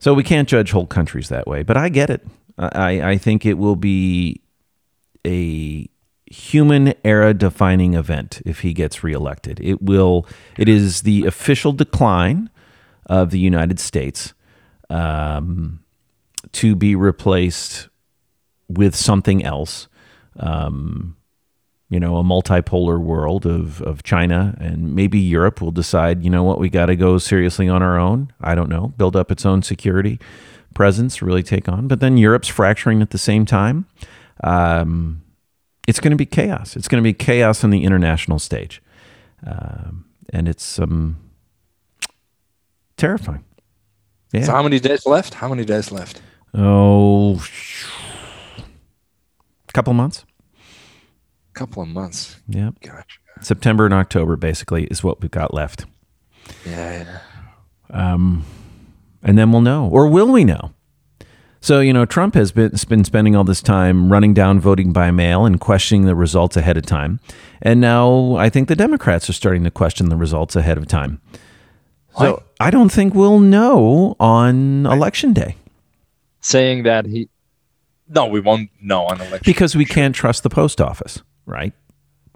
So 0.02 0.14
we 0.14 0.24
can't 0.24 0.48
judge 0.48 0.72
whole 0.72 0.88
countries 0.88 1.28
that 1.28 1.46
way. 1.46 1.62
But 1.62 1.76
I 1.76 1.88
get 1.88 2.10
it. 2.10 2.26
I 2.58 3.10
I 3.12 3.18
think 3.18 3.46
it 3.46 3.54
will 3.54 3.76
be 3.76 4.40
a 5.24 5.88
human 6.26 6.94
era 7.04 7.32
defining 7.32 7.94
event 7.94 8.42
if 8.44 8.62
he 8.62 8.72
gets 8.72 9.04
reelected. 9.04 9.60
It 9.60 9.80
will. 9.80 10.26
It 10.58 10.68
is 10.68 11.02
the 11.02 11.24
official 11.24 11.70
decline 11.70 12.50
of 13.06 13.30
the 13.30 13.38
United 13.38 13.78
States 13.78 14.34
um, 14.90 15.84
to 16.50 16.74
be 16.74 16.96
replaced 16.96 17.88
with 18.68 18.96
something 18.96 19.44
else. 19.44 19.86
Um, 20.36 21.16
you 21.92 22.00
know, 22.00 22.16
a 22.16 22.22
multipolar 22.22 22.98
world 22.98 23.44
of, 23.44 23.82
of 23.82 24.02
China 24.02 24.56
and 24.58 24.94
maybe 24.94 25.18
Europe 25.18 25.60
will 25.60 25.70
decide, 25.70 26.24
you 26.24 26.30
know 26.30 26.42
what, 26.42 26.58
we 26.58 26.70
got 26.70 26.86
to 26.86 26.96
go 26.96 27.18
seriously 27.18 27.68
on 27.68 27.82
our 27.82 27.98
own. 27.98 28.32
I 28.40 28.54
don't 28.54 28.70
know, 28.70 28.94
build 28.96 29.14
up 29.14 29.30
its 29.30 29.44
own 29.44 29.62
security 29.62 30.18
presence, 30.72 31.20
really 31.20 31.42
take 31.42 31.68
on. 31.68 31.88
But 31.88 32.00
then 32.00 32.16
Europe's 32.16 32.48
fracturing 32.48 33.02
at 33.02 33.10
the 33.10 33.18
same 33.18 33.44
time. 33.44 33.84
Um, 34.42 35.20
it's 35.86 36.00
going 36.00 36.12
to 36.12 36.16
be 36.16 36.24
chaos. 36.24 36.76
It's 36.76 36.88
going 36.88 37.02
to 37.02 37.06
be 37.06 37.12
chaos 37.12 37.62
on 37.62 37.68
the 37.68 37.84
international 37.84 38.38
stage. 38.38 38.80
Um, 39.46 40.06
and 40.32 40.48
it's 40.48 40.78
um, 40.78 41.18
terrifying. 42.96 43.44
Yeah. 44.32 44.44
So 44.44 44.52
how 44.52 44.62
many 44.62 44.80
days 44.80 45.04
left? 45.04 45.34
How 45.34 45.48
many 45.48 45.66
days 45.66 45.92
left? 45.92 46.22
Oh, 46.54 47.44
a 49.68 49.72
couple 49.74 49.92
months. 49.92 50.24
Couple 51.52 51.82
of 51.82 51.88
months. 51.88 52.36
Yep. 52.48 52.74
Gotcha. 52.80 53.18
September 53.40 53.84
and 53.84 53.94
October 53.94 54.36
basically 54.36 54.84
is 54.84 55.02
what 55.02 55.20
we've 55.20 55.30
got 55.30 55.52
left. 55.52 55.86
Yeah, 56.64 57.04
yeah. 57.90 58.12
Um, 58.12 58.44
and 59.22 59.36
then 59.38 59.52
we'll 59.52 59.60
know, 59.60 59.88
or 59.88 60.08
will 60.08 60.30
we 60.30 60.44
know? 60.44 60.72
So 61.60 61.80
you 61.80 61.92
know, 61.92 62.04
Trump 62.04 62.34
has 62.34 62.50
been 62.52 62.72
been 62.88 63.04
spending 63.04 63.36
all 63.36 63.44
this 63.44 63.62
time 63.62 64.10
running 64.10 64.34
down 64.34 64.58
voting 64.60 64.92
by 64.92 65.10
mail 65.12 65.44
and 65.46 65.60
questioning 65.60 66.06
the 66.06 66.14
results 66.16 66.56
ahead 66.56 66.76
of 66.76 66.84
time, 66.86 67.20
and 67.60 67.80
now 67.80 68.34
I 68.36 68.48
think 68.50 68.68
the 68.68 68.74
Democrats 68.76 69.30
are 69.30 69.32
starting 69.32 69.62
to 69.64 69.70
question 69.70 70.08
the 70.08 70.16
results 70.16 70.56
ahead 70.56 70.76
of 70.78 70.88
time. 70.88 71.20
So 72.18 72.42
Why? 72.58 72.66
I 72.66 72.70
don't 72.70 72.90
think 72.90 73.14
we'll 73.14 73.38
know 73.40 74.16
on 74.18 74.86
election 74.86 75.32
day 75.32 75.56
Saying 76.40 76.82
that 76.82 77.06
he. 77.06 77.28
No, 78.08 78.26
we 78.26 78.40
won't 78.40 78.70
know 78.82 79.04
on 79.04 79.20
election. 79.20 79.42
because 79.44 79.76
we 79.76 79.84
can't 79.84 80.14
trust 80.14 80.42
the 80.42 80.50
post 80.50 80.80
office, 80.80 81.22
right? 81.46 81.72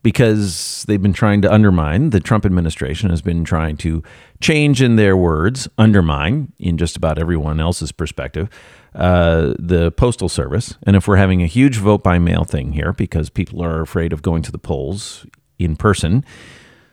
Because 0.02 0.84
they've 0.86 1.02
been 1.02 1.12
trying 1.12 1.42
to 1.42 1.52
undermine, 1.52 2.10
the 2.10 2.20
Trump 2.20 2.46
administration 2.46 3.10
has 3.10 3.22
been 3.22 3.44
trying 3.44 3.76
to 3.78 4.02
change, 4.40 4.80
in 4.80 4.96
their 4.96 5.16
words, 5.16 5.68
undermine, 5.78 6.52
in 6.58 6.78
just 6.78 6.96
about 6.96 7.18
everyone 7.18 7.58
else's 7.58 7.90
perspective, 7.90 8.48
uh, 8.94 9.54
the 9.58 9.90
Postal 9.92 10.28
Service. 10.28 10.74
And 10.84 10.94
if 10.94 11.08
we're 11.08 11.16
having 11.16 11.42
a 11.42 11.46
huge 11.46 11.78
vote 11.78 12.02
by 12.02 12.18
mail 12.18 12.44
thing 12.44 12.72
here 12.72 12.92
because 12.92 13.30
people 13.30 13.64
are 13.64 13.80
afraid 13.80 14.12
of 14.12 14.22
going 14.22 14.42
to 14.42 14.52
the 14.52 14.58
polls 14.58 15.26
in 15.58 15.74
person, 15.74 16.24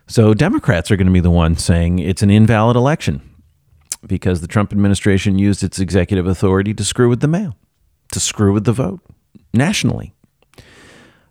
so 0.08 0.34
Democrats 0.34 0.90
are 0.92 0.96
going 0.96 1.08
to 1.08 1.14
be 1.14 1.20
the 1.20 1.30
ones 1.32 1.64
saying 1.64 2.00
it's 2.00 2.24
an 2.24 2.30
invalid 2.30 2.76
election 2.76 3.22
because 4.06 4.42
the 4.42 4.48
Trump 4.48 4.72
administration 4.72 5.40
used 5.40 5.64
its 5.64 5.80
executive 5.80 6.28
authority 6.28 6.74
to 6.74 6.84
screw 6.84 7.10
with 7.10 7.22
the 7.22 7.28
mail, 7.28 7.56
to 8.12 8.20
screw 8.20 8.54
with 8.54 8.66
the 8.66 8.74
vote 8.74 9.00
nationally. 9.54 10.14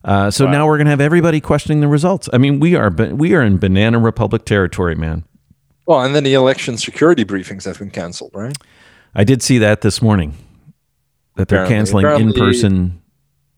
Uh, 0.04 0.30
so 0.30 0.46
now 0.48 0.66
we're 0.66 0.76
going 0.78 0.86
to 0.86 0.90
have 0.90 1.00
everybody 1.00 1.40
questioning 1.40 1.80
the 1.80 1.88
results. 1.88 2.28
I 2.32 2.38
mean, 2.38 2.58
we 2.60 2.74
are 2.74 2.90
we 2.90 3.34
are 3.34 3.42
in 3.42 3.58
banana 3.58 3.98
republic 3.98 4.44
territory, 4.44 4.94
man. 4.96 5.24
Well, 5.86 6.02
and 6.02 6.14
then 6.14 6.24
the 6.24 6.34
election 6.34 6.76
security 6.76 7.24
briefings 7.24 7.64
have 7.64 7.78
been 7.78 7.90
canceled, 7.90 8.32
right? 8.34 8.56
I 9.14 9.24
did 9.24 9.42
see 9.42 9.58
that 9.58 9.80
this 9.82 10.00
morning 10.02 10.34
that 11.36 11.48
they're 11.48 11.64
Apparently- 11.64 12.02
canceling 12.02 12.28
in 12.28 12.32
person. 12.34 12.98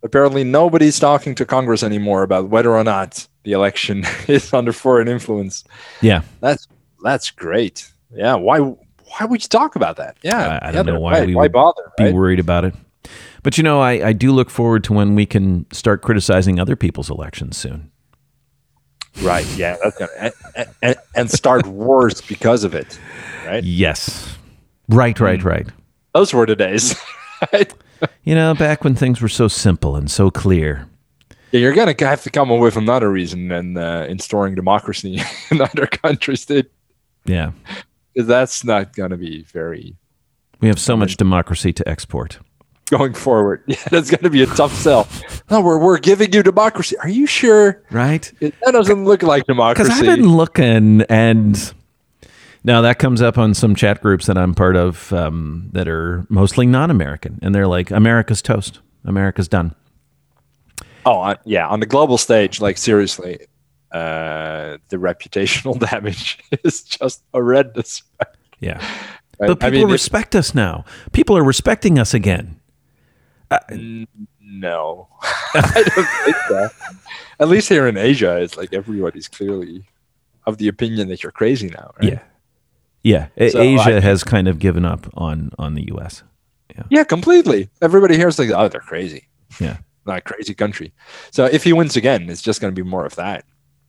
Apparently, 0.02 0.44
nobody's 0.44 0.98
talking 0.98 1.35
to 1.37 1.46
Congress 1.46 1.83
anymore 1.83 2.22
about 2.24 2.50
whether 2.50 2.70
or 2.76 2.85
not 2.85 3.26
the 3.44 3.52
election 3.52 4.04
is 4.28 4.52
under 4.52 4.72
foreign 4.72 5.09
influence. 5.09 5.64
Yeah, 6.02 6.22
That's 6.40 6.68
that's 7.02 7.30
great. 7.30 7.90
Yeah. 8.14 8.35
Why? 8.35 8.59
Why 8.61 9.26
would 9.26 9.42
you 9.42 9.48
talk 9.48 9.76
about 9.76 9.96
that? 9.96 10.18
Yeah. 10.22 10.59
I- 10.61 10.68
I 10.68 10.72
don't 10.72 10.85
know 10.87 10.98
why 11.00 11.12
right. 11.20 11.26
we 11.26 11.35
why 11.35 11.48
bother? 11.48 11.90
be 11.96 12.04
Right? 12.04 12.14
worried 12.14 12.38
about 12.40 12.64
it. 12.66 12.74
But 13.44 13.57
you 13.57 13.62
know, 13.62 13.80
I, 13.80 14.09
I 14.09 14.12
do 14.12 14.33
look 14.33 14.50
forward 14.50 14.83
to 14.85 14.92
when 14.92 15.14
we 15.14 15.26
can 15.26 15.66
start 15.70 16.02
criticizing 16.02 16.59
other 16.59 16.74
people's 16.74 17.11
elections 17.11 17.57
soon. 17.57 17.92
Right. 19.22 19.46
Yeah. 19.57 19.76
That's 19.85 19.96
gonna 19.98 20.33
and, 20.57 20.68
and, 20.83 20.96
and 21.14 21.30
start 21.30 21.66
wars 21.66 22.20
because 22.20 22.64
of 22.64 22.74
it. 22.74 22.98
Right. 23.46 23.62
Yes, 23.62 24.37
right, 24.88 25.18
right, 25.20 25.40
Hmm. 25.40 25.46
right. 25.48 25.66
Those 26.14 26.33
were 26.35 26.46
the 26.46 26.57
days. 26.57 26.96
right? 27.52 27.72
You 28.24 28.35
know, 28.35 28.54
back 28.54 28.85
when 28.85 28.94
things 28.94 29.22
were 29.22 29.28
so 29.30 29.48
simple 29.48 29.96
and 29.96 30.11
so 30.11 30.30
clear. 30.30 30.87
Yeah, 31.52 31.61
you're 31.61 31.72
gonna 31.72 31.94
have 32.00 32.22
to 32.24 32.30
come 32.30 32.50
up 32.50 32.59
with 32.61 32.76
another 32.76 33.11
reason 33.11 33.48
than 33.48 33.78
uh, 33.78 34.07
installing 34.11 34.54
democracy 34.54 35.22
in 35.50 35.61
other 35.62 35.87
countries, 35.87 36.44
dude. 36.44 36.68
Yeah, 37.24 37.52
That's 38.14 38.62
not 38.64 38.94
gonna 38.94 39.16
be 39.16 39.42
very 39.44 39.96
we 40.61 40.68
have 40.68 40.78
so 40.78 40.96
much 40.98 41.16
democracy 41.16 41.72
to 41.72 41.88
export. 41.88 42.40
Going 42.90 43.14
forward. 43.14 43.62
Yeah, 43.66 43.76
that's 43.90 44.10
gonna 44.10 44.30
be 44.30 44.42
a 44.42 44.46
tough 44.46 44.74
sell. 44.74 45.08
No, 45.50 45.60
we're 45.60 45.78
we're 45.78 45.98
giving 45.98 46.32
you 46.32 46.42
democracy. 46.42 46.96
Are 46.98 47.08
you 47.08 47.26
sure? 47.26 47.82
Right? 47.90 48.30
It, 48.40 48.54
that 48.64 48.72
doesn't 48.72 49.04
look 49.04 49.22
like 49.22 49.46
democracy. 49.46 49.88
Because 49.88 50.00
democracy. 50.00 50.10
I've 50.10 50.18
been 50.18 50.36
looking, 50.36 51.02
and 51.02 51.74
now 52.64 52.80
that 52.80 52.98
comes 52.98 53.20
up 53.20 53.38
on 53.38 53.54
some 53.54 53.74
chat 53.74 54.00
groups 54.00 54.26
that 54.26 54.38
I'm 54.38 54.54
part 54.54 54.76
of 54.76 55.12
um, 55.12 55.68
that 55.72 55.86
are 55.86 56.26
mostly 56.28 56.66
non-American, 56.66 57.38
and 57.42 57.54
they're 57.54 57.68
like, 57.68 57.90
"America's 57.90 58.42
toast. 58.42 58.80
America's 59.04 59.48
done." 59.48 59.74
Oh, 61.06 61.18
on, 61.18 61.36
yeah, 61.44 61.68
on 61.68 61.80
the 61.80 61.86
global 61.86 62.16
stage, 62.16 62.60
like 62.60 62.78
seriously, 62.78 63.38
uh, 63.92 64.78
the 64.88 64.96
reputational 64.96 65.78
damage 65.90 66.38
is 66.64 66.82
just 66.82 67.22
horrendous. 67.32 68.02
Yeah, 68.60 68.78
right? 69.38 69.48
but 69.48 69.60
people 69.60 69.66
I 69.66 69.70
mean, 69.70 69.90
respect 69.90 70.34
us 70.34 70.54
now. 70.54 70.84
People 71.12 71.36
are 71.36 71.44
respecting 71.44 71.98
us 71.98 72.14
again. 72.14 72.53
Uh, 73.50 73.59
N- 73.70 74.09
no, 74.40 75.09
I 75.54 75.85
don't 75.94 76.09
think 76.24 76.37
so. 76.48 76.68
At 77.40 77.48
least 77.48 77.68
here 77.68 77.87
in 77.87 77.96
Asia, 77.96 78.40
it's 78.40 78.57
like 78.57 78.72
everybody's 78.72 79.28
clearly 79.28 79.85
of 80.46 80.58
the 80.58 80.68
opinion 80.68 81.08
that 81.08 81.23
you're 81.23 81.33
crazy 81.33 81.68
now. 81.68 81.92
Right? 82.00 82.12
Yeah, 82.12 82.23
yeah. 83.02 83.27
A- 83.37 83.50
So 83.50 83.60
Asia 83.60 83.96
I- 83.96 84.00
has 84.00 84.25
kind 84.25 84.48
of 84.48 84.58
given 84.58 84.85
up 84.85 85.08
on 85.14 85.50
on 85.58 85.75
the 85.75 85.87
U.S. 85.88 86.23
yeah, 86.90 87.04
completely. 87.04 87.68
Everybody 87.83 88.16
here 88.16 88.29
is 88.29 88.38
like, 88.38 88.50
oh, 88.50 88.68
they're 88.68 88.81
crazy. 88.81 89.29
Yeah, 89.60 89.77
not 90.06 90.18
a 90.18 90.23
crazy 90.23 90.54
country. 90.54 90.92
So 91.31 91.44
if 91.44 91.64
he 91.64 91.73
wins 91.73 91.96
again, 91.96 92.29
it's 92.31 92.42
just 92.42 92.60
going 92.60 92.75
to 92.75 92.83
be 92.85 92.88
more 92.88 93.04
of 93.06 93.14
that. 93.16 93.44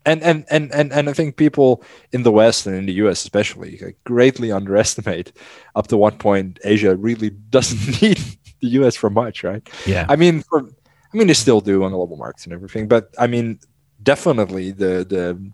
And 0.08 0.22
and 0.22 0.46
and 0.52 0.72
and 0.72 0.94
and 0.94 1.10
I 1.10 1.14
think 1.14 1.36
people 1.36 1.82
in 2.12 2.22
the 2.24 2.32
West 2.32 2.68
and 2.68 2.76
in 2.76 2.86
the 2.86 2.94
U.S. 3.06 3.24
especially 3.24 3.80
like, 3.82 3.98
greatly 4.04 4.52
underestimate 4.60 5.32
up 5.76 5.88
to 5.88 5.98
what 5.98 6.20
point 6.20 6.60
Asia 6.64 6.96
really 6.96 7.32
doesn't 7.32 8.02
need 8.04 8.20
the 8.62 8.68
U.S. 8.80 8.96
for 8.96 9.10
much, 9.10 9.44
right? 9.44 9.68
yeah, 9.86 10.06
I 10.10 10.16
mean, 10.16 10.42
for 10.42 10.60
I 10.62 11.18
mean, 11.18 11.28
they 11.28 11.34
still 11.34 11.62
do 11.62 11.84
on 11.84 11.92
global 11.92 12.18
markets 12.18 12.46
and 12.46 12.54
everything, 12.54 12.88
but 12.88 13.14
I 13.18 13.28
mean, 13.28 13.60
definitely 14.04 14.72
the 14.72 15.06
the 15.08 15.52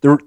the 0.00 0.18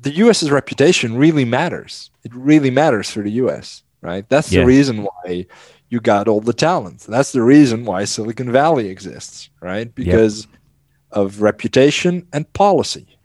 the 0.00 0.10
U.S.'s 0.16 0.50
reputation 0.50 1.16
really 1.16 1.44
matters. 1.44 2.10
It 2.24 2.34
really 2.34 2.70
matters 2.70 3.10
for 3.10 3.22
the 3.22 3.32
U.S. 3.32 3.82
Right? 4.02 4.28
That's 4.28 4.50
Yeah. 4.50 4.60
the 4.60 4.66
reason 4.66 5.04
why 5.04 5.46
you 5.90 6.00
got 6.00 6.28
all 6.28 6.40
the 6.40 6.52
talent. 6.52 7.00
That's 7.00 7.32
the 7.32 7.42
reason 7.42 7.84
why 7.84 8.04
Silicon 8.04 8.50
Valley 8.50 8.88
exists, 8.88 9.50
right? 9.60 9.92
Because 9.94 10.46
yep. 10.46 10.58
of 11.12 11.42
reputation 11.42 12.26
and 12.32 12.50
policy. 12.52 13.18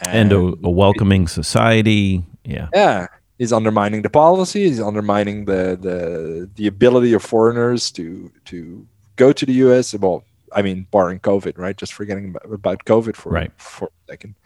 And, 0.00 0.32
and 0.32 0.32
a, 0.32 0.66
a, 0.66 0.70
welcoming 0.70 1.28
society. 1.28 2.24
Yeah. 2.44 2.68
Yeah. 2.74 3.06
He's 3.42 3.52
undermining 3.52 4.02
the 4.02 4.08
policy. 4.08 4.68
He's 4.68 4.80
undermining 4.80 5.46
the, 5.46 5.76
the 5.86 6.48
the 6.54 6.68
ability 6.68 7.12
of 7.12 7.22
foreigners 7.24 7.90
to 7.90 8.30
to 8.44 8.86
go 9.16 9.32
to 9.32 9.44
the 9.44 9.52
US. 9.64 9.94
Well, 9.94 10.22
I 10.54 10.62
mean, 10.62 10.86
barring 10.92 11.18
COVID, 11.18 11.58
right? 11.58 11.76
Just 11.76 11.92
forgetting 11.92 12.36
about 12.44 12.84
COVID 12.84 13.16
for, 13.16 13.30
right. 13.32 13.50
for 13.56 13.86
a 13.86 14.12
second. 14.12 14.36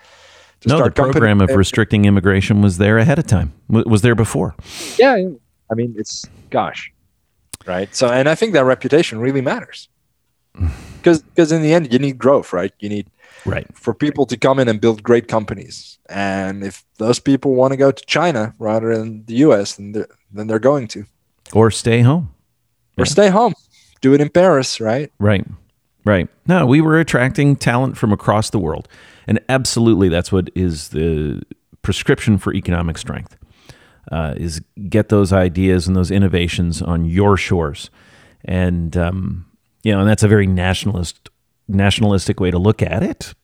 No, 0.64 0.82
the 0.82 0.90
program 0.90 1.40
company- 1.40 1.52
of 1.52 1.58
restricting 1.58 2.06
immigration 2.06 2.62
was 2.62 2.78
there 2.78 2.96
ahead 2.96 3.18
of 3.18 3.26
time. 3.26 3.52
Was 3.68 4.00
there 4.00 4.14
before? 4.14 4.54
Yeah, 4.96 5.28
I 5.70 5.74
mean, 5.74 5.94
it's 5.98 6.24
gosh, 6.48 6.90
right? 7.66 7.94
So, 7.94 8.08
and 8.08 8.30
I 8.30 8.34
think 8.34 8.54
that 8.54 8.64
reputation 8.64 9.20
really 9.20 9.42
matters 9.42 9.90
mm. 10.58 10.70
because 10.96 11.20
because 11.20 11.52
in 11.52 11.60
the 11.60 11.74
end, 11.74 11.92
you 11.92 11.98
need 11.98 12.16
growth, 12.16 12.54
right? 12.54 12.72
You 12.78 12.88
need 12.88 13.10
right 13.46 13.66
for 13.74 13.94
people 13.94 14.26
to 14.26 14.36
come 14.36 14.58
in 14.58 14.68
and 14.68 14.80
build 14.80 15.02
great 15.02 15.28
companies, 15.28 15.98
and 16.08 16.62
if 16.62 16.84
those 16.98 17.18
people 17.18 17.54
want 17.54 17.72
to 17.72 17.76
go 17.76 17.90
to 17.90 18.04
China 18.06 18.54
rather 18.58 18.96
than 18.96 19.24
the 19.26 19.34
U.S., 19.36 19.76
then 19.76 19.92
they're, 19.92 20.08
then 20.32 20.46
they're 20.46 20.58
going 20.58 20.88
to, 20.88 21.04
or 21.52 21.70
stay 21.70 22.00
home, 22.00 22.34
or 22.98 23.04
yeah. 23.04 23.10
stay 23.10 23.28
home, 23.28 23.54
do 24.00 24.14
it 24.14 24.20
in 24.20 24.28
Paris, 24.28 24.80
right? 24.80 25.10
Right. 25.18 25.46
Right. 26.04 26.28
No, 26.46 26.66
we 26.66 26.80
were 26.80 27.00
attracting 27.00 27.56
talent 27.56 27.98
from 27.98 28.12
across 28.12 28.50
the 28.50 28.60
world. 28.60 28.88
And 29.26 29.40
absolutely, 29.48 30.08
that's 30.08 30.30
what 30.30 30.50
is 30.54 30.90
the 30.90 31.42
prescription 31.82 32.38
for 32.38 32.54
economic 32.54 32.96
strength 32.96 33.36
uh, 34.12 34.34
is 34.36 34.62
get 34.88 35.08
those 35.08 35.32
ideas 35.32 35.86
and 35.86 35.96
those 35.96 36.12
innovations 36.12 36.80
on 36.80 37.04
your 37.04 37.36
shores. 37.36 37.90
And, 38.44 38.96
um, 38.96 39.46
you 39.82 39.92
know, 39.92 40.00
and 40.00 40.08
that's 40.08 40.22
a 40.22 40.28
very 40.28 40.46
nationalist, 40.46 41.28
nationalistic 41.68 42.40
way 42.40 42.50
to 42.50 42.58
look 42.58 42.82
at 42.82 43.02
it, 43.02 43.34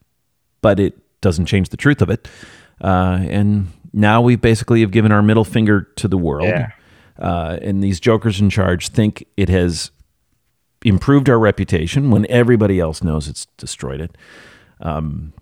but 0.60 0.78
it 0.78 0.98
doesn't 1.20 1.46
change 1.46 1.70
the 1.70 1.76
truth 1.76 2.02
of 2.02 2.10
it. 2.10 2.28
Uh, 2.80 3.18
and 3.28 3.68
now 3.92 4.20
we 4.20 4.36
basically 4.36 4.80
have 4.80 4.90
given 4.90 5.12
our 5.12 5.22
middle 5.22 5.44
finger 5.44 5.82
to 5.96 6.08
the 6.08 6.18
world. 6.18 6.48
Yeah. 6.48 6.70
Uh, 7.18 7.58
and 7.62 7.82
these 7.82 8.00
jokers 8.00 8.40
in 8.40 8.50
charge 8.50 8.88
think 8.88 9.24
it 9.36 9.48
has 9.48 9.90
improved 10.84 11.28
our 11.28 11.38
reputation 11.38 12.10
when 12.10 12.26
everybody 12.28 12.80
else 12.80 13.02
knows 13.02 13.28
it's 13.28 13.46
destroyed 13.56 14.00
it. 14.00 14.16
Um, 14.80 15.32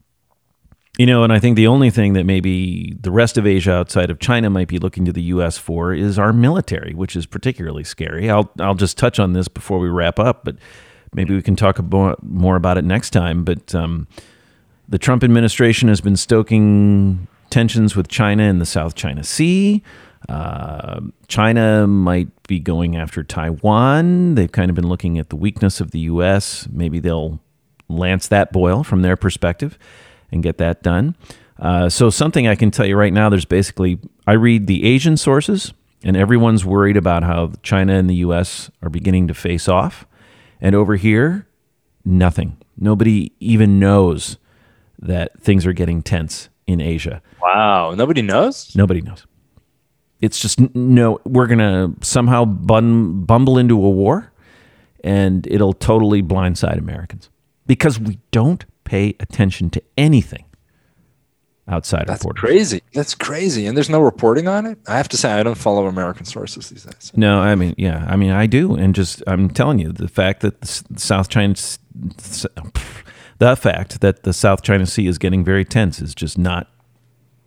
you 0.99 1.07
know, 1.07 1.25
and 1.25 1.33
I 1.33 1.39
think 1.39 1.57
the 1.57 1.67
only 1.67 1.89
thing 1.89 2.13
that 2.13 2.25
maybe 2.25 2.95
the 3.01 3.11
rest 3.11 3.39
of 3.39 3.47
Asia 3.47 3.73
outside 3.73 4.11
of 4.11 4.19
China 4.19 4.51
might 4.51 4.69
be 4.69 4.79
looking 4.79 5.07
to 5.07 5.13
the 5.13 5.23
U.S. 5.23 5.57
for 5.57 5.95
is 5.95 6.19
our 6.19 6.33
military, 6.33 6.93
which 6.93 7.17
is 7.17 7.25
particularly 7.25 7.85
scary. 7.85 8.29
I'll 8.29 8.51
I'll 8.61 8.75
just 8.75 8.99
touch 8.99 9.19
on 9.19 9.33
this 9.33 9.49
before 9.49 9.79
we 9.79 9.89
wrap 9.89 10.19
up, 10.19 10.45
but 10.45 10.57
maybe 11.13 11.35
we 11.35 11.43
can 11.43 11.57
talk 11.57 11.81
more 12.23 12.57
about 12.57 12.79
it 12.79 12.85
next 12.85 13.11
time. 13.11 13.45
But 13.45 13.75
um, 13.75 14.07
the 14.89 14.99
Trump 14.99 15.25
administration 15.25 15.89
has 15.89 16.01
been 16.01 16.17
stoking 16.17 17.29
tensions 17.51 17.97
with 17.97 18.09
China 18.09 18.45
in 18.45 18.59
the 18.59 18.67
South 18.67 18.95
China 18.95 19.25
Sea. 19.25 19.83
Uh, 20.29 21.01
China 21.29 21.87
might 21.87 22.29
be 22.47 22.61
going 22.61 22.97
after 22.97 23.25
Taiwan. 23.25 24.35
They've 24.35 24.53
kind 24.53 24.71
of 24.71 24.75
been 24.75 24.89
looking 24.89 25.19
at 25.19 25.31
the 25.31 25.37
weakness 25.37 25.81
of 25.81 25.93
the 25.93 26.01
U.S. 26.01 26.69
Maybe 26.71 27.01
they'll 27.01 27.41
lance 27.89 28.29
that 28.29 28.53
boil 28.53 28.85
from 28.85 29.03
their 29.03 29.17
perspective 29.17 29.79
and 30.31 30.43
get 30.43 30.59
that 30.59 30.83
done. 30.83 31.17
Uh, 31.59 31.89
so, 31.89 32.11
something 32.11 32.47
I 32.47 32.55
can 32.55 32.71
tell 32.71 32.87
you 32.87 32.97
right 32.97 33.13
now 33.13 33.29
there's 33.29 33.45
basically, 33.45 33.99
I 34.27 34.33
read 34.33 34.67
the 34.67 34.85
Asian 34.85 35.17
sources, 35.17 35.75
and 36.03 36.17
everyone's 36.17 36.65
worried 36.65 36.97
about 36.97 37.23
how 37.23 37.53
China 37.63 37.95
and 37.95 38.09
the 38.09 38.17
U.S. 38.17 38.71
are 38.83 38.89
beginning 38.89 39.29
to 39.29 39.35
face 39.35 39.69
off. 39.69 40.07
And 40.61 40.75
over 40.75 40.97
here, 40.97 41.47
nothing. 42.05 42.59
Nobody 42.77 43.33
even 43.41 43.79
knows 43.79 44.39
that 44.99 45.41
things 45.41 45.67
are 45.67 45.73
getting 45.73 46.03
tense 46.03 46.49
in 46.67 46.81
Asia. 46.81 47.23
Wow. 47.43 47.95
Nobody 47.95 48.23
knows? 48.23 48.75
Nobody 48.77 49.01
knows. 49.01 49.27
It's 50.21 50.39
just 50.39 50.61
no, 50.75 51.19
we're 51.25 51.47
going 51.47 51.59
to 51.59 51.95
somehow 52.05 52.45
bun, 52.45 53.25
bumble 53.25 53.57
into 53.57 53.75
a 53.75 53.91
war 53.91 54.31
and 55.03 55.47
it'll 55.47 55.73
totally 55.73 56.23
blindside 56.23 56.79
Americans 56.79 57.31
because 57.67 57.99
we 57.99 58.19
don't 58.31 58.65
pay 58.85 59.15
attention 59.21 59.71
to 59.71 59.83
anything 59.97 60.45
outside 61.71 62.07
That's 62.07 62.25
our 62.25 62.33
borders. 62.33 62.41
crazy. 62.41 62.83
That's 62.93 63.15
crazy. 63.15 63.67
And 63.67 63.77
there's 63.77 63.89
no 63.89 64.01
reporting 64.01 64.49
on 64.49 64.67
it. 64.67 64.79
I 64.87 64.97
have 64.97 65.09
to 65.11 65.17
say, 65.17 65.33
I 65.33 65.43
don't 65.43 65.55
follow 65.57 65.87
American 65.87 66.27
sources 66.27 66.69
these 66.69 66.83
days. 66.83 67.13
No, 67.15 67.41
I 67.41 67.55
mean, 67.55 67.75
yeah, 67.79 68.05
I 68.09 68.17
mean, 68.17 68.31
I 68.31 68.47
do. 68.47 68.75
And 68.75 68.95
just, 68.95 69.23
I'm 69.27 69.49
telling 69.49 69.79
you, 69.79 69.93
the 69.93 70.09
fact 70.09 70.41
that 70.41 70.61
the 70.61 70.99
South 70.99 71.29
China, 71.29 71.55
the 73.39 73.57
fact 73.57 74.01
that 74.01 74.25
the 74.25 74.33
South 74.33 74.63
China 74.63 74.85
Sea 74.85 75.07
is 75.07 75.17
getting 75.17 75.45
very 75.45 75.65
tense 75.65 76.01
is 76.01 76.15
just 76.15 76.37
not 76.37 76.69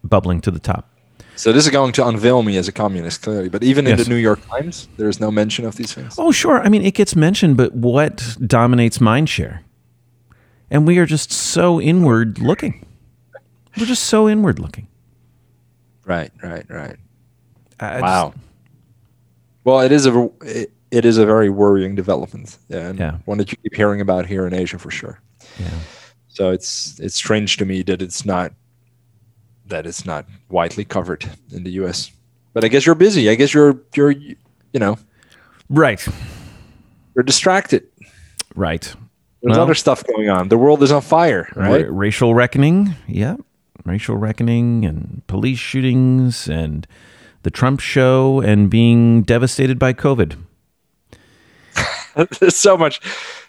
bubbling 0.04 0.42
to 0.42 0.52
the 0.52 0.60
top. 0.60 0.90
So 1.36 1.52
this 1.52 1.66
is 1.66 1.72
going 1.72 1.94
to 1.94 2.08
unveil 2.08 2.44
me 2.44 2.58
as 2.58 2.68
a 2.68 2.72
communist, 2.72 3.24
clearly. 3.24 3.50
But 3.50 3.64
even 3.64 3.86
yes. 3.86 4.00
in 4.00 4.04
the 4.04 4.10
New 4.10 4.22
York 4.22 4.40
Times, 4.48 4.88
there's 4.98 5.20
no 5.20 5.32
mention 5.32 5.66
of 5.66 5.76
these 5.76 5.92
things. 5.92 6.16
Oh, 6.18 6.32
sure. 6.32 6.62
I 6.62 6.70
mean, 6.70 6.84
it 6.84 6.94
gets 6.94 7.16
mentioned, 7.16 7.58
but 7.58 7.74
what 7.74 8.38
dominates 8.46 9.00
mindshare? 9.00 9.62
And 10.70 10.86
we 10.86 11.00
are 11.00 11.08
just 11.08 11.32
so 11.32 11.82
inward 11.82 12.38
looking. 12.40 12.86
We're 13.78 13.86
just 13.86 14.06
so 14.06 14.30
inward 14.30 14.60
looking. 14.60 14.88
Right, 16.06 16.32
right, 16.42 16.66
right. 16.70 16.98
I 17.80 18.02
wow. 18.02 18.30
Just, 18.30 18.44
well, 19.64 19.80
it 19.82 19.92
is 19.92 20.06
a 20.06 20.30
it, 20.42 20.72
it 20.92 21.06
is 21.06 21.18
a 21.18 21.26
very 21.26 21.50
worrying 21.50 21.96
development, 21.96 22.58
yeah, 22.70 22.90
and 22.90 23.00
yeah. 23.00 23.18
one 23.26 23.38
that 23.38 23.52
you 23.52 23.58
keep 23.58 23.76
hearing 23.76 24.02
about 24.02 24.26
here 24.26 24.46
in 24.46 24.54
Asia 24.54 24.78
for 24.78 24.92
sure. 24.92 25.20
Yeah. 25.60 25.70
So 26.28 26.52
it's 26.52 27.00
it's 27.00 27.16
strange 27.16 27.58
to 27.58 27.66
me 27.66 27.82
that 27.84 28.02
it's 28.02 28.26
not 28.26 28.54
that 29.68 29.86
it's 29.86 30.06
not 30.06 30.26
widely 30.50 30.86
covered 30.86 31.30
in 31.52 31.64
the 31.64 31.72
U.S. 31.72 32.12
But 32.54 32.64
I 32.64 32.68
guess 32.68 32.86
you're 32.86 32.96
busy. 32.96 33.30
I 33.30 33.36
guess 33.36 33.54
you're 33.54 33.82
you're 33.96 34.12
you 34.12 34.36
know, 34.80 34.98
right. 35.70 36.06
You're 37.16 37.24
distracted. 37.24 37.88
Right. 38.56 38.82
There's 39.42 39.58
well, 39.58 39.62
other 39.62 39.76
stuff 39.76 40.04
going 40.06 40.30
on. 40.30 40.50
The 40.50 40.58
world 40.58 40.82
is 40.84 40.92
on 40.92 41.02
fire. 41.02 41.52
Right. 41.56 41.86
racial 41.90 42.34
reckoning. 42.34 42.96
Yeah. 43.08 43.36
Racial 43.86 44.16
reckoning 44.18 44.86
and 44.86 45.22
police 45.28 45.60
shootings 45.60 46.48
and 46.48 46.88
the 47.44 47.52
Trump 47.52 47.80
show 47.80 48.40
and 48.40 48.70
being 48.70 49.24
devastated 49.24 49.78
by 49.78 49.94
COVID. 49.94 50.38
There's 52.40 52.56
so 52.56 52.78
much. 52.78 53.02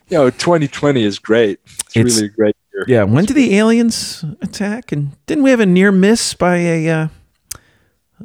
You 0.08 0.18
know, 0.18 0.30
2020 0.30 1.02
is 1.02 1.18
great. 1.18 1.60
It's, 1.64 1.96
it's 1.96 2.16
really 2.16 2.28
great 2.28 2.56
year. 2.72 2.84
Yeah. 2.86 3.04
When 3.04 3.24
did 3.24 3.34
the 3.34 3.56
aliens 3.56 4.24
attack? 4.42 4.92
And 4.92 5.12
didn't 5.26 5.44
we 5.44 5.50
have 5.50 5.60
a 5.60 5.66
near 5.66 5.92
miss 5.92 6.34
by 6.34 6.56
a 6.56 6.88
uh, 6.88 7.08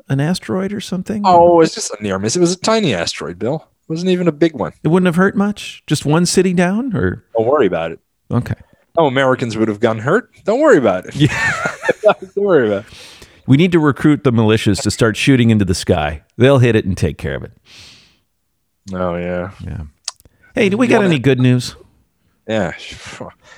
an 0.09 0.19
asteroid 0.19 0.73
or 0.73 0.81
something? 0.81 1.21
Oh, 1.25 1.61
it's 1.61 1.73
just 1.73 1.91
a 1.91 2.03
near 2.03 2.19
miss. 2.19 2.35
It 2.35 2.39
was 2.41 2.53
a 2.53 2.59
tiny 2.59 2.93
asteroid, 2.93 3.39
Bill. 3.39 3.67
It 3.83 3.89
wasn't 3.89 4.11
even 4.11 4.27
a 4.27 4.31
big 4.31 4.53
one. 4.53 4.73
It 4.83 4.89
wouldn't 4.89 5.07
have 5.07 5.15
hurt 5.15 5.35
much. 5.35 5.83
Just 5.87 6.05
one 6.05 6.25
city 6.25 6.53
down, 6.53 6.95
or 6.95 7.23
don't 7.35 7.47
worry 7.47 7.67
about 7.67 7.91
it. 7.91 7.99
Okay. 8.29 8.55
No 8.97 9.05
Americans 9.05 9.57
would 9.57 9.67
have 9.67 9.79
gotten 9.79 10.01
hurt. 10.01 10.31
Don't 10.43 10.59
worry 10.59 10.77
about 10.77 11.05
it. 11.05 11.15
Yeah. 11.15 11.75
don't 12.01 12.35
worry 12.35 12.67
about 12.67 12.85
it. 12.85 12.93
We 13.47 13.57
need 13.57 13.71
to 13.71 13.79
recruit 13.79 14.23
the 14.23 14.31
militias 14.31 14.81
to 14.83 14.91
start 14.91 15.17
shooting 15.17 15.49
into 15.49 15.65
the 15.65 15.73
sky. 15.73 16.23
They'll 16.37 16.59
hit 16.59 16.75
it 16.75 16.85
and 16.85 16.97
take 16.97 17.17
care 17.17 17.35
of 17.35 17.43
it. 17.43 17.51
Oh 18.93 19.15
yeah. 19.15 19.51
Yeah. 19.65 19.81
Hey, 20.55 20.69
do 20.69 20.77
we 20.77 20.87
got 20.87 21.03
any 21.03 21.19
good 21.19 21.39
news? 21.39 21.75
Yeah. 22.47 22.73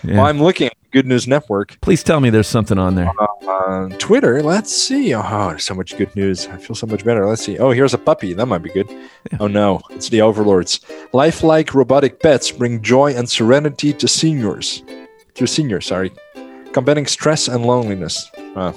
yeah. 0.04 0.18
Well, 0.18 0.26
I'm 0.26 0.42
looking 0.42 0.68
at 0.68 0.74
Good 0.92 1.08
News 1.08 1.26
Network. 1.26 1.80
Please 1.80 2.04
tell 2.04 2.20
me 2.20 2.30
there's 2.30 2.48
something 2.48 2.78
on 2.78 2.96
there. 2.96 3.10
Uh, 3.18 3.46
on 3.48 3.92
Twitter, 3.92 4.44
let's 4.44 4.76
see. 4.76 5.14
Oh, 5.16 5.48
there's 5.48 5.64
so 5.64 5.74
much 5.74 5.98
good 5.98 6.14
news. 6.16 6.48
I 6.48 6.58
feel 6.58 6.76
so 6.76 6.86
much 6.88 7.06
better. 7.06 7.26
Let's 7.26 7.44
see. 7.44 7.58
Oh, 7.58 7.72
here's 7.72 7.94
a 7.94 7.98
puppy. 7.98 8.34
That 8.34 8.48
might 8.48 8.62
be 8.62 8.70
good. 8.70 8.90
Yeah. 8.90 9.38
Oh, 9.40 9.48
no. 9.48 9.82
It's 9.92 10.10
the 10.10 10.22
Overlords. 10.22 10.82
Lifelike 11.14 11.74
robotic 11.74 12.20
pets 12.20 12.52
bring 12.52 12.82
joy 12.82 13.14
and 13.16 13.30
serenity 13.30 13.94
to 13.94 14.08
seniors. 14.10 14.84
To 15.36 15.48
senior, 15.48 15.82
sorry. 15.82 16.12
Combating 16.74 17.06
stress 17.06 17.48
and 17.48 17.66
loneliness. 17.66 18.30
Uh, 18.56 18.74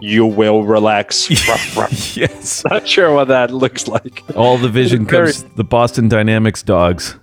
you 0.00 0.26
will 0.26 0.64
relax. 0.64 1.30
yes. 2.16 2.64
Not 2.70 2.86
sure 2.88 3.12
what 3.14 3.28
that 3.28 3.50
looks 3.50 3.86
like. 3.86 4.22
All 4.36 4.58
the 4.58 4.68
vision 4.68 5.06
comes 5.06 5.44
the 5.56 5.64
Boston 5.64 6.08
Dynamics 6.08 6.62
dogs. 6.62 7.16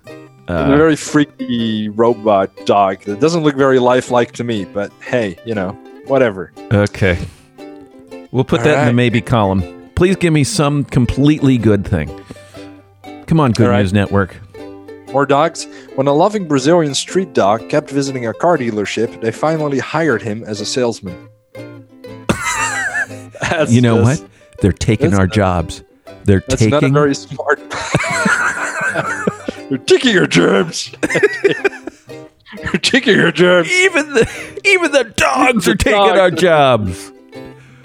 Uh, 0.48 0.64
a 0.64 0.76
very 0.76 0.96
freaky 0.96 1.88
robot 1.90 2.50
dog 2.66 3.02
that 3.02 3.20
doesn't 3.20 3.42
look 3.42 3.54
very 3.54 3.78
lifelike 3.78 4.32
to 4.32 4.42
me, 4.44 4.64
but 4.64 4.92
hey, 5.00 5.38
you 5.44 5.54
know, 5.54 5.70
whatever. 6.06 6.52
Okay. 6.72 7.18
We'll 8.32 8.44
put 8.44 8.60
All 8.60 8.64
that 8.64 8.74
right. 8.74 8.80
in 8.82 8.86
the 8.88 8.92
maybe 8.94 9.20
column. 9.20 9.90
Please 9.94 10.16
give 10.16 10.32
me 10.32 10.44
some 10.44 10.84
completely 10.84 11.58
good 11.58 11.86
thing. 11.86 12.08
Come 13.26 13.38
on, 13.38 13.52
Good 13.52 13.68
right. 13.68 13.80
News 13.80 13.92
Network. 13.92 14.36
More 15.12 15.26
dogs? 15.26 15.64
When 15.96 16.06
a 16.06 16.12
loving 16.12 16.46
Brazilian 16.46 16.94
street 16.94 17.32
dog 17.32 17.68
kept 17.68 17.90
visiting 17.90 18.26
a 18.26 18.32
car 18.32 18.56
dealership, 18.56 19.20
they 19.20 19.32
finally 19.32 19.78
hired 19.78 20.22
him 20.22 20.44
as 20.44 20.60
a 20.60 20.66
salesman. 20.66 21.28
you 23.68 23.80
know 23.80 24.02
what? 24.02 24.24
They're 24.60 24.72
taking 24.72 25.14
our 25.14 25.26
jobs. 25.26 25.82
They're 26.24 26.42
that's 26.48 26.60
taking. 26.60 26.70
not 26.70 26.84
a 26.84 26.88
very 26.90 27.14
smart. 27.14 27.58
You're 29.70 29.78
taking 29.78 30.12
your 30.12 30.26
germs. 30.26 30.92
You're 32.62 32.72
taking 32.82 33.16
your 33.16 33.32
germs. 33.32 33.70
Even 33.70 34.12
the 34.14 34.60
even 34.64 34.92
the 34.92 35.04
dogs 35.04 35.64
the 35.64 35.72
are 35.72 35.76
taking 35.76 35.98
dogs. 35.98 36.18
our 36.20 36.30
jobs. 36.30 37.12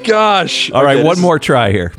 Gosh. 0.04 0.72
All 0.72 0.84
right, 0.84 0.98
Okay, 0.98 1.08
one 1.08 1.20
more 1.20 1.40
try 1.40 1.72
here. 1.72 1.94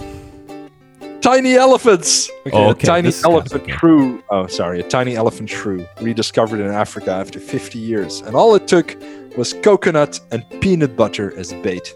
Tiny 1.26 1.56
elephants. 1.56 2.30
Okay, 2.46 2.56
Oh, 2.56 2.66
a 2.66 2.70
okay, 2.70 2.86
tiny 2.86 3.10
elephant 3.24 3.62
okay. 3.64 3.72
shrew. 3.72 4.22
Oh, 4.30 4.46
sorry, 4.46 4.78
a 4.78 4.84
tiny 4.84 5.16
elephant 5.16 5.50
shrew 5.50 5.84
rediscovered 6.00 6.60
in 6.60 6.68
Africa 6.68 7.10
after 7.10 7.40
50 7.40 7.80
years, 7.80 8.20
and 8.20 8.36
all 8.36 8.54
it 8.54 8.68
took 8.68 8.96
was 9.36 9.52
coconut 9.52 10.20
and 10.30 10.44
peanut 10.60 10.94
butter 10.94 11.36
as 11.36 11.52
bait. 11.64 11.92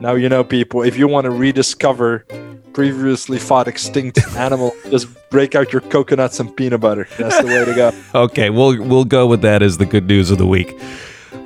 Now 0.00 0.14
you 0.14 0.28
know, 0.28 0.42
people. 0.42 0.82
If 0.82 0.98
you 0.98 1.06
want 1.06 1.26
to 1.26 1.30
rediscover 1.30 2.24
previously 2.72 3.38
thought 3.38 3.68
extinct 3.68 4.18
animal, 4.36 4.72
just 4.90 5.06
break 5.30 5.54
out 5.54 5.72
your 5.72 5.82
coconuts 5.82 6.40
and 6.40 6.54
peanut 6.56 6.80
butter. 6.80 7.06
That's 7.16 7.40
the 7.40 7.46
way 7.46 7.64
to 7.64 7.74
go. 7.74 7.92
Okay, 8.24 8.50
we'll 8.50 8.82
we'll 8.82 9.04
go 9.04 9.28
with 9.28 9.42
that 9.42 9.62
as 9.62 9.78
the 9.78 9.86
good 9.86 10.08
news 10.08 10.32
of 10.32 10.38
the 10.38 10.46
week. 10.48 10.76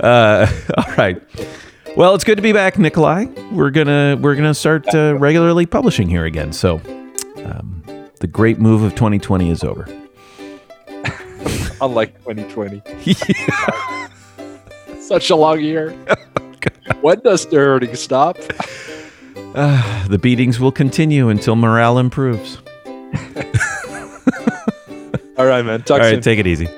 Uh, 0.01 0.51
all 0.79 0.95
right. 0.97 1.21
Well, 1.95 2.15
it's 2.15 2.25
good 2.25 2.37
to 2.37 2.43
be 2.43 2.53
back, 2.55 2.79
Nikolai. 2.79 3.27
We're 3.53 3.69
gonna 3.71 4.17
we're 4.19 4.35
gonna 4.35 4.55
start 4.55 4.87
uh, 4.95 5.15
regularly 5.19 5.67
publishing 5.67 6.09
here 6.09 6.25
again. 6.25 6.55
So, 6.55 6.81
um, 7.45 7.83
the 8.21 8.27
great 8.27 8.59
move 8.59 8.83
of 8.83 8.95
2020 8.95 9.51
is 9.51 9.65
over. 9.65 9.87
Unlike 11.81 12.19
2020, 12.25 12.83
such 15.01 15.31
a 15.31 15.37
long 15.37 15.61
year. 15.61 15.91
when 17.01 17.19
does 17.21 17.47
the 17.47 17.57
hurting 17.57 17.97
stop? 17.97 18.39
Uh, 19.55 20.07
the 20.09 20.19
beatings 20.19 20.61
will 20.61 20.73
continue 20.73 21.29
until 21.29 21.57
morale 21.57 21.99
improves. 21.99 22.59
All 25.39 25.47
right, 25.47 25.65
man. 25.65 25.83
Talk 25.83 26.01
All 26.01 26.05
soon. 26.05 26.15
right, 26.15 26.23
take 26.23 26.39
it 26.39 26.47
easy. 26.47 26.69